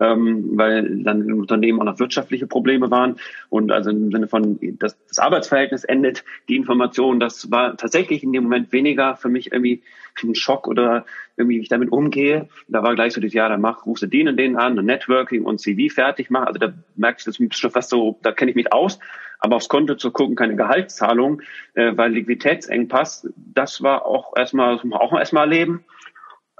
Ähm, 0.00 0.52
weil 0.54 1.02
dann 1.02 1.28
im 1.28 1.40
Unternehmen 1.40 1.80
auch 1.80 1.84
noch 1.84 1.98
wirtschaftliche 1.98 2.46
Probleme 2.46 2.90
waren. 2.90 3.16
Und 3.48 3.72
also 3.72 3.90
im 3.90 4.10
Sinne 4.10 4.28
von, 4.28 4.58
das, 4.78 4.98
das 5.06 5.18
Arbeitsverhältnis 5.18 5.84
endet, 5.84 6.24
die 6.48 6.56
Information, 6.56 7.20
das 7.20 7.50
war 7.50 7.76
tatsächlich 7.76 8.22
in 8.22 8.32
dem 8.32 8.44
Moment 8.44 8.72
weniger 8.72 9.16
für 9.16 9.28
mich 9.28 9.52
irgendwie 9.52 9.82
ein 10.22 10.34
Schock 10.34 10.68
oder 10.68 11.04
irgendwie, 11.36 11.58
wie 11.58 11.62
ich 11.62 11.68
damit 11.68 11.90
umgehe. 11.90 12.48
Da 12.68 12.82
war 12.82 12.94
gleich 12.94 13.12
so 13.12 13.20
das, 13.20 13.32
ja, 13.32 13.48
dann 13.48 13.60
mach, 13.60 13.86
rufst 13.86 14.02
du 14.02 14.06
den 14.06 14.28
und 14.28 14.36
den 14.36 14.56
an 14.56 14.78
und 14.78 14.86
Networking 14.86 15.44
und 15.44 15.60
CV 15.60 15.92
fertig 15.92 16.30
machen. 16.30 16.46
Also 16.46 16.58
da 16.58 16.72
merkst 16.96 17.26
du, 17.26 17.30
das 17.30 17.40
ist 17.40 17.58
schon 17.58 17.70
fast 17.70 17.90
so, 17.90 18.18
da 18.22 18.32
kenne 18.32 18.50
ich 18.50 18.56
mich 18.56 18.72
aus. 18.72 18.98
Aber 19.40 19.56
aufs 19.56 19.68
Konto 19.68 19.96
zu 19.96 20.12
gucken, 20.12 20.36
keine 20.36 20.54
Gehaltszahlung, 20.54 21.42
äh, 21.74 21.96
weil 21.96 22.12
Liquiditätsengpass, 22.12 23.28
das 23.34 23.82
war 23.82 24.06
auch 24.06 24.36
erstmal, 24.36 24.74
das 24.74 24.84
muss 24.84 24.92
man 24.92 25.00
auch 25.00 25.18
erstmal 25.18 25.50
erleben. 25.50 25.84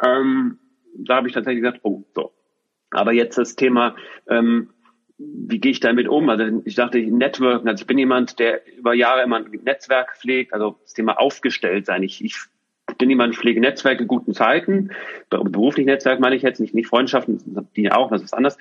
Ähm, 0.02 0.58
da 0.94 1.16
habe 1.16 1.28
ich 1.28 1.34
tatsächlich 1.34 1.62
gesagt, 1.62 1.80
oh, 1.84 2.04
so. 2.12 2.32
Aber 2.92 3.12
jetzt 3.12 3.38
das 3.38 3.56
Thema, 3.56 3.96
ähm, 4.28 4.70
wie 5.18 5.60
gehe 5.60 5.72
ich 5.72 5.80
damit 5.80 6.08
um? 6.08 6.28
Also 6.28 6.62
ich 6.64 6.74
dachte, 6.74 6.98
Networken, 6.98 7.68
also 7.68 7.82
ich 7.82 7.86
bin 7.86 7.98
jemand, 7.98 8.38
der 8.38 8.62
über 8.76 8.94
Jahre 8.94 9.22
immer 9.22 9.36
ein 9.36 9.50
Netzwerk 9.64 10.16
pflegt, 10.16 10.52
also 10.52 10.78
das 10.82 10.94
Thema 10.94 11.18
aufgestellt 11.18 11.86
sein. 11.86 12.02
Ich, 12.02 12.24
ich 12.24 12.36
bin 12.98 13.10
jemand, 13.10 13.34
ich 13.34 13.38
pflege 13.38 13.60
Netzwerke 13.60 14.06
guten 14.06 14.34
Zeiten, 14.34 14.90
beruflich 15.30 15.86
Netzwerk 15.86 16.20
meine 16.20 16.36
ich 16.36 16.42
jetzt, 16.42 16.60
nicht, 16.60 16.74
nicht 16.74 16.88
Freundschaften, 16.88 17.68
die 17.76 17.92
auch, 17.92 18.10
das 18.10 18.22
ist 18.22 18.34
anders. 18.34 18.58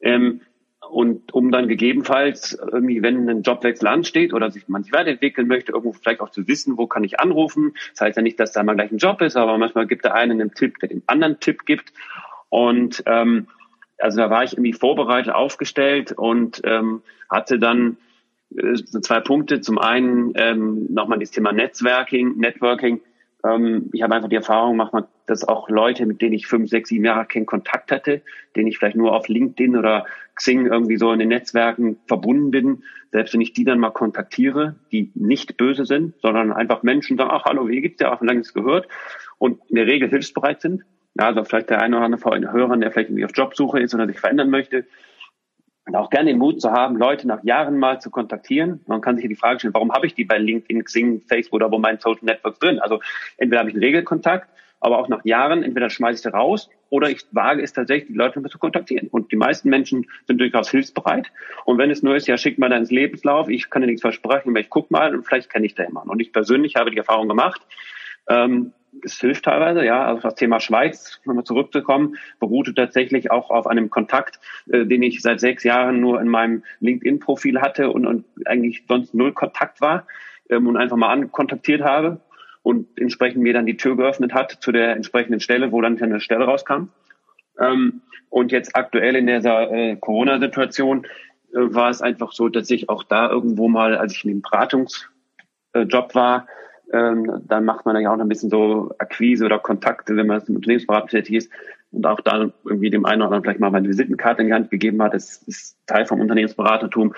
Ähm, 0.00 0.42
und 0.90 1.32
um 1.32 1.50
dann 1.50 1.68
gegebenenfalls 1.68 2.58
irgendwie, 2.72 3.02
wenn 3.02 3.28
ein 3.28 3.42
Jobwechsel 3.42 3.88
ansteht 3.88 4.34
oder 4.34 4.50
sich 4.50 4.68
man 4.68 4.82
sich 4.82 4.92
weiterentwickeln 4.92 5.46
möchte, 5.46 5.72
irgendwo 5.72 5.92
vielleicht 5.92 6.20
auch 6.20 6.30
zu 6.30 6.46
wissen, 6.48 6.76
wo 6.76 6.86
kann 6.86 7.04
ich 7.04 7.20
anrufen. 7.20 7.74
Das 7.92 8.02
heißt 8.02 8.16
ja 8.16 8.22
nicht, 8.22 8.38
dass 8.38 8.52
da 8.52 8.62
mal 8.62 8.74
gleich 8.74 8.90
ein 8.90 8.98
Job 8.98 9.22
ist, 9.22 9.36
aber 9.36 9.56
manchmal 9.56 9.86
gibt 9.86 10.04
der 10.04 10.14
eine 10.14 10.34
einen 10.34 10.52
Tipp, 10.52 10.78
der 10.80 10.90
dem 10.90 11.02
anderen 11.06 11.40
Tipp 11.40 11.64
gibt. 11.64 11.92
Und 12.50 13.02
ähm, 13.06 13.46
also 14.02 14.18
da 14.18 14.30
war 14.30 14.44
ich 14.44 14.54
irgendwie 14.54 14.72
vorbereitet, 14.72 15.32
aufgestellt 15.32 16.12
und 16.12 16.60
ähm, 16.64 17.02
hatte 17.30 17.58
dann 17.58 17.96
äh, 18.56 18.74
so 18.74 19.00
zwei 19.00 19.20
Punkte. 19.20 19.60
Zum 19.60 19.78
einen 19.78 20.32
ähm, 20.34 20.86
nochmal 20.90 21.18
das 21.18 21.30
Thema 21.30 21.52
Netzwerking, 21.52 22.36
Networking. 22.36 23.00
Ähm, 23.44 23.90
ich 23.92 24.02
habe 24.02 24.14
einfach 24.14 24.28
die 24.28 24.36
Erfahrung 24.36 24.78
gemacht, 24.78 25.06
dass 25.26 25.46
auch 25.46 25.68
Leute, 25.68 26.04
mit 26.06 26.20
denen 26.20 26.34
ich 26.34 26.46
fünf, 26.46 26.68
sechs, 26.68 26.88
sieben 26.88 27.04
Jahre 27.04 27.26
keinen 27.26 27.46
Kontakt 27.46 27.92
hatte, 27.92 28.22
denen 28.56 28.66
ich 28.66 28.78
vielleicht 28.78 28.96
nur 28.96 29.14
auf 29.14 29.28
LinkedIn 29.28 29.76
oder 29.76 30.04
Xing 30.34 30.66
irgendwie 30.66 30.96
so 30.96 31.12
in 31.12 31.18
den 31.18 31.28
Netzwerken 31.28 31.98
verbunden 32.06 32.50
bin, 32.50 32.82
selbst 33.12 33.34
wenn 33.34 33.40
ich 33.40 33.52
die 33.52 33.64
dann 33.64 33.78
mal 33.78 33.90
kontaktiere, 33.90 34.76
die 34.90 35.12
nicht 35.14 35.56
böse 35.56 35.84
sind, 35.84 36.14
sondern 36.22 36.52
einfach 36.52 36.82
Menschen 36.82 37.16
sagen, 37.16 37.30
ach 37.32 37.44
hallo, 37.44 37.68
wie 37.68 37.80
geht's 37.80 37.98
dir? 37.98 38.12
Auch 38.12 38.20
lange 38.22 38.38
nichts 38.38 38.54
gehört 38.54 38.88
und 39.38 39.60
in 39.68 39.76
der 39.76 39.86
Regel 39.86 40.08
hilfsbereit 40.08 40.60
sind. 40.60 40.82
Ja, 41.18 41.26
also 41.26 41.44
vielleicht 41.44 41.70
der 41.70 41.80
eine 41.82 41.96
oder 41.96 42.06
andere 42.06 42.20
von 42.20 42.40
den 42.40 42.80
der 42.80 42.90
vielleicht 42.90 43.10
irgendwie 43.10 43.24
auf 43.24 43.32
Jobsuche 43.34 43.80
ist 43.80 43.94
oder 43.94 44.06
sich 44.06 44.18
verändern 44.18 44.50
möchte, 44.50 44.86
und 45.86 45.96
auch 45.96 46.10
gerne 46.10 46.30
den 46.30 46.38
Mut 46.38 46.60
zu 46.60 46.70
haben, 46.70 46.96
Leute 46.96 47.26
nach 47.26 47.42
Jahren 47.42 47.78
mal 47.78 48.00
zu 48.00 48.10
kontaktieren. 48.10 48.80
Man 48.86 49.00
kann 49.00 49.16
sich 49.16 49.26
die 49.26 49.34
Frage 49.34 49.58
stellen, 49.58 49.74
warum 49.74 49.92
habe 49.92 50.06
ich 50.06 50.14
die 50.14 50.24
bei 50.24 50.38
LinkedIn, 50.38 50.84
Xing, 50.84 51.22
Facebook 51.22 51.54
oder 51.54 51.72
wo 51.72 51.78
mein 51.78 51.98
Social 51.98 52.24
Networks 52.24 52.60
drin? 52.60 52.78
Also 52.78 53.00
entweder 53.36 53.60
habe 53.60 53.70
ich 53.70 53.74
einen 53.74 53.82
Regelkontakt, 53.82 54.48
aber 54.78 54.98
auch 54.98 55.08
nach 55.08 55.24
Jahren, 55.24 55.62
entweder 55.62 55.90
schmeiße 55.90 56.14
ich 56.14 56.22
sie 56.22 56.32
raus 56.32 56.70
oder 56.88 57.10
ich 57.10 57.26
wage 57.32 57.62
es 57.62 57.72
tatsächlich, 57.72 58.12
die 58.12 58.16
Leute 58.18 58.40
zu 58.44 58.58
kontaktieren. 58.58 59.08
Und 59.08 59.32
die 59.32 59.36
meisten 59.36 59.70
Menschen 59.70 60.06
sind 60.26 60.40
durchaus 60.40 60.70
hilfsbereit. 60.70 61.32
Und 61.64 61.78
wenn 61.78 61.90
es 61.90 62.02
nur 62.02 62.14
ist, 62.14 62.28
ja, 62.28 62.36
schick 62.36 62.58
mal 62.58 62.68
deinen 62.68 62.86
Lebenslauf, 62.86 63.48
ich 63.48 63.68
kann 63.68 63.82
dir 63.82 63.88
nichts 63.88 64.02
versprechen, 64.02 64.50
aber 64.50 64.60
ich 64.60 64.70
guck 64.70 64.90
mal 64.90 65.14
und 65.14 65.24
vielleicht 65.24 65.50
kenne 65.50 65.66
ich 65.66 65.74
da 65.74 65.82
jemanden. 65.82 66.10
Und 66.10 66.20
ich 66.20 66.32
persönlich 66.32 66.76
habe 66.76 66.92
die 66.92 66.98
Erfahrung 66.98 67.28
gemacht, 67.28 67.60
ähm, 68.28 68.72
es 69.04 69.18
hilft 69.18 69.44
teilweise, 69.44 69.84
ja. 69.84 70.04
Also 70.04 70.22
das 70.22 70.34
Thema 70.34 70.60
Schweiz, 70.60 71.20
nochmal 71.24 71.44
zurückzukommen, 71.44 72.16
beruhte 72.38 72.74
tatsächlich 72.74 73.30
auch 73.30 73.50
auf 73.50 73.66
einem 73.66 73.90
Kontakt, 73.90 74.38
äh, 74.70 74.84
den 74.84 75.02
ich 75.02 75.22
seit 75.22 75.40
sechs 75.40 75.64
Jahren 75.64 76.00
nur 76.00 76.20
in 76.20 76.28
meinem 76.28 76.62
LinkedIn-Profil 76.80 77.60
hatte 77.60 77.90
und, 77.90 78.06
und 78.06 78.24
eigentlich 78.46 78.84
sonst 78.88 79.14
null 79.14 79.32
Kontakt 79.32 79.80
war 79.80 80.06
ähm, 80.50 80.66
und 80.66 80.76
einfach 80.76 80.96
mal 80.96 81.12
ankontaktiert 81.12 81.82
habe 81.82 82.20
und 82.62 82.86
entsprechend 82.98 83.42
mir 83.42 83.54
dann 83.54 83.66
die 83.66 83.76
Tür 83.76 83.96
geöffnet 83.96 84.34
hat 84.34 84.58
zu 84.60 84.72
der 84.72 84.94
entsprechenden 84.94 85.40
Stelle, 85.40 85.72
wo 85.72 85.80
dann 85.80 86.00
eine 86.00 86.20
Stelle 86.20 86.44
rauskam. 86.44 86.88
Ähm, 87.58 88.02
und 88.28 88.52
jetzt 88.52 88.76
aktuell 88.76 89.16
in 89.16 89.26
dieser 89.26 89.70
äh, 89.70 89.96
Corona-Situation 89.96 91.06
äh, 91.52 91.58
war 91.58 91.90
es 91.90 92.00
einfach 92.02 92.32
so, 92.32 92.48
dass 92.48 92.70
ich 92.70 92.88
auch 92.88 93.04
da 93.04 93.30
irgendwo 93.30 93.68
mal, 93.68 93.96
als 93.96 94.14
ich 94.14 94.24
in 94.24 94.30
dem 94.30 94.42
Beratungsjob 94.42 95.06
äh, 95.74 96.14
war, 96.14 96.46
ähm, 96.92 97.42
dann 97.46 97.64
macht 97.64 97.86
man 97.86 98.00
ja 98.00 98.10
auch 98.10 98.16
noch 98.16 98.24
ein 98.24 98.28
bisschen 98.28 98.50
so 98.50 98.94
Akquise 98.98 99.44
oder 99.44 99.58
Kontakte, 99.58 100.16
wenn 100.16 100.26
man 100.26 100.40
als 100.40 100.48
Unternehmensberater 100.48 101.08
tätig 101.08 101.34
ist 101.36 101.52
und 101.90 102.06
auch 102.06 102.20
da 102.20 102.50
irgendwie 102.64 102.90
dem 102.90 103.04
einen 103.04 103.22
oder 103.22 103.26
anderen 103.26 103.42
vielleicht 103.42 103.60
mal 103.60 103.70
meine 103.70 103.88
Visitenkarte 103.88 104.42
in 104.42 104.48
die 104.48 104.54
Hand 104.54 104.70
gegeben 104.70 105.02
hat. 105.02 105.14
Das 105.14 105.42
ist 105.42 105.76
Teil 105.86 106.06
vom 106.06 106.20
Unternehmensberatertum. 106.20 107.14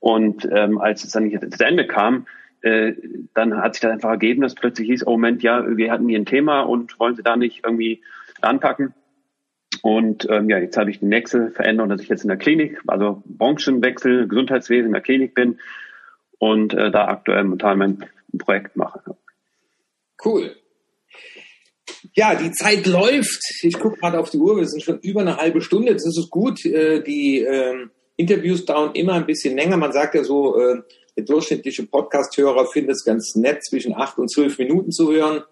Und 0.00 0.48
ähm, 0.52 0.78
als 0.78 1.04
es 1.04 1.12
dann 1.12 1.24
nicht 1.24 1.56
zu 1.56 1.64
Ende 1.64 1.86
kam, 1.86 2.26
äh, 2.62 2.94
dann 3.34 3.56
hat 3.56 3.74
sich 3.74 3.82
das 3.82 3.92
einfach 3.92 4.10
ergeben, 4.10 4.42
dass 4.42 4.54
plötzlich 4.54 4.88
hieß, 4.88 5.06
oh 5.06 5.12
Moment, 5.12 5.42
ja, 5.42 5.76
wir 5.76 5.90
hatten 5.90 6.08
hier 6.08 6.18
ein 6.18 6.26
Thema 6.26 6.60
und 6.60 6.98
wollen 6.98 7.14
Sie 7.14 7.22
da 7.22 7.36
nicht 7.36 7.64
irgendwie 7.64 8.02
anpacken? 8.40 8.94
Und 9.82 10.26
ähm, 10.30 10.48
ja, 10.50 10.58
jetzt 10.58 10.76
habe 10.76 10.90
ich 10.90 11.00
die 11.00 11.06
nächste 11.06 11.50
Veränderung, 11.50 11.90
dass 11.90 12.00
ich 12.00 12.08
jetzt 12.08 12.22
in 12.22 12.28
der 12.28 12.38
Klinik, 12.38 12.80
also 12.86 13.22
Branchenwechsel, 13.26 14.26
Gesundheitswesen 14.26 14.86
in 14.86 14.92
der 14.92 15.02
Klinik 15.02 15.34
bin 15.34 15.58
und 16.38 16.74
äh, 16.74 16.90
da 16.90 17.08
aktuell 17.08 17.44
momentan 17.44 17.78
mein 17.78 18.04
Projekt 18.38 18.76
mache. 18.76 19.16
Cool. 20.24 20.56
Ja, 22.14 22.34
die 22.34 22.52
Zeit 22.52 22.86
läuft. 22.86 23.42
Ich 23.62 23.78
gucke 23.78 23.98
gerade 23.98 24.18
auf 24.18 24.30
die 24.30 24.38
Uhr. 24.38 24.56
Wir 24.56 24.66
sind 24.66 24.82
schon 24.82 24.98
über 25.00 25.20
eine 25.20 25.36
halbe 25.36 25.60
Stunde. 25.60 25.92
Das 25.92 26.06
ist 26.06 26.30
gut. 26.30 26.64
Äh, 26.64 27.02
die 27.02 27.40
ähm, 27.40 27.90
Interviews 28.16 28.64
dauern 28.64 28.94
immer 28.94 29.14
ein 29.14 29.26
bisschen 29.26 29.56
länger. 29.56 29.76
Man 29.76 29.92
sagt 29.92 30.14
ja 30.14 30.24
so, 30.24 30.58
äh, 30.58 30.82
der 31.16 31.24
durchschnittliche 31.24 31.86
Podcast-Hörer 31.86 32.66
findet 32.66 32.96
es 32.96 33.04
ganz 33.04 33.34
nett, 33.36 33.64
zwischen 33.64 33.94
acht 33.94 34.18
und 34.18 34.30
zwölf 34.30 34.58
Minuten 34.58 34.92
zu 34.92 35.12
hören. 35.12 35.42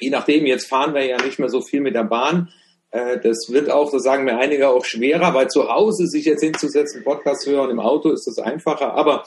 Je 0.00 0.10
nachdem, 0.10 0.46
jetzt 0.46 0.66
fahren 0.66 0.94
wir 0.94 1.04
ja 1.04 1.22
nicht 1.22 1.38
mehr 1.38 1.48
so 1.48 1.62
viel 1.62 1.80
mit 1.80 1.94
der 1.94 2.04
Bahn. 2.04 2.50
Äh, 2.90 3.18
das 3.20 3.46
wird 3.50 3.70
auch, 3.70 3.90
so 3.90 3.98
sagen 3.98 4.24
mir 4.24 4.38
einige, 4.38 4.68
auch 4.68 4.84
schwerer, 4.84 5.34
weil 5.34 5.48
zu 5.48 5.68
Hause 5.68 6.06
sich 6.06 6.24
jetzt 6.24 6.42
hinzusetzen, 6.42 7.04
Podcast 7.04 7.46
hören, 7.46 7.70
im 7.70 7.80
Auto 7.80 8.10
ist 8.10 8.26
das 8.26 8.38
einfacher. 8.38 8.94
Aber 8.94 9.24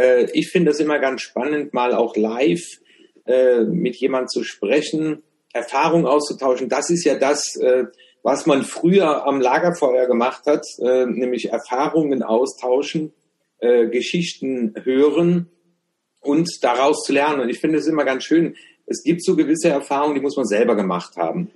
äh, 0.00 0.30
ich 0.32 0.50
finde 0.50 0.70
es 0.70 0.80
immer 0.80 0.98
ganz 0.98 1.20
spannend, 1.22 1.74
mal 1.74 1.94
auch 1.94 2.16
live 2.16 2.80
äh, 3.26 3.60
mit 3.60 3.96
jemand 3.96 4.30
zu 4.30 4.42
sprechen, 4.42 5.22
Erfahrung 5.52 6.06
auszutauschen. 6.06 6.68
Das 6.68 6.90
ist 6.90 7.04
ja 7.04 7.16
das, 7.16 7.56
äh, 7.56 7.84
was 8.22 8.46
man 8.46 8.64
früher 8.64 9.26
am 9.26 9.40
Lagerfeuer 9.40 10.06
gemacht 10.06 10.46
hat, 10.46 10.64
äh, 10.80 11.06
nämlich 11.06 11.50
Erfahrungen 11.50 12.22
austauschen, 12.22 13.12
äh, 13.58 13.88
Geschichten 13.88 14.74
hören 14.84 15.50
und 16.20 16.48
daraus 16.62 17.04
zu 17.04 17.12
lernen. 17.12 17.40
Und 17.40 17.50
ich 17.50 17.60
finde 17.60 17.78
es 17.78 17.86
immer 17.86 18.04
ganz 18.04 18.24
schön. 18.24 18.56
Es 18.86 19.02
gibt 19.02 19.24
so 19.24 19.36
gewisse 19.36 19.68
Erfahrungen, 19.68 20.14
die 20.14 20.20
muss 20.20 20.36
man 20.36 20.46
selber 20.46 20.76
gemacht 20.76 21.16
haben. 21.16 21.50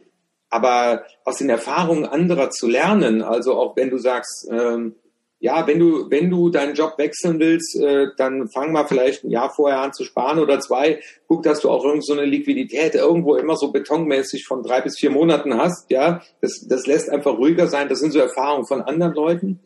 Aber 0.51 1.05
aus 1.25 1.39
den 1.39 1.51
Erfahrungen 1.51 2.05
anderer 2.05 2.51
zu 2.51 2.69
lernen, 2.69 3.23
also 3.23 3.55
auch 3.55 3.77
wenn 3.77 3.91
du 3.91 3.99
sagst, 3.99 4.49
ähm, 4.51 4.95
ja, 5.41 5.67
wenn 5.67 5.79
du, 5.79 6.11
wenn 6.11 6.31
du 6.31 6.49
deinen 6.49 6.75
Job 6.75 6.95
wechseln 6.97 7.39
willst, 7.39 7.77
äh, 7.77 8.07
dann 8.17 8.49
fang 8.49 8.73
mal 8.73 8.87
vielleicht 8.87 9.25
ein 9.25 9.31
Jahr 9.31 9.51
vorher 9.51 9.81
an 9.81 9.93
zu 9.93 10.05
sparen 10.05 10.39
oder 10.39 10.59
zwei. 10.61 11.01
Guck, 11.29 11.43
dass 11.43 11.61
du 11.61 11.69
auch 11.71 11.85
irgend 11.85 12.07
so 12.07 12.15
eine 12.15 12.25
Liquidität 12.25 12.95
irgendwo 12.95 13.35
immer 13.35 13.57
so 13.57 13.71
betonmäßig 13.71 14.47
von 14.47 14.63
drei 14.63 14.81
bis 14.81 14.99
vier 14.99 15.11
Monaten 15.11 15.55
hast. 15.59 15.91
Ja, 15.91 16.23
das, 16.41 16.67
das 16.67 16.87
lässt 16.87 17.11
einfach 17.11 17.37
ruhiger 17.37 17.67
sein. 17.67 17.89
Das 17.89 18.01
sind 18.01 18.13
so 18.13 18.21
Erfahrungen 18.21 18.67
von 18.67 18.81
anderen 18.81 19.13
Leuten. 19.13 19.61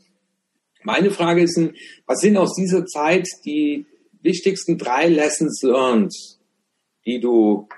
Meine 0.83 1.11
Frage 1.11 1.43
ist, 1.43 1.61
was 2.07 2.21
sind 2.21 2.37
aus 2.37 2.55
dieser 2.55 2.85
Zeit 2.87 3.27
die 3.45 3.87
wichtigsten 4.23 4.79
drei 4.79 5.07
Lessons 5.09 5.62
learned, 5.62 6.14
die 7.07 7.21
du 7.21 7.69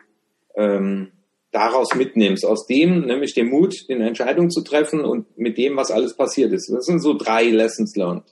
ähm, 0.54 1.12
daraus 1.52 1.94
mitnimmst, 1.94 2.46
aus 2.46 2.66
dem, 2.66 3.06
nämlich 3.06 3.34
dem 3.34 3.48
Mut, 3.48 3.74
eine 3.88 4.06
Entscheidung 4.06 4.50
zu 4.50 4.62
treffen 4.62 5.00
und 5.00 5.36
mit 5.36 5.58
dem, 5.58 5.76
was 5.76 5.90
alles 5.90 6.16
passiert 6.16 6.52
ist. 6.52 6.70
Das 6.72 6.86
sind 6.86 7.00
so 7.00 7.14
drei 7.14 7.44
Lessons 7.44 7.96
learned. 7.96 8.24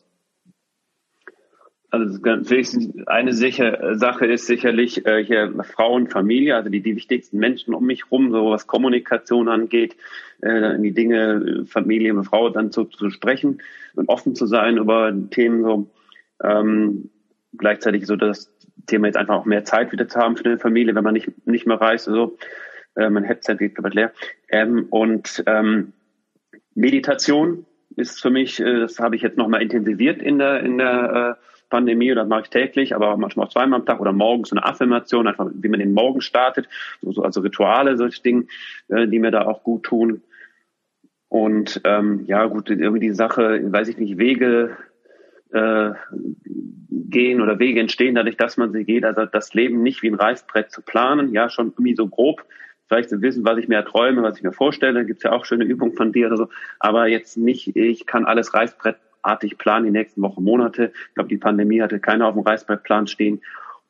Also 1.90 2.18
eine 3.06 3.32
sicher, 3.32 3.96
Sache 3.96 4.26
ist 4.26 4.46
sicherlich 4.46 5.06
äh, 5.06 5.24
hier 5.24 5.54
Frau 5.74 5.94
und 5.94 6.12
Familie, 6.12 6.54
also 6.54 6.68
die, 6.68 6.82
die 6.82 6.96
wichtigsten 6.96 7.38
Menschen 7.38 7.72
um 7.72 7.86
mich 7.86 8.10
rum, 8.10 8.30
so 8.30 8.50
was 8.50 8.66
Kommunikation 8.66 9.48
angeht, 9.48 9.96
äh, 10.42 10.78
die 10.78 10.92
Dinge 10.92 11.64
Familie 11.66 12.12
und 12.14 12.24
Frau 12.24 12.50
dann 12.50 12.72
zu, 12.72 12.84
zu 12.84 13.08
sprechen 13.08 13.62
und 13.94 14.10
offen 14.10 14.34
zu 14.34 14.46
sein 14.46 14.76
über 14.76 15.14
Themen 15.30 15.64
so. 15.64 15.90
Ähm, 16.44 17.08
gleichzeitig 17.56 18.06
so 18.06 18.16
das 18.16 18.52
Thema 18.86 19.06
jetzt 19.06 19.16
einfach 19.16 19.36
auch 19.36 19.44
mehr 19.46 19.64
Zeit 19.64 19.90
wieder 19.90 20.08
zu 20.08 20.18
haben 20.18 20.36
für 20.36 20.44
die 20.44 20.58
Familie, 20.58 20.94
wenn 20.94 21.04
man 21.04 21.14
nicht 21.14 21.46
nicht 21.46 21.66
mehr 21.66 21.80
reist. 21.80 22.04
So 22.04 22.36
äh, 22.98 23.10
mein 23.10 23.24
Headset 23.24 23.56
geht 23.56 23.74
gerade 23.74 23.94
leer. 23.94 24.12
Ähm, 24.48 24.86
und 24.90 25.42
ähm, 25.46 25.92
Meditation 26.74 27.66
ist 27.96 28.20
für 28.20 28.30
mich, 28.30 28.60
äh, 28.60 28.80
das 28.80 28.98
habe 28.98 29.16
ich 29.16 29.22
jetzt 29.22 29.38
nochmal 29.38 29.62
intensiviert 29.62 30.20
in 30.20 30.38
der, 30.38 30.60
in 30.60 30.78
der 30.78 31.38
äh, 31.38 31.44
Pandemie 31.70 32.12
oder 32.12 32.22
das 32.22 32.28
mache 32.28 32.42
ich 32.42 32.50
täglich, 32.50 32.94
aber 32.94 33.16
manchmal 33.16 33.46
auch 33.46 33.52
zweimal 33.52 33.80
am 33.80 33.86
Tag 33.86 34.00
oder 34.00 34.12
morgens 34.12 34.50
so 34.50 34.56
eine 34.56 34.64
Affirmation, 34.64 35.26
einfach 35.26 35.50
wie 35.52 35.68
man 35.68 35.80
den 35.80 35.92
Morgen 35.92 36.20
startet, 36.20 36.68
so, 37.02 37.12
so 37.12 37.22
also 37.22 37.40
Rituale, 37.40 37.96
solche 37.96 38.22
Dinge, 38.22 38.46
äh, 38.88 39.06
die 39.06 39.18
mir 39.18 39.30
da 39.30 39.46
auch 39.46 39.62
gut 39.62 39.84
tun. 39.84 40.22
Und 41.28 41.82
ähm, 41.84 42.24
ja, 42.26 42.46
gut, 42.46 42.70
irgendwie 42.70 43.00
die 43.00 43.12
Sache, 43.12 43.60
weiß 43.70 43.88
ich 43.88 43.98
nicht, 43.98 44.16
Wege 44.16 44.78
äh, 45.52 45.90
gehen 46.90 47.40
oder 47.40 47.58
Wege 47.58 47.80
entstehen 47.80 48.14
dadurch, 48.14 48.36
dass 48.36 48.56
man 48.56 48.72
sie 48.72 48.84
geht. 48.84 49.04
Also 49.04 49.26
das 49.26 49.52
Leben 49.52 49.82
nicht 49.82 50.02
wie 50.02 50.08
ein 50.08 50.14
Reißbrett 50.14 50.70
zu 50.70 50.80
planen, 50.80 51.32
ja, 51.32 51.50
schon 51.50 51.68
irgendwie 51.68 51.94
so 51.94 52.08
grob 52.08 52.44
vielleicht 52.88 53.10
zu 53.10 53.22
wissen, 53.22 53.44
was 53.44 53.58
ich 53.58 53.68
mir 53.68 53.84
träume, 53.84 54.22
was 54.22 54.38
ich 54.38 54.42
mir 54.42 54.52
vorstelle. 54.52 55.04
Gibt's 55.04 55.22
ja 55.22 55.32
auch 55.32 55.44
schöne 55.44 55.64
Übungen 55.64 55.94
von 55.94 56.12
dir 56.12 56.26
oder 56.28 56.36
so. 56.36 56.48
Aber 56.80 57.06
jetzt 57.06 57.36
nicht, 57.36 57.76
ich 57.76 58.06
kann 58.06 58.24
alles 58.24 58.54
Reißbrettartig 58.54 59.58
planen 59.58 59.86
die 59.86 59.92
nächsten 59.92 60.22
Wochen, 60.22 60.42
Monate. 60.42 60.92
Ich 61.08 61.14
glaube, 61.14 61.28
die 61.28 61.38
Pandemie 61.38 61.82
hatte 61.82 62.00
keiner 62.00 62.26
auf 62.26 62.34
dem 62.34 62.42
Reißbrettplan 62.42 63.06
stehen 63.06 63.40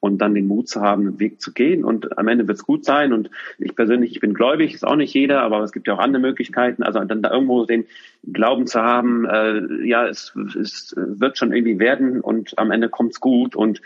und 0.00 0.18
dann 0.18 0.34
den 0.34 0.46
Mut 0.46 0.68
zu 0.68 0.80
haben, 0.80 1.08
einen 1.08 1.20
Weg 1.20 1.40
zu 1.40 1.52
gehen. 1.52 1.84
Und 1.84 2.18
am 2.18 2.28
Ende 2.28 2.46
wird 2.46 2.58
es 2.58 2.64
gut 2.64 2.84
sein. 2.84 3.12
Und 3.12 3.30
ich 3.58 3.74
persönlich, 3.74 4.12
ich 4.12 4.20
bin 4.20 4.34
gläubig, 4.34 4.74
ist 4.74 4.86
auch 4.86 4.96
nicht 4.96 5.12
jeder, 5.12 5.42
aber 5.42 5.60
es 5.62 5.72
gibt 5.72 5.88
ja 5.88 5.94
auch 5.94 5.98
andere 5.98 6.22
Möglichkeiten. 6.22 6.82
Also 6.82 7.00
dann 7.00 7.22
da 7.22 7.32
irgendwo 7.32 7.64
den 7.64 7.86
Glauben 8.32 8.66
zu 8.66 8.80
haben, 8.80 9.24
äh, 9.26 9.86
ja, 9.86 10.06
es, 10.06 10.34
es 10.36 10.94
wird 10.96 11.38
schon 11.38 11.52
irgendwie 11.52 11.78
werden 11.78 12.20
und 12.20 12.58
am 12.58 12.70
Ende 12.70 12.88
kommt's 12.88 13.20
gut. 13.20 13.56
Und 13.56 13.82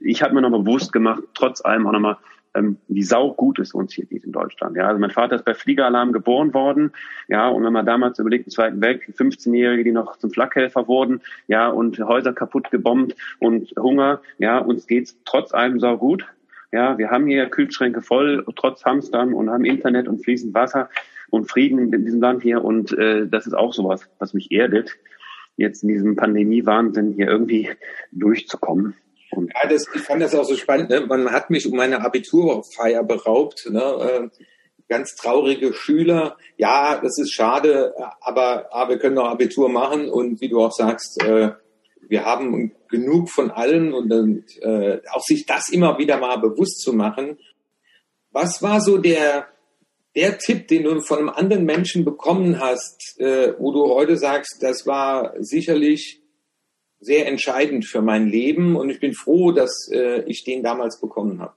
ich 0.00 0.22
habe 0.22 0.34
mir 0.34 0.40
noch 0.40 0.50
bewusst 0.50 0.92
gemacht, 0.92 1.22
trotz 1.34 1.62
allem 1.62 1.86
auch 1.86 1.92
nochmal, 1.92 2.16
ähm, 2.54 2.78
wie 2.88 3.02
sau 3.02 3.32
gut 3.32 3.58
es 3.58 3.72
uns 3.72 3.92
hier 3.92 4.06
geht 4.06 4.24
in 4.24 4.32
Deutschland. 4.32 4.76
Ja, 4.76 4.88
also 4.88 4.98
mein 4.98 5.10
Vater 5.10 5.36
ist 5.36 5.44
bei 5.44 5.54
Fliegeralarm 5.54 6.12
geboren 6.12 6.52
worden. 6.52 6.92
Ja, 7.28 7.48
und 7.48 7.64
wenn 7.64 7.72
man 7.72 7.86
damals 7.86 8.18
überlegt, 8.18 8.46
im 8.46 8.52
Zweiten 8.52 8.80
Weltkrieg, 8.80 9.16
15-Jährige, 9.16 9.84
die 9.84 9.92
noch 9.92 10.16
zum 10.16 10.30
Flakhelfer 10.30 10.88
wurden, 10.88 11.20
ja, 11.46 11.68
und 11.68 11.98
Häuser 11.98 12.32
kaputt 12.32 12.70
gebombt 12.70 13.14
und 13.38 13.72
Hunger, 13.78 14.20
ja, 14.38 14.58
uns 14.58 14.86
geht's 14.86 15.18
trotz 15.24 15.52
allem 15.54 15.80
sau 15.80 15.96
gut. 15.96 16.26
Ja, 16.72 16.98
wir 16.98 17.10
haben 17.10 17.26
hier 17.26 17.46
Kühlschränke 17.46 18.00
voll, 18.00 18.44
trotz 18.54 18.84
Hamstern 18.84 19.34
und 19.34 19.50
haben 19.50 19.64
Internet 19.64 20.06
und 20.06 20.22
fließend 20.22 20.54
Wasser 20.54 20.88
und 21.30 21.50
Frieden 21.50 21.92
in 21.92 22.04
diesem 22.04 22.20
Land 22.20 22.42
hier. 22.42 22.64
Und 22.64 22.96
äh, 22.96 23.26
das 23.26 23.46
ist 23.46 23.54
auch 23.54 23.72
sowas, 23.72 24.08
was 24.18 24.34
mich 24.34 24.52
erdet, 24.52 24.96
jetzt 25.56 25.82
in 25.82 25.88
diesem 25.88 26.16
Pandemie-Wahnsinn 26.16 27.12
hier 27.12 27.28
irgendwie 27.28 27.70
durchzukommen. 28.12 28.94
Und 29.32 29.52
ja, 29.54 29.68
das, 29.68 29.86
ich 29.94 30.02
fand 30.02 30.22
das 30.22 30.34
auch 30.34 30.44
so 30.44 30.56
spannend. 30.56 30.90
Ne? 30.90 31.00
Man 31.02 31.30
hat 31.30 31.50
mich 31.50 31.66
um 31.66 31.76
meine 31.76 32.00
Abiturfeier 32.02 33.04
beraubt. 33.04 33.68
Ne? 33.70 33.80
Äh, 33.80 34.28
ganz 34.88 35.14
traurige 35.14 35.72
Schüler. 35.72 36.36
Ja, 36.56 37.00
das 37.00 37.18
ist 37.18 37.32
schade, 37.32 37.94
aber, 38.20 38.72
aber 38.74 38.90
wir 38.90 38.98
können 38.98 39.14
noch 39.14 39.28
Abitur 39.28 39.68
machen. 39.68 40.10
Und 40.10 40.40
wie 40.40 40.48
du 40.48 40.60
auch 40.60 40.72
sagst, 40.72 41.22
äh, 41.22 41.52
wir 42.08 42.24
haben 42.24 42.72
genug 42.88 43.30
von 43.30 43.52
allen 43.52 43.94
und, 43.94 44.12
und 44.12 44.44
äh, 44.62 45.00
auch 45.12 45.22
sich 45.22 45.46
das 45.46 45.68
immer 45.68 45.96
wieder 45.98 46.18
mal 46.18 46.36
bewusst 46.38 46.82
zu 46.82 46.92
machen. 46.92 47.38
Was 48.32 48.62
war 48.62 48.80
so 48.80 48.98
der, 48.98 49.46
der 50.16 50.38
Tipp, 50.38 50.66
den 50.66 50.82
du 50.82 51.00
von 51.00 51.18
einem 51.18 51.28
anderen 51.28 51.64
Menschen 51.64 52.04
bekommen 52.04 52.58
hast, 52.58 53.20
äh, 53.20 53.54
wo 53.58 53.72
du 53.72 53.94
heute 53.94 54.16
sagst, 54.16 54.56
das 54.60 54.86
war 54.86 55.34
sicherlich 55.38 56.19
sehr 57.00 57.26
entscheidend 57.26 57.86
für 57.86 58.02
mein 58.02 58.26
Leben 58.26 58.76
und 58.76 58.90
ich 58.90 59.00
bin 59.00 59.14
froh, 59.14 59.52
dass 59.52 59.90
äh, 59.92 60.22
ich 60.26 60.44
den 60.44 60.62
damals 60.62 61.00
bekommen 61.00 61.40
habe. 61.40 61.54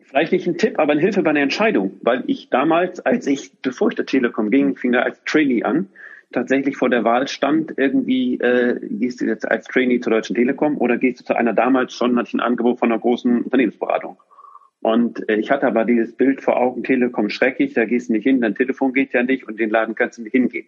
Vielleicht 0.00 0.32
nicht 0.32 0.46
ein 0.46 0.58
Tipp, 0.58 0.78
aber 0.78 0.92
eine 0.92 1.00
Hilfe 1.00 1.22
bei 1.22 1.32
der 1.32 1.42
Entscheidung, 1.42 1.98
weil 2.02 2.24
ich 2.26 2.48
damals, 2.50 3.00
als 3.00 3.26
ich, 3.26 3.52
bevor 3.60 3.88
ich 3.88 3.96
der 3.96 4.06
Telekom 4.06 4.50
ging, 4.50 4.76
fing 4.76 4.92
da 4.92 5.00
als 5.00 5.20
Trainee 5.24 5.64
an, 5.64 5.88
tatsächlich 6.32 6.76
vor 6.76 6.90
der 6.90 7.04
Wahl 7.04 7.28
stand, 7.28 7.74
irgendwie, 7.76 8.34
äh, 8.34 8.78
gehst 8.82 9.20
du 9.20 9.26
jetzt 9.26 9.48
als 9.48 9.66
Trainee 9.66 10.00
zur 10.00 10.12
Deutschen 10.12 10.36
Telekom 10.36 10.78
oder 10.78 10.96
gehst 10.96 11.20
du 11.20 11.24
zu 11.24 11.36
einer 11.36 11.54
damals 11.54 11.94
schon, 11.94 12.16
hatte 12.16 12.28
ich 12.28 12.34
ein 12.34 12.40
Angebot 12.40 12.78
von 12.78 12.90
einer 12.90 13.00
großen 13.00 13.42
Unternehmensberatung. 13.42 14.16
Und 14.80 15.28
äh, 15.28 15.36
ich 15.36 15.50
hatte 15.50 15.66
aber 15.66 15.84
dieses 15.84 16.14
Bild 16.14 16.40
vor 16.40 16.56
Augen, 16.56 16.84
Telekom 16.84 17.28
schrecklich, 17.28 17.74
da 17.74 17.84
gehst 17.84 18.08
du 18.08 18.12
nicht 18.12 18.24
hin, 18.24 18.40
dein 18.40 18.54
Telefon 18.54 18.92
geht 18.92 19.12
ja 19.12 19.22
nicht 19.22 19.46
und 19.48 19.58
den 19.58 19.70
Laden 19.70 19.94
kannst 19.94 20.18
du 20.18 20.22
nicht 20.22 20.32
hingehen. 20.32 20.66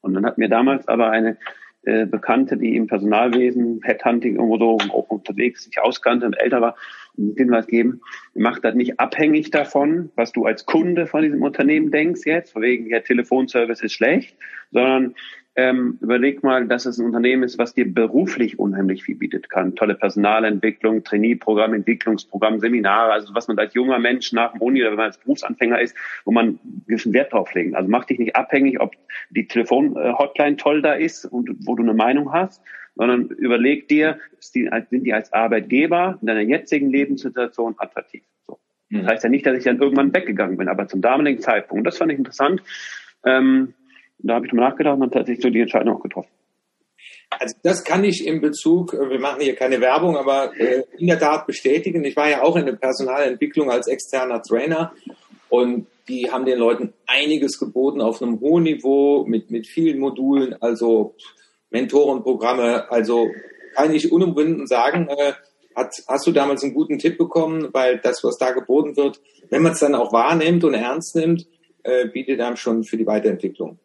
Und 0.00 0.14
dann 0.14 0.24
hat 0.24 0.38
mir 0.38 0.48
damals 0.48 0.86
aber 0.86 1.10
eine 1.10 1.36
äh, 1.82 2.06
Bekannte, 2.06 2.56
die 2.56 2.76
im 2.76 2.86
Personalwesen, 2.86 3.80
Headhunting 3.82 4.36
irgendwo 4.36 4.58
so 4.58 4.78
auch 4.92 5.08
unterwegs 5.10 5.64
sich 5.64 5.80
auskannte 5.80 6.26
und 6.26 6.34
älter 6.34 6.60
war, 6.60 6.76
einen 7.16 7.34
Hinweis 7.36 7.66
geben, 7.66 8.00
macht 8.34 8.64
das 8.64 8.74
nicht 8.74 9.00
abhängig 9.00 9.50
davon, 9.50 10.10
was 10.14 10.32
du 10.32 10.44
als 10.44 10.66
Kunde 10.66 11.06
von 11.06 11.22
diesem 11.22 11.42
Unternehmen 11.42 11.90
denkst 11.90 12.22
jetzt, 12.24 12.54
wegen, 12.56 12.88
ja, 12.88 13.00
Telefonservice 13.00 13.82
ist 13.82 13.92
schlecht, 13.92 14.36
sondern 14.70 15.14
ähm, 15.58 15.98
überleg 16.00 16.44
mal, 16.44 16.68
dass 16.68 16.86
es 16.86 16.98
ein 16.98 17.06
Unternehmen 17.06 17.42
ist, 17.42 17.58
was 17.58 17.74
dir 17.74 17.92
beruflich 17.92 18.60
unheimlich 18.60 19.02
viel 19.02 19.16
bietet 19.16 19.50
kann. 19.50 19.74
Tolle 19.74 19.96
Personalentwicklung, 19.96 21.02
Trainee-Programm, 21.02 21.74
Entwicklungsprogramm, 21.74 22.60
Seminare, 22.60 23.10
also 23.10 23.34
was 23.34 23.48
man 23.48 23.58
als 23.58 23.74
junger 23.74 23.98
Mensch 23.98 24.32
nach 24.32 24.52
dem 24.52 24.60
Uni 24.60 24.80
oder 24.82 24.90
wenn 24.90 24.98
man 24.98 25.06
als 25.06 25.18
Berufsanfänger 25.18 25.80
ist, 25.80 25.96
wo 26.24 26.30
man 26.30 26.60
gewissen 26.86 27.12
Wert 27.12 27.32
drauf 27.32 27.52
legen. 27.54 27.74
Also 27.74 27.90
mach 27.90 28.04
dich 28.04 28.20
nicht 28.20 28.36
abhängig, 28.36 28.80
ob 28.80 28.94
die 29.30 29.48
Telefon-Hotline 29.48 30.58
toll 30.58 30.80
da 30.80 30.92
ist 30.92 31.24
und 31.24 31.50
wo 31.66 31.74
du 31.74 31.82
eine 31.82 31.94
Meinung 31.94 32.32
hast, 32.32 32.62
sondern 32.94 33.26
überleg 33.26 33.88
dir, 33.88 34.20
sind 34.38 34.70
die 34.92 35.12
als 35.12 35.32
Arbeitgeber 35.32 36.18
in 36.20 36.28
deiner 36.28 36.42
jetzigen 36.42 36.88
Lebenssituation 36.90 37.74
attraktiv. 37.78 38.22
So. 38.46 38.60
Das 38.90 39.06
heißt 39.08 39.24
ja 39.24 39.30
nicht, 39.30 39.44
dass 39.44 39.58
ich 39.58 39.64
dann 39.64 39.80
irgendwann 39.80 40.14
weggegangen 40.14 40.56
bin, 40.56 40.68
aber 40.68 40.86
zum 40.86 41.00
damaligen 41.00 41.40
Zeitpunkt. 41.40 41.84
Das 41.84 41.98
fand 41.98 42.12
ich 42.12 42.18
interessant. 42.18 42.62
Ähm, 43.24 43.74
da 44.18 44.34
habe 44.34 44.46
ich 44.46 44.50
drüber 44.50 44.68
nachgedacht 44.68 45.00
und 45.00 45.12
tatsächlich 45.12 45.42
so 45.42 45.50
die 45.50 45.60
Entscheidung 45.60 45.96
auch 45.96 46.02
getroffen. 46.02 46.30
Also 47.30 47.56
das 47.62 47.84
kann 47.84 48.04
ich 48.04 48.26
in 48.26 48.40
Bezug, 48.40 48.94
äh, 48.94 49.10
wir 49.10 49.20
machen 49.20 49.40
hier 49.40 49.54
keine 49.54 49.80
Werbung, 49.80 50.16
aber 50.16 50.58
äh, 50.58 50.84
in 50.96 51.06
der 51.06 51.18
Tat 51.18 51.46
bestätigen. 51.46 52.04
Ich 52.04 52.16
war 52.16 52.28
ja 52.28 52.42
auch 52.42 52.56
in 52.56 52.66
der 52.66 52.72
Personalentwicklung 52.72 53.70
als 53.70 53.86
externer 53.86 54.42
Trainer 54.42 54.92
und 55.48 55.86
die 56.08 56.30
haben 56.30 56.46
den 56.46 56.58
Leuten 56.58 56.94
einiges 57.06 57.58
geboten 57.58 58.00
auf 58.00 58.22
einem 58.22 58.40
hohen 58.40 58.64
Niveau 58.64 59.24
mit, 59.26 59.50
mit 59.50 59.66
vielen 59.66 59.98
Modulen, 59.98 60.54
also 60.60 61.14
Mentorenprogramme. 61.70 62.90
Also 62.90 63.28
kann 63.74 63.94
ich 63.94 64.10
unumwunden 64.10 64.66
sagen, 64.66 65.08
äh, 65.08 65.34
hat, 65.76 65.94
hast 66.08 66.26
du 66.26 66.32
damals 66.32 66.64
einen 66.64 66.74
guten 66.74 66.98
Tipp 66.98 67.18
bekommen, 67.18 67.68
weil 67.72 67.98
das, 67.98 68.24
was 68.24 68.38
da 68.38 68.52
geboten 68.52 68.96
wird, 68.96 69.20
wenn 69.50 69.62
man 69.62 69.72
es 69.72 69.80
dann 69.80 69.94
auch 69.94 70.12
wahrnimmt 70.12 70.64
und 70.64 70.74
ernst 70.74 71.14
nimmt, 71.14 71.46
bietet 72.12 72.40
einem 72.40 72.56
schon 72.56 72.82
für 72.82 72.96
die 72.96 73.06
Weiterentwicklung 73.06 73.78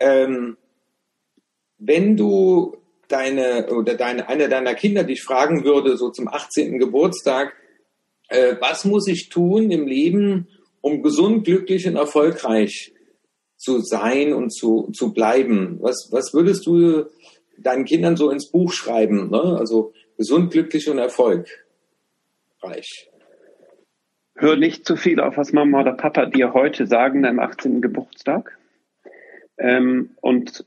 ähm, 0.00 0.56
wenn 1.78 2.16
du 2.16 2.76
deine 3.08 3.68
oder 3.68 3.94
deine, 3.94 4.28
eine 4.28 4.48
deiner 4.48 4.74
Kinder 4.74 5.04
dich 5.04 5.22
fragen 5.22 5.64
würde, 5.64 5.96
so 5.96 6.10
zum 6.10 6.28
18. 6.28 6.78
Geburtstag, 6.78 7.54
äh, 8.28 8.56
was 8.60 8.84
muss 8.84 9.08
ich 9.08 9.28
tun 9.28 9.70
im 9.70 9.86
Leben, 9.86 10.48
um 10.80 11.02
gesund, 11.02 11.44
glücklich 11.44 11.86
und 11.88 11.96
erfolgreich 11.96 12.92
zu 13.56 13.80
sein 13.80 14.32
und 14.32 14.50
zu, 14.50 14.90
zu 14.92 15.12
bleiben? 15.12 15.78
Was, 15.80 16.08
was 16.10 16.34
würdest 16.34 16.66
du 16.66 17.06
deinen 17.56 17.84
Kindern 17.84 18.16
so 18.16 18.30
ins 18.30 18.50
Buch 18.50 18.72
schreiben? 18.72 19.30
Ne? 19.30 19.56
Also 19.58 19.92
gesund, 20.16 20.52
glücklich 20.52 20.88
und 20.90 20.98
erfolgreich. 20.98 21.48
Hör 24.34 24.56
nicht 24.56 24.86
zu 24.86 24.96
viel 24.96 25.18
auf, 25.20 25.36
was 25.36 25.52
Mama 25.52 25.80
oder 25.80 25.94
Papa 25.94 26.26
dir 26.26 26.52
heute 26.52 26.86
sagen, 26.86 27.22
deinem 27.22 27.40
18. 27.40 27.80
Geburtstag 27.80 28.57
ähm, 29.58 30.10
und 30.20 30.64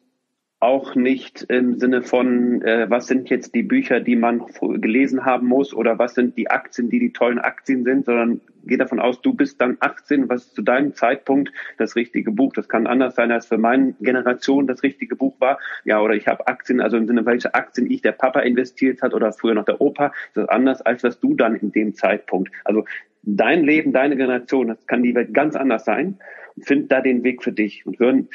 auch 0.62 0.94
nicht 0.94 1.42
im 1.50 1.80
Sinne 1.80 2.04
von, 2.04 2.62
äh, 2.62 2.88
was 2.88 3.08
sind 3.08 3.32
jetzt 3.32 3.56
die 3.56 3.64
Bücher, 3.64 4.00
die 4.00 4.16
man 4.16 4.46
gelesen 4.80 5.26
haben 5.26 5.48
muss 5.48 5.74
oder 5.74 5.98
was 5.98 6.14
sind 6.14 6.38
die 6.38 6.52
Aktien, 6.52 6.88
die 6.92 7.00
die 7.00 7.14
tollen 7.14 7.39
Aktien 7.39 7.84
sind, 7.84 8.06
sondern 8.06 8.42
geh 8.64 8.78
davon 8.78 9.00
aus, 9.00 9.20
du 9.22 9.34
bist 9.34 9.60
dann 9.60 9.78
18, 9.80 10.30
was 10.30 10.54
zu 10.54 10.62
deinem 10.62 10.94
Zeitpunkt 10.94 11.52
das 11.80 11.96
richtige 11.96 12.30
Buch. 12.30 12.54
Das 12.54 12.70
kann 12.70 12.86
anders 12.86 13.16
sein, 13.16 13.32
als 13.32 13.48
für 13.48 13.58
meine 13.58 13.96
Generation 14.02 14.68
das 14.68 14.84
richtige 14.84 15.16
Buch 15.16 15.34
war. 15.39 15.58
Ja, 15.84 16.00
oder 16.00 16.14
ich 16.14 16.28
habe 16.28 16.46
Aktien, 16.46 16.80
also 16.80 16.96
im 16.96 17.08
Sinne, 17.08 17.26
welche 17.26 17.56
Aktien 17.56 17.89
ich 17.89 18.04
der 18.04 18.12
Papa 18.12 18.42
investiert 18.42 19.02
hat 19.02 19.16
oder 19.16 19.34
früher 19.34 19.56
noch 19.56 19.66
der 19.66 19.82
Opa, 19.82 20.14
das 20.36 20.44
ist 20.44 20.50
anders, 20.52 20.82
als 20.84 21.04
was 21.04 21.20
du 21.20 21.34
dann 21.34 21.56
in 21.56 21.72
dem 21.72 21.96
Zeitpunkt. 21.96 22.52
Also 22.66 22.86
dein 23.24 23.64
Leben, 23.64 23.94
deine 23.94 24.16
Generation, 24.16 24.68
das 24.68 24.86
kann 24.86 25.02
die 25.02 25.16
Welt 25.16 25.34
ganz 25.34 25.56
anders 25.56 25.86
sein. 25.86 26.20
Find 26.62 26.92
da 26.92 27.02
den 27.02 27.24
Weg 27.24 27.42
für 27.42 27.52
dich 27.52 27.84
und 27.88 27.98
hören 27.98 28.28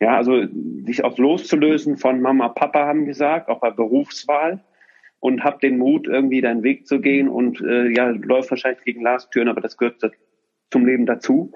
ja, 0.00 0.16
also 0.16 0.44
sich 0.84 1.04
auch 1.04 1.16
loszulösen 1.18 1.96
von 1.96 2.20
Mama, 2.20 2.48
Papa 2.50 2.86
haben 2.86 3.06
gesagt, 3.06 3.48
auch 3.48 3.60
bei 3.60 3.70
Berufswahl 3.70 4.62
und 5.20 5.42
hab 5.42 5.60
den 5.60 5.78
Mut, 5.78 6.06
irgendwie 6.06 6.40
deinen 6.40 6.62
Weg 6.62 6.86
zu 6.86 7.00
gehen 7.00 7.28
und 7.28 7.60
äh, 7.62 7.88
ja, 7.88 8.10
läuft 8.10 8.50
wahrscheinlich 8.50 8.84
gegen 8.84 9.00
Glastüren, 9.00 9.48
aber 9.48 9.60
das 9.60 9.76
gehört 9.76 10.00
zum 10.70 10.86
Leben 10.86 11.06
dazu. 11.06 11.52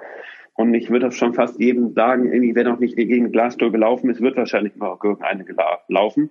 Und 0.54 0.74
ich 0.74 0.90
würde 0.90 1.10
schon 1.12 1.34
fast 1.34 1.58
jedem 1.60 1.94
sagen, 1.94 2.32
irgendwie, 2.32 2.54
wer 2.54 2.64
noch 2.64 2.80
nicht 2.80 2.96
gegen 2.96 3.32
Glastür 3.32 3.70
gelaufen 3.70 4.10
ist, 4.10 4.20
wird 4.20 4.36
wahrscheinlich 4.36 4.76
mal 4.76 4.88
auch 4.88 5.02
irgendeine 5.02 5.44
laufen. 5.88 6.30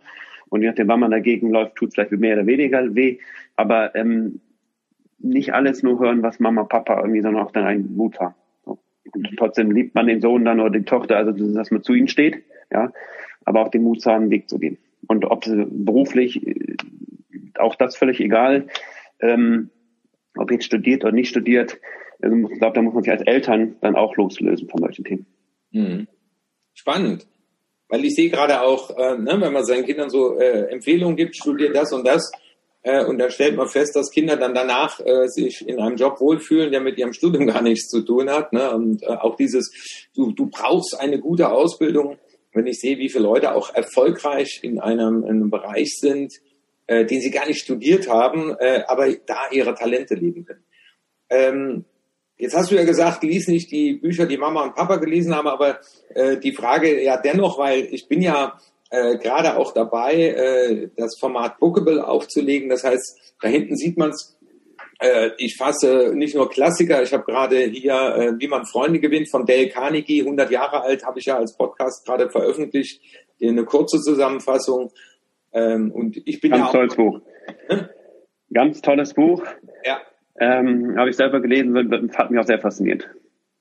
Und 0.49 0.62
je 0.62 0.68
nachdem, 0.68 0.88
wann 0.88 0.99
man 0.99 1.12
dagegen 1.12 1.49
läuft, 1.49 1.76
tut 1.76 1.89
es 1.89 1.95
vielleicht 1.95 2.12
mehr 2.12 2.36
oder 2.36 2.45
weniger 2.45 2.93
weh. 2.95 3.20
Aber 3.55 3.95
ähm, 3.95 4.41
nicht 5.20 5.53
alles 5.53 5.84
nur 5.84 5.99
hören, 5.99 6.24
was 6.24 6.39
Mama, 6.39 6.64
Papa 6.64 6.99
irgendwie, 6.99 7.22
sondern 7.22 7.43
auch 7.43 7.51
dann 7.51 7.66
einen 7.66 7.95
Mut 7.95 8.20
haben. 8.20 8.36
Trotzdem 9.38 9.72
liebt 9.72 9.95
man 9.95 10.08
den 10.08 10.22
Sohn 10.22 10.45
dann 10.45 10.60
oder 10.60 10.78
die 10.78 10.86
Tochter, 10.86 11.18
also 11.18 11.32
dass 11.32 11.72
man 11.72 11.84
zu 11.84 11.93
ihnen 11.93 12.08
steht, 12.08 12.43
ja, 12.72 12.91
aber 13.45 13.62
auch 13.62 13.70
den 13.70 13.84
Mut 13.84 14.02
zu 14.02 14.12
haben, 14.12 14.24
einen 14.24 14.32
Weg 14.32 14.50
zu 14.50 14.60
gehen. 14.60 14.78
Und 15.08 15.26
ob 15.26 15.45
beruflich, 15.45 16.45
äh, 16.45 16.76
auch 17.58 17.76
das 17.76 17.97
völlig 17.97 18.20
egal, 18.20 18.68
ähm, 19.20 19.70
ob 20.38 20.52
jetzt 20.52 20.66
studiert 20.66 21.04
oder 21.04 21.14
nicht 21.14 21.30
studiert, 21.30 21.80
also 22.22 22.36
ich 22.36 22.60
glaube, 22.60 22.76
da 22.76 22.82
muss 22.82 22.93
man 22.93 23.04
sich 23.04 23.12
als 23.12 23.22
Eltern 23.24 23.78
dann 23.82 23.95
auch 23.95 24.16
loslösen 24.16 24.68
von 24.70 24.82
solchen 24.82 25.06
Themen. 25.06 25.26
Mhm. 25.72 26.08
Spannend. 26.74 27.28
Weil 27.88 28.06
ich 28.06 28.16
sehe 28.16 28.30
gerade 28.30 28.62
auch, 28.62 28.95
äh, 28.97 29.18
ne, 29.18 29.38
wenn 29.39 29.54
man 29.54 29.66
seinen 29.66 29.86
Kindern 29.86 30.10
so 30.10 30.38
äh, 30.38 30.72
Empfehlungen 30.72 31.16
gibt, 31.16 31.36
studiert 31.36 31.76
das 31.76 31.91
und 31.91 32.06
das, 32.06 32.32
äh, 32.82 33.03
und 33.03 33.17
dann 33.17 33.32
stellt 33.32 33.57
man 33.57 33.67
fest, 33.67 33.95
dass 33.95 34.11
Kinder 34.11 34.38
dann 34.38 34.53
danach 34.53 34.99
äh, 34.99 35.27
sich 35.27 35.67
in 35.67 35.80
einem 35.80 35.97
Job 35.97 36.19
wohlfühlen, 36.19 36.71
der 36.71 36.82
mit 36.82 36.97
ihrem 36.97 37.13
Studium 37.13 37.47
gar 37.53 37.61
nichts 37.61 37.89
zu 37.89 38.01
tun 38.01 38.30
hat. 38.30 38.53
Ne? 38.53 38.71
Und 38.71 39.03
äh, 39.03 39.07
auch 39.07 39.36
dieses, 39.36 39.71
du, 40.15 40.32
du 40.32 40.47
brauchst 40.47 40.99
eine 40.99 41.19
gute 41.19 41.49
Ausbildung. 41.49 42.17
Wenn 42.53 42.67
ich 42.67 42.80
sehe, 42.80 42.97
wie 42.97 43.09
viele 43.09 43.25
Leute 43.25 43.53
auch 43.53 43.73
erfolgreich 43.73 44.59
in 44.63 44.80
einem, 44.80 45.23
in 45.23 45.30
einem 45.30 45.49
Bereich 45.49 45.95
sind, 45.99 46.34
äh, 46.88 47.05
den 47.05 47.21
sie 47.21 47.32
gar 47.32 47.47
nicht 47.47 47.59
studiert 47.59 48.09
haben, 48.09 48.55
äh, 48.59 48.84
aber 48.88 49.13
da 49.25 49.49
ihre 49.51 49.75
Talente 49.75 50.15
leben 50.15 50.45
können. 50.45 50.63
Ähm, 51.30 51.86
Jetzt 52.41 52.55
hast 52.55 52.71
du 52.71 52.75
ja 52.75 52.86
gesagt, 52.86 53.21
lies 53.21 53.49
nicht 53.49 53.69
die 53.69 53.95
Bücher, 53.95 54.25
die 54.25 54.38
Mama 54.38 54.63
und 54.63 54.73
Papa 54.73 54.95
gelesen 54.95 55.36
haben, 55.36 55.49
aber 55.49 55.82
äh, 56.15 56.38
die 56.38 56.53
Frage 56.53 57.03
ja 57.03 57.17
dennoch, 57.17 57.59
weil 57.59 57.89
ich 57.91 58.07
bin 58.07 58.21
ja 58.21 58.57
äh, 58.89 59.17
gerade 59.17 59.57
auch 59.57 59.73
dabei, 59.73 60.15
äh, 60.15 60.89
das 60.95 61.17
Format 61.19 61.59
Bookable 61.59 62.07
aufzulegen. 62.07 62.69
Das 62.69 62.83
heißt, 62.83 63.35
da 63.41 63.47
hinten 63.47 63.75
sieht 63.75 63.97
man 63.97 64.09
es. 64.09 64.37
Äh, 64.99 65.31
ich 65.37 65.55
fasse 65.57 66.11
nicht 66.13 66.35
nur 66.35 66.49
Klassiker, 66.49 67.01
ich 67.01 67.13
habe 67.13 67.23
gerade 67.23 67.57
hier, 67.59 67.93
äh, 67.93 68.33
wie 68.39 68.47
man 68.47 68.65
Freunde 68.65 68.99
gewinnt, 68.99 69.29
von 69.29 69.45
Dale 69.45 69.69
Carnegie, 69.69 70.21
100 70.21 70.51
Jahre 70.51 70.81
alt, 70.81 71.05
habe 71.05 71.19
ich 71.19 71.25
ja 71.25 71.37
als 71.37 71.55
Podcast 71.55 72.05
gerade 72.05 72.29
veröffentlicht, 72.29 73.01
eine 73.41 73.63
kurze 73.63 73.99
Zusammenfassung. 73.99 74.91
Ähm, 75.53 75.91
und 75.91 76.17
ich 76.25 76.41
bin 76.41 76.51
Ganz 76.51 76.61
ja 76.61 76.67
auch, 76.67 76.71
tolles 76.73 76.95
Buch. 76.95 77.21
Hm? 77.67 77.89
Ganz 78.53 78.81
tolles 78.81 79.13
Buch. 79.13 79.43
Ja. 79.85 80.01
Ähm, 80.39 80.95
habe 80.97 81.09
ich 81.09 81.15
selber 81.15 81.41
gelesen, 81.41 81.75
hat 82.15 82.31
mich 82.31 82.39
auch 82.39 82.45
sehr 82.45 82.59
fasziniert. 82.59 83.09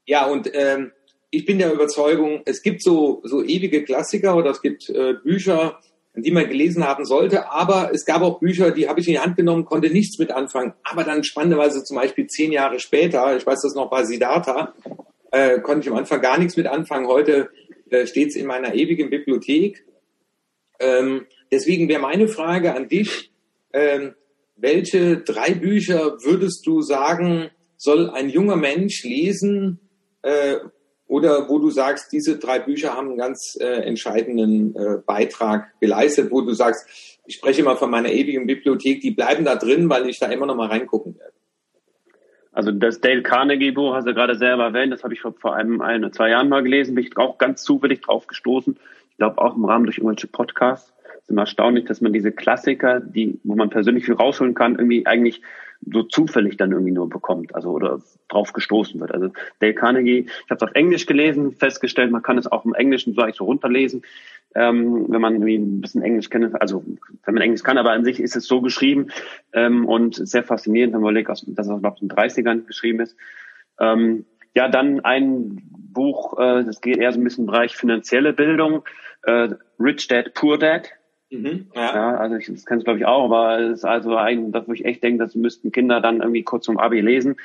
Ja, 0.06 0.26
und 0.26 0.50
ähm, 0.54 0.92
ich 1.30 1.44
bin 1.44 1.58
der 1.58 1.72
Überzeugung, 1.72 2.42
es 2.46 2.62
gibt 2.62 2.82
so, 2.82 3.20
so 3.24 3.42
ewige 3.42 3.84
Klassiker 3.84 4.36
oder 4.36 4.50
es 4.50 4.62
gibt 4.62 4.88
äh, 4.88 5.14
Bücher, 5.14 5.78
die 6.14 6.30
man 6.30 6.48
gelesen 6.48 6.84
haben 6.84 7.04
sollte, 7.04 7.50
aber 7.50 7.90
es 7.92 8.04
gab 8.04 8.22
auch 8.22 8.40
Bücher, 8.40 8.70
die 8.70 8.88
habe 8.88 9.00
ich 9.00 9.06
in 9.06 9.14
die 9.14 9.20
Hand 9.20 9.36
genommen, 9.36 9.64
konnte 9.64 9.90
nichts 9.90 10.18
mit 10.18 10.30
anfangen, 10.30 10.74
aber 10.82 11.04
dann 11.04 11.22
spannenderweise 11.22 11.84
zum 11.84 11.96
Beispiel 11.96 12.26
zehn 12.26 12.50
Jahre 12.50 12.80
später, 12.80 13.36
ich 13.36 13.46
weiß 13.46 13.60
das 13.62 13.74
noch 13.74 13.90
bei 13.90 14.04
Siddhartha, 14.04 14.74
äh, 15.30 15.60
konnte 15.60 15.86
ich 15.86 15.92
am 15.92 15.98
Anfang 15.98 16.20
gar 16.20 16.38
nichts 16.38 16.56
mit 16.56 16.66
anfangen, 16.66 17.06
heute 17.06 17.50
äh, 17.90 18.06
steht 18.06 18.28
es 18.28 18.36
in 18.36 18.46
meiner 18.46 18.74
ewigen 18.74 19.10
Bibliothek. 19.10 19.84
Ähm, 20.80 21.26
deswegen 21.52 21.88
wäre 21.88 22.00
meine 22.00 22.28
Frage 22.28 22.74
an 22.74 22.88
dich, 22.88 23.30
ähm, 23.72 24.14
welche 24.56 25.18
drei 25.18 25.52
Bücher 25.54 26.16
würdest 26.22 26.66
du 26.66 26.82
sagen, 26.82 27.50
soll 27.76 28.10
ein 28.10 28.28
junger 28.28 28.56
Mensch 28.56 29.04
lesen, 29.04 29.78
äh, 30.22 30.56
oder 31.08 31.48
wo 31.48 31.58
du 31.58 31.70
sagst, 31.70 32.12
diese 32.12 32.38
drei 32.38 32.60
Bücher 32.60 32.94
haben 32.94 33.08
einen 33.08 33.18
ganz 33.18 33.58
äh, 33.60 33.64
entscheidenden 33.64 34.76
äh, 34.76 34.98
Beitrag 35.04 35.72
geleistet, 35.80 36.30
wo 36.30 36.42
du 36.42 36.52
sagst, 36.52 37.18
ich 37.26 37.36
spreche 37.36 37.62
immer 37.62 37.76
von 37.76 37.90
meiner 37.90 38.10
ewigen 38.10 38.46
Bibliothek, 38.46 39.00
die 39.00 39.10
bleiben 39.10 39.44
da 39.44 39.56
drin, 39.56 39.88
weil 39.90 40.08
ich 40.08 40.18
da 40.18 40.26
immer 40.26 40.46
noch 40.46 40.54
mal 40.54 40.68
reingucken 40.68 41.18
werde. 41.18 41.32
Also 42.52 42.72
das 42.72 43.00
Dale 43.00 43.22
Carnegie 43.22 43.70
Buch 43.70 43.94
hast 43.94 44.06
du 44.06 44.14
gerade 44.14 44.34
selber 44.36 44.64
erwähnt, 44.64 44.92
das 44.92 45.02
habe 45.02 45.14
ich 45.14 45.20
vor 45.20 45.54
einem, 45.54 45.80
ein 45.80 46.04
oder 46.04 46.12
zwei 46.12 46.30
Jahren 46.30 46.48
mal 46.48 46.62
gelesen, 46.62 46.94
bin 46.94 47.04
ich 47.04 47.16
auch 47.16 47.38
ganz 47.38 47.62
zufällig 47.62 48.00
drauf 48.00 48.26
gestoßen. 48.26 48.78
Ich 49.10 49.16
glaube 49.16 49.38
auch 49.38 49.56
im 49.56 49.64
Rahmen 49.64 49.84
durch 49.84 49.98
irgendwelche 49.98 50.26
Podcasts. 50.26 50.92
Es 51.16 51.22
ist 51.22 51.30
immer 51.30 51.42
erstaunlich, 51.42 51.84
dass 51.86 52.00
man 52.00 52.12
diese 52.12 52.32
Klassiker, 52.32 53.00
die, 53.00 53.38
wo 53.44 53.54
man 53.54 53.70
persönlich 53.70 54.04
viel 54.04 54.14
rausholen 54.14 54.54
kann, 54.54 54.76
irgendwie 54.76 55.06
eigentlich 55.06 55.42
so 55.86 56.02
zufällig 56.02 56.56
dann 56.56 56.72
irgendwie 56.72 56.92
nur 56.92 57.08
bekommt, 57.08 57.54
also 57.54 57.70
oder 57.70 58.00
drauf 58.28 58.52
gestoßen 58.52 59.00
wird. 59.00 59.12
Also 59.12 59.30
Dale 59.60 59.74
Carnegie, 59.74 60.26
ich 60.26 60.50
habe 60.50 60.56
es 60.56 60.62
auf 60.62 60.74
Englisch 60.74 61.06
gelesen, 61.06 61.52
festgestellt, 61.52 62.10
man 62.10 62.22
kann 62.22 62.38
es 62.38 62.50
auch 62.50 62.64
im 62.64 62.74
Englischen 62.74 63.14
so 63.14 63.22
eigentlich 63.22 63.36
so 63.36 63.44
runterlesen, 63.44 64.02
ähm, 64.54 65.06
wenn 65.08 65.20
man 65.20 65.34
irgendwie 65.34 65.56
ein 65.56 65.80
bisschen 65.80 66.02
Englisch 66.02 66.30
kennt, 66.30 66.60
also 66.60 66.84
wenn 67.24 67.34
man 67.34 67.42
Englisch 67.42 67.62
kann, 67.62 67.78
aber 67.78 67.92
an 67.92 68.04
sich 68.04 68.20
ist 68.20 68.36
es 68.36 68.46
so 68.46 68.60
geschrieben 68.60 69.08
ähm, 69.52 69.86
und 69.86 70.14
sehr 70.14 70.42
faszinierend, 70.42 70.94
wenn 70.94 71.00
man 71.00 71.10
überlegt, 71.10 71.28
dass 71.28 71.42
es 71.42 71.48
in 71.48 71.54
den 71.54 72.10
30ern 72.10 72.66
geschrieben 72.66 73.00
ist. 73.00 73.16
Ähm, 73.78 74.24
ja, 74.54 74.68
dann 74.68 75.00
ein 75.00 75.62
Buch, 75.70 76.38
äh, 76.38 76.64
das 76.64 76.80
geht 76.80 76.98
eher 76.98 77.12
so 77.12 77.20
ein 77.20 77.24
bisschen 77.24 77.44
im 77.44 77.52
Bereich 77.52 77.76
finanzielle 77.76 78.32
Bildung, 78.32 78.84
äh, 79.22 79.50
Rich 79.78 80.08
Dad, 80.08 80.34
Poor 80.34 80.58
Dad 80.58 80.90
Mhm, 81.30 81.66
ja. 81.74 81.94
ja. 81.94 82.16
also 82.16 82.36
ich, 82.36 82.46
das 82.46 82.64
kennst 82.64 82.82
du 82.82 82.84
glaube 82.84 83.00
ich 83.00 83.06
auch, 83.06 83.24
aber 83.24 83.58
es 83.60 83.78
ist 83.78 83.84
also 83.84 84.16
ein, 84.16 84.52
das 84.52 84.66
wo 84.66 84.72
ich 84.72 84.84
echt 84.84 85.02
denke, 85.02 85.22
das 85.22 85.34
müssten 85.34 85.72
Kinder 85.72 86.00
dann 86.00 86.20
irgendwie 86.20 86.42
kurz 86.42 86.64
zum 86.64 86.78
Abi 86.78 87.00
lesen. 87.00 87.36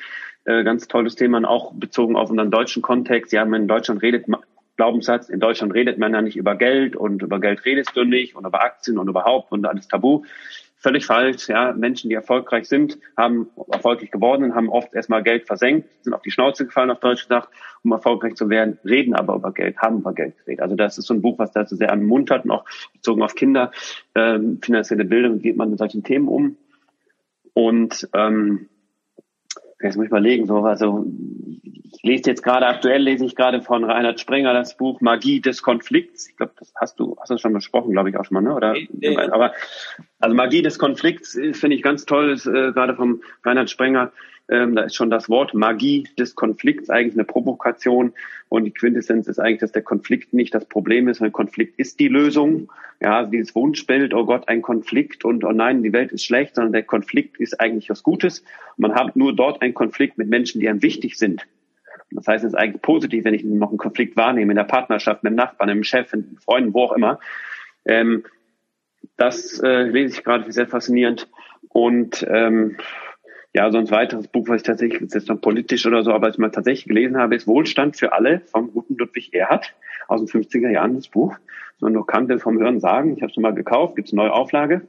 Äh, 0.45 0.63
ganz 0.63 0.87
tolles 0.87 1.15
Thema 1.15 1.47
auch 1.49 1.73
bezogen 1.73 2.15
auf 2.15 2.29
unseren 2.29 2.51
deutschen 2.51 2.81
Kontext. 2.81 3.31
Ja, 3.31 3.43
in 3.43 3.67
Deutschland 3.67 4.01
redet 4.01 4.25
Glaubenssatz, 4.75 5.29
in 5.29 5.39
Deutschland 5.39 5.73
redet 5.73 5.99
man 5.99 6.13
ja 6.13 6.21
nicht 6.21 6.35
über 6.35 6.55
Geld 6.55 6.95
und 6.95 7.21
über 7.21 7.39
Geld 7.39 7.63
redest 7.65 7.91
du 7.95 8.03
nicht 8.03 8.35
und 8.35 8.45
über 8.45 8.63
Aktien 8.63 8.97
und 8.97 9.07
überhaupt 9.07 9.51
und 9.51 9.65
alles 9.65 9.87
Tabu 9.87 10.23
völlig 10.83 11.05
falsch. 11.05 11.47
Ja, 11.47 11.73
Menschen, 11.73 12.09
die 12.09 12.15
erfolgreich 12.15 12.67
sind, 12.67 12.99
haben 13.17 13.49
erfolgreich 13.71 14.11
geworden 14.11 14.43
und 14.43 14.55
haben 14.55 14.69
oft 14.69 14.93
erstmal 14.93 15.23
Geld 15.23 15.47
versenkt, 15.47 15.89
sind 16.03 16.13
auf 16.13 16.21
die 16.21 16.29
Schnauze 16.29 16.65
gefallen, 16.65 16.91
auf 16.91 16.99
Deutsch 16.99 17.23
gesagt, 17.23 17.49
um 17.83 17.91
erfolgreich 17.93 18.35
zu 18.35 18.49
werden, 18.49 18.77
reden 18.85 19.15
aber 19.15 19.35
über 19.35 19.51
Geld, 19.53 19.77
haben 19.77 19.99
über 19.99 20.13
Geld 20.13 20.37
geredet. 20.39 20.61
Also 20.61 20.75
das 20.75 20.97
ist 20.97 21.07
so 21.07 21.13
ein 21.13 21.21
Buch, 21.21 21.39
was 21.39 21.53
dazu 21.53 21.75
sehr 21.75 21.89
ermuntert 21.89 22.45
und 22.45 22.51
auch 22.51 22.65
bezogen 22.91 23.23
auf 23.23 23.33
Kinder, 23.33 23.71
ähm, 24.13 24.59
finanzielle 24.61 25.05
Bildung, 25.05 25.39
geht 25.39 25.55
man 25.55 25.69
mit 25.69 25.79
solchen 25.79 26.03
Themen 26.03 26.27
um. 26.27 26.57
Und 27.53 28.09
ähm, 28.13 28.67
jetzt 29.87 29.95
muss 29.95 30.05
ich 30.05 30.11
überlegen, 30.11 30.45
so, 30.45 30.57
also 30.59 31.05
ich 31.61 32.01
lese 32.03 32.29
jetzt 32.29 32.43
gerade, 32.43 32.65
aktuell 32.67 33.01
lese 33.01 33.25
ich 33.25 33.35
gerade 33.35 33.61
von 33.61 33.83
Reinhard 33.83 34.19
Sprenger 34.19 34.53
das 34.53 34.77
Buch 34.77 35.01
Magie 35.01 35.41
des 35.41 35.61
Konflikts. 35.61 36.29
Ich 36.29 36.37
glaube, 36.37 36.53
das 36.57 36.73
hast 36.75 36.99
du, 36.99 37.15
hast 37.19 37.29
du 37.29 37.37
schon 37.37 37.53
besprochen, 37.53 37.91
glaube 37.91 38.09
ich 38.09 38.17
auch 38.17 38.25
schon 38.25 38.35
mal, 38.35 38.41
ne? 38.41 38.55
Oder? 38.55 38.75
Nee. 38.91 39.17
Aber 39.17 39.53
also 40.19 40.35
Magie 40.35 40.61
des 40.61 40.79
Konflikts 40.79 41.33
finde 41.53 41.75
ich 41.75 41.81
ganz 41.81 42.05
toll, 42.05 42.31
ist, 42.31 42.45
äh, 42.45 42.71
gerade 42.71 42.95
vom 42.95 43.21
Reinhard 43.43 43.69
Sprenger. 43.69 44.11
Ähm, 44.49 44.75
da 44.75 44.83
ist 44.83 44.95
schon 44.95 45.09
das 45.09 45.29
Wort 45.29 45.53
Magie 45.53 46.07
des 46.19 46.35
Konflikts 46.35 46.89
eigentlich 46.89 47.15
eine 47.15 47.23
Provokation 47.23 48.13
und 48.49 48.65
die 48.65 48.71
Quintessenz 48.71 49.27
ist 49.27 49.39
eigentlich, 49.39 49.61
dass 49.61 49.71
der 49.71 49.83
Konflikt 49.83 50.33
nicht 50.33 50.53
das 50.53 50.65
Problem 50.65 51.07
ist, 51.07 51.19
sondern 51.19 51.31
Konflikt 51.31 51.79
ist 51.79 51.99
die 51.99 52.09
Lösung. 52.09 52.71
Ja, 53.01 53.17
also 53.17 53.31
dieses 53.31 53.55
Wunschbild, 53.55 54.13
oh 54.13 54.25
Gott, 54.25 54.49
ein 54.49 54.61
Konflikt 54.61 55.23
und 55.25 55.43
oh 55.43 55.51
nein, 55.51 55.81
die 55.81 55.93
Welt 55.93 56.11
ist 56.11 56.25
schlecht, 56.25 56.55
sondern 56.55 56.73
der 56.73 56.83
Konflikt 56.83 57.39
ist 57.39 57.59
eigentlich 57.59 57.89
was 57.89 58.03
Gutes. 58.03 58.43
Man 58.77 58.95
hat 58.95 59.15
nur 59.15 59.33
dort 59.33 59.61
einen 59.61 59.73
Konflikt 59.73 60.17
mit 60.17 60.27
Menschen, 60.27 60.59
die 60.59 60.69
einem 60.69 60.83
wichtig 60.83 61.17
sind. 61.17 61.47
Das 62.11 62.27
heißt, 62.27 62.43
es 62.43 62.53
ist 62.53 62.59
eigentlich 62.59 62.81
positiv, 62.81 63.23
wenn 63.23 63.33
ich 63.33 63.43
noch 63.43 63.69
einen 63.69 63.77
Konflikt 63.77 64.15
wahrnehme 64.17 64.51
in 64.51 64.57
der 64.57 64.65
Partnerschaft, 64.65 65.23
mit 65.23 65.31
dem 65.31 65.37
Nachbarn, 65.37 65.69
mit 65.69 65.77
dem 65.77 65.83
Chef, 65.83 66.13
mit 66.13 66.43
Freunden, 66.43 66.73
wo 66.73 66.83
auch 66.83 66.93
immer. 66.93 67.19
Ähm, 67.85 68.23
das 69.17 69.59
äh, 69.59 69.83
lese 69.83 70.17
ich 70.17 70.23
gerade 70.23 70.51
sehr 70.51 70.67
faszinierend. 70.67 71.29
Und 71.69 72.25
ähm, 72.29 72.77
ja, 73.53 73.71
so 73.71 73.77
ein 73.77 73.89
weiteres 73.91 74.27
Buch, 74.27 74.47
was 74.47 74.57
ich 74.57 74.63
tatsächlich, 74.63 75.01
ist 75.01 75.13
jetzt 75.13 75.29
noch 75.29 75.39
politisch 75.39 75.85
oder 75.85 76.03
so, 76.03 76.11
aber 76.11 76.27
was 76.27 76.35
ich 76.35 76.39
mal 76.39 76.49
tatsächlich 76.49 76.85
gelesen 76.85 77.17
habe, 77.17 77.35
ist 77.35 77.47
Wohlstand 77.47 77.95
für 77.97 78.13
alle 78.13 78.41
vom 78.41 78.71
guten 78.73 78.97
Ludwig 78.97 79.33
Erhard 79.33 79.73
aus 80.07 80.23
den 80.23 80.27
50er 80.27 80.69
Jahren, 80.69 80.95
das 80.95 81.07
Buch. 81.07 81.35
So 81.79 81.87
nur 81.87 82.07
kannte 82.07 82.39
vom 82.39 82.59
Hören 82.59 82.79
sagen. 82.79 83.15
Ich 83.15 83.21
habe 83.21 83.31
es 83.31 83.37
mal 83.37 83.53
gekauft, 83.53 83.95
gibt 83.95 84.07
es 84.07 84.13
neue 84.13 84.33
Auflage. 84.33 84.81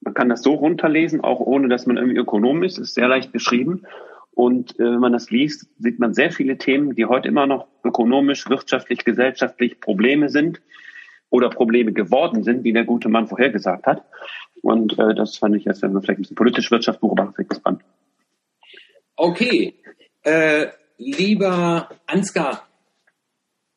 Man 0.00 0.12
kann 0.14 0.28
das 0.28 0.42
so 0.42 0.54
runterlesen, 0.54 1.22
auch 1.22 1.40
ohne 1.40 1.68
dass 1.68 1.86
man 1.86 1.96
irgendwie 1.96 2.18
Ökonom 2.18 2.62
ist. 2.62 2.78
Ist 2.78 2.94
sehr 2.94 3.08
leicht 3.08 3.32
geschrieben. 3.32 3.82
Und 4.32 4.78
äh, 4.80 4.84
wenn 4.84 4.98
man 4.98 5.12
das 5.12 5.30
liest, 5.30 5.68
sieht 5.78 6.00
man 6.00 6.14
sehr 6.14 6.32
viele 6.32 6.58
Themen, 6.58 6.94
die 6.96 7.06
heute 7.06 7.28
immer 7.28 7.46
noch 7.46 7.68
ökonomisch, 7.84 8.48
wirtschaftlich, 8.48 9.04
gesellschaftlich 9.04 9.80
Probleme 9.80 10.28
sind 10.28 10.60
oder 11.30 11.48
Probleme 11.48 11.92
geworden 11.92 12.42
sind, 12.42 12.64
wie 12.64 12.72
der 12.72 12.84
gute 12.84 13.08
Mann 13.08 13.28
vorhergesagt 13.28 13.86
hat. 13.86 14.04
Und 14.64 14.98
äh, 14.98 15.14
das 15.14 15.36
fand 15.36 15.54
ich 15.56 15.66
jetzt, 15.66 15.82
wenn 15.82 15.92
man 15.92 16.02
vielleicht 16.02 16.20
ein 16.20 16.22
bisschen 16.22 16.36
politisch 16.36 16.70
Wirtschaft 16.70 17.00
beobachtet, 17.00 17.36
sehr 17.36 17.44
gespannt. 17.44 17.82
Okay, 19.14 19.74
äh, 20.22 20.68
lieber 20.96 21.90
Ansgar, 22.06 22.66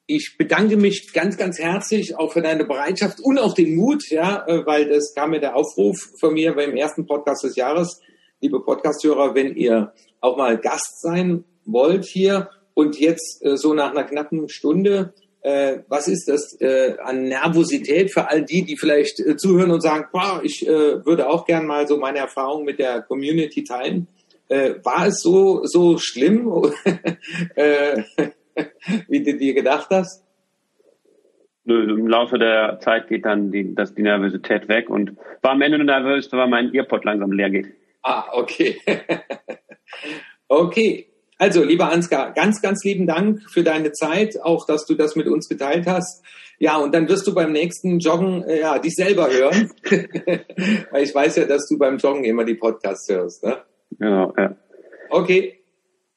ich 0.05 0.35
bedanke 0.37 0.77
mich 0.77 1.11
ganz, 1.11 1.35
ganz 1.37 1.59
herzlich 1.59 2.17
auch 2.17 2.31
für 2.31 2.41
deine 2.41 2.63
Bereitschaft 2.63 3.19
und 3.19 3.37
auch 3.37 3.53
den 3.53 3.75
Mut, 3.75 4.09
ja, 4.09 4.47
äh, 4.47 4.65
weil 4.65 4.87
das 4.87 5.13
kam 5.13 5.31
mir 5.31 5.41
der 5.41 5.57
Aufruf 5.57 5.97
von 6.21 6.33
mir 6.33 6.55
beim 6.55 6.73
ersten 6.77 7.05
Podcast 7.05 7.43
des 7.43 7.57
Jahres, 7.57 7.99
liebe 8.39 8.61
Podcasthörer, 8.61 9.35
wenn 9.35 9.55
ihr 9.55 9.91
auch 10.21 10.37
mal 10.37 10.57
Gast 10.57 11.01
sein 11.01 11.43
wollt 11.65 12.05
hier 12.05 12.49
und 12.73 12.97
jetzt 12.97 13.45
äh, 13.45 13.57
so 13.57 13.73
nach 13.73 13.91
einer 13.91 14.05
knappen 14.05 14.47
Stunde, 14.47 15.13
äh, 15.47 15.83
was 15.87 16.09
ist 16.09 16.27
das 16.27 16.59
äh, 16.59 16.97
an 17.01 17.23
Nervosität 17.23 18.11
für 18.11 18.29
all 18.29 18.43
die, 18.43 18.65
die 18.65 18.75
vielleicht 18.75 19.19
äh, 19.21 19.37
zuhören 19.37 19.71
und 19.71 19.79
sagen, 19.79 20.07
boah, 20.11 20.41
ich 20.43 20.67
äh, 20.67 21.05
würde 21.05 21.29
auch 21.29 21.45
gern 21.45 21.65
mal 21.65 21.87
so 21.87 21.97
meine 21.97 22.19
Erfahrung 22.19 22.65
mit 22.65 22.79
der 22.79 23.01
Community 23.03 23.63
teilen. 23.63 24.07
Äh, 24.49 24.75
war 24.83 25.07
es 25.07 25.21
so, 25.21 25.63
so 25.63 25.97
schlimm, 25.97 26.51
äh, 27.55 28.03
wie 29.07 29.23
du 29.23 29.37
dir 29.37 29.53
gedacht 29.53 29.87
hast? 29.89 30.25
Im 31.63 32.07
Laufe 32.07 32.37
der 32.37 32.79
Zeit 32.81 33.07
geht 33.07 33.25
dann 33.25 33.51
die, 33.51 33.73
das, 33.73 33.93
die 33.93 34.01
Nervosität 34.01 34.67
weg 34.67 34.89
und 34.89 35.15
war 35.41 35.51
am 35.51 35.61
Ende 35.61 35.77
nur 35.77 35.85
nervös, 35.85 36.29
weil 36.31 36.47
mein 36.47 36.73
Earpod 36.73 37.05
langsam 37.05 37.31
leer 37.31 37.49
geht. 37.49 37.67
Ah, 38.03 38.25
okay. 38.33 38.77
okay. 40.47 41.07
Also, 41.37 41.63
lieber 41.63 41.91
Ansgar, 41.91 42.33
ganz, 42.33 42.61
ganz 42.61 42.83
lieben 42.83 43.05
Dank 43.05 43.41
für 43.51 43.63
deine 43.63 43.91
Zeit, 43.91 44.41
auch 44.41 44.65
dass 44.65 44.85
du 44.85 44.95
das 44.95 45.15
mit 45.15 45.27
uns 45.27 45.47
geteilt 45.47 45.85
hast. 45.85 46.23
Ja, 46.59 46.77
und 46.77 46.93
dann 46.95 47.07
wirst 47.07 47.27
du 47.27 47.35
beim 47.35 47.51
nächsten 47.51 47.99
Joggen 47.99 48.43
äh, 48.43 48.61
ja, 48.61 48.79
dich 48.79 48.95
selber 48.95 49.29
hören. 49.31 49.71
Weil 50.91 51.03
ich 51.03 51.13
weiß 51.13 51.35
ja, 51.35 51.45
dass 51.45 51.67
du 51.67 51.77
beim 51.77 51.97
Joggen 51.97 52.23
immer 52.23 52.43
die 52.43 52.55
Podcasts 52.55 53.07
hörst. 53.09 53.43
Ne? 53.43 53.57
Genau, 53.99 54.33
ja. 54.35 54.55
Okay, 55.11 55.59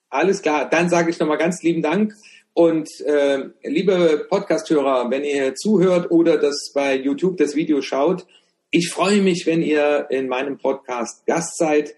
alles 0.08 0.40
klar. 0.40 0.68
Dann 0.70 0.88
sage 0.88 1.10
ich 1.10 1.18
nochmal 1.18 1.36
ganz 1.36 1.62
lieben 1.62 1.82
Dank. 1.82 2.14
Und 2.54 2.88
äh, 3.02 3.50
liebe 3.62 4.26
Podcast-Hörer, 4.28 5.10
wenn 5.10 5.24
ihr 5.24 5.54
zuhört 5.54 6.10
oder 6.10 6.38
das 6.38 6.72
bei 6.74 6.96
YouTube 6.96 7.36
das 7.36 7.54
Video 7.54 7.82
schaut, 7.82 8.26
ich 8.70 8.90
freue 8.90 9.20
mich, 9.20 9.44
wenn 9.46 9.62
ihr 9.62 10.06
in 10.10 10.28
meinem 10.28 10.58
Podcast 10.58 11.26
Gast 11.26 11.58
seid 11.58 11.94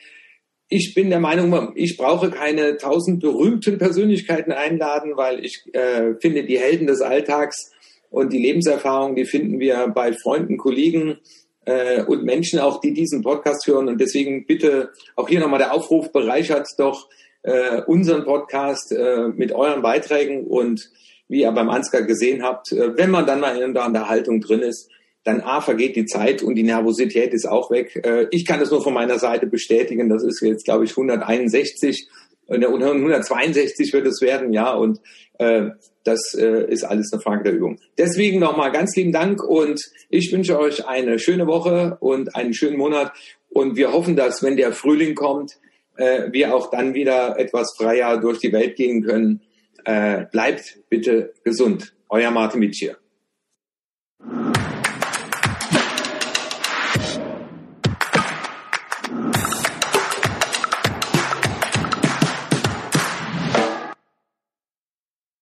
ich 0.72 0.94
bin 0.94 1.10
der 1.10 1.20
Meinung, 1.20 1.72
ich 1.74 1.98
brauche 1.98 2.30
keine 2.30 2.78
tausend 2.78 3.20
berühmten 3.20 3.76
Persönlichkeiten 3.76 4.52
einladen, 4.52 5.16
weil 5.16 5.44
ich 5.44 5.62
äh, 5.74 6.14
finde, 6.18 6.44
die 6.44 6.58
Helden 6.58 6.86
des 6.86 7.02
Alltags 7.02 7.72
und 8.10 8.32
die 8.32 8.42
Lebenserfahrung, 8.42 9.14
die 9.14 9.26
finden 9.26 9.58
wir 9.60 9.88
bei 9.88 10.14
Freunden, 10.14 10.56
Kollegen 10.56 11.18
äh, 11.66 12.02
und 12.04 12.24
Menschen 12.24 12.58
auch, 12.58 12.80
die 12.80 12.94
diesen 12.94 13.22
Podcast 13.22 13.66
hören. 13.66 13.88
Und 13.88 14.00
deswegen 14.00 14.46
bitte 14.46 14.90
auch 15.14 15.28
hier 15.28 15.40
nochmal 15.40 15.58
der 15.58 15.74
Aufruf, 15.74 16.10
bereichert 16.10 16.66
doch 16.78 17.08
äh, 17.42 17.82
unseren 17.82 18.24
Podcast 18.24 18.92
äh, 18.92 19.28
mit 19.28 19.52
euren 19.52 19.82
Beiträgen 19.82 20.46
und 20.46 20.90
wie 21.28 21.42
ihr 21.42 21.52
beim 21.52 21.68
Ansgar 21.68 22.02
gesehen 22.02 22.42
habt, 22.42 22.72
äh, 22.72 22.96
wenn 22.96 23.10
man 23.10 23.26
dann 23.26 23.40
mal 23.40 23.60
in 23.60 23.74
der 23.74 23.86
Unterhaltung 23.86 24.40
drin 24.40 24.60
ist, 24.60 24.88
dann 25.24 25.40
A, 25.40 25.60
vergeht 25.60 25.96
die 25.96 26.06
Zeit 26.06 26.42
und 26.42 26.54
die 26.54 26.62
Nervosität 26.62 27.32
ist 27.32 27.46
auch 27.46 27.70
weg. 27.70 28.00
Äh, 28.04 28.26
ich 28.30 28.44
kann 28.46 28.60
es 28.60 28.70
nur 28.70 28.82
von 28.82 28.94
meiner 28.94 29.18
Seite 29.18 29.46
bestätigen. 29.46 30.08
Das 30.08 30.24
ist 30.24 30.40
jetzt, 30.42 30.64
glaube 30.64 30.84
ich, 30.84 30.90
161 30.90 32.08
und 32.46 32.64
162 32.64 33.92
wird 33.92 34.06
es 34.06 34.20
werden, 34.20 34.52
ja, 34.52 34.72
und 34.74 35.00
äh, 35.38 35.70
das 36.04 36.34
äh, 36.34 36.66
ist 36.68 36.84
alles 36.84 37.12
eine 37.12 37.22
Frage 37.22 37.44
der 37.44 37.52
Übung. 37.54 37.78
Deswegen 37.96 38.40
nochmal 38.40 38.72
ganz 38.72 38.96
lieben 38.96 39.12
Dank 39.12 39.42
und 39.42 39.80
ich 40.10 40.32
wünsche 40.32 40.58
euch 40.58 40.86
eine 40.86 41.18
schöne 41.18 41.46
Woche 41.46 41.96
und 42.00 42.34
einen 42.34 42.52
schönen 42.52 42.76
Monat 42.76 43.12
und 43.48 43.76
wir 43.76 43.92
hoffen, 43.92 44.16
dass 44.16 44.42
wenn 44.42 44.56
der 44.56 44.72
Frühling 44.72 45.14
kommt, 45.14 45.58
äh, 45.96 46.32
wir 46.32 46.54
auch 46.54 46.70
dann 46.70 46.94
wieder 46.94 47.38
etwas 47.38 47.74
freier 47.76 48.18
durch 48.18 48.38
die 48.38 48.52
Welt 48.52 48.76
gehen 48.76 49.04
können. 49.04 49.42
Äh, 49.84 50.26
bleibt 50.30 50.78
bitte 50.88 51.32
gesund. 51.44 51.94
Euer 52.08 52.30
Martin 52.30 52.60
Mitsch 52.60 52.78
hier. 52.78 52.96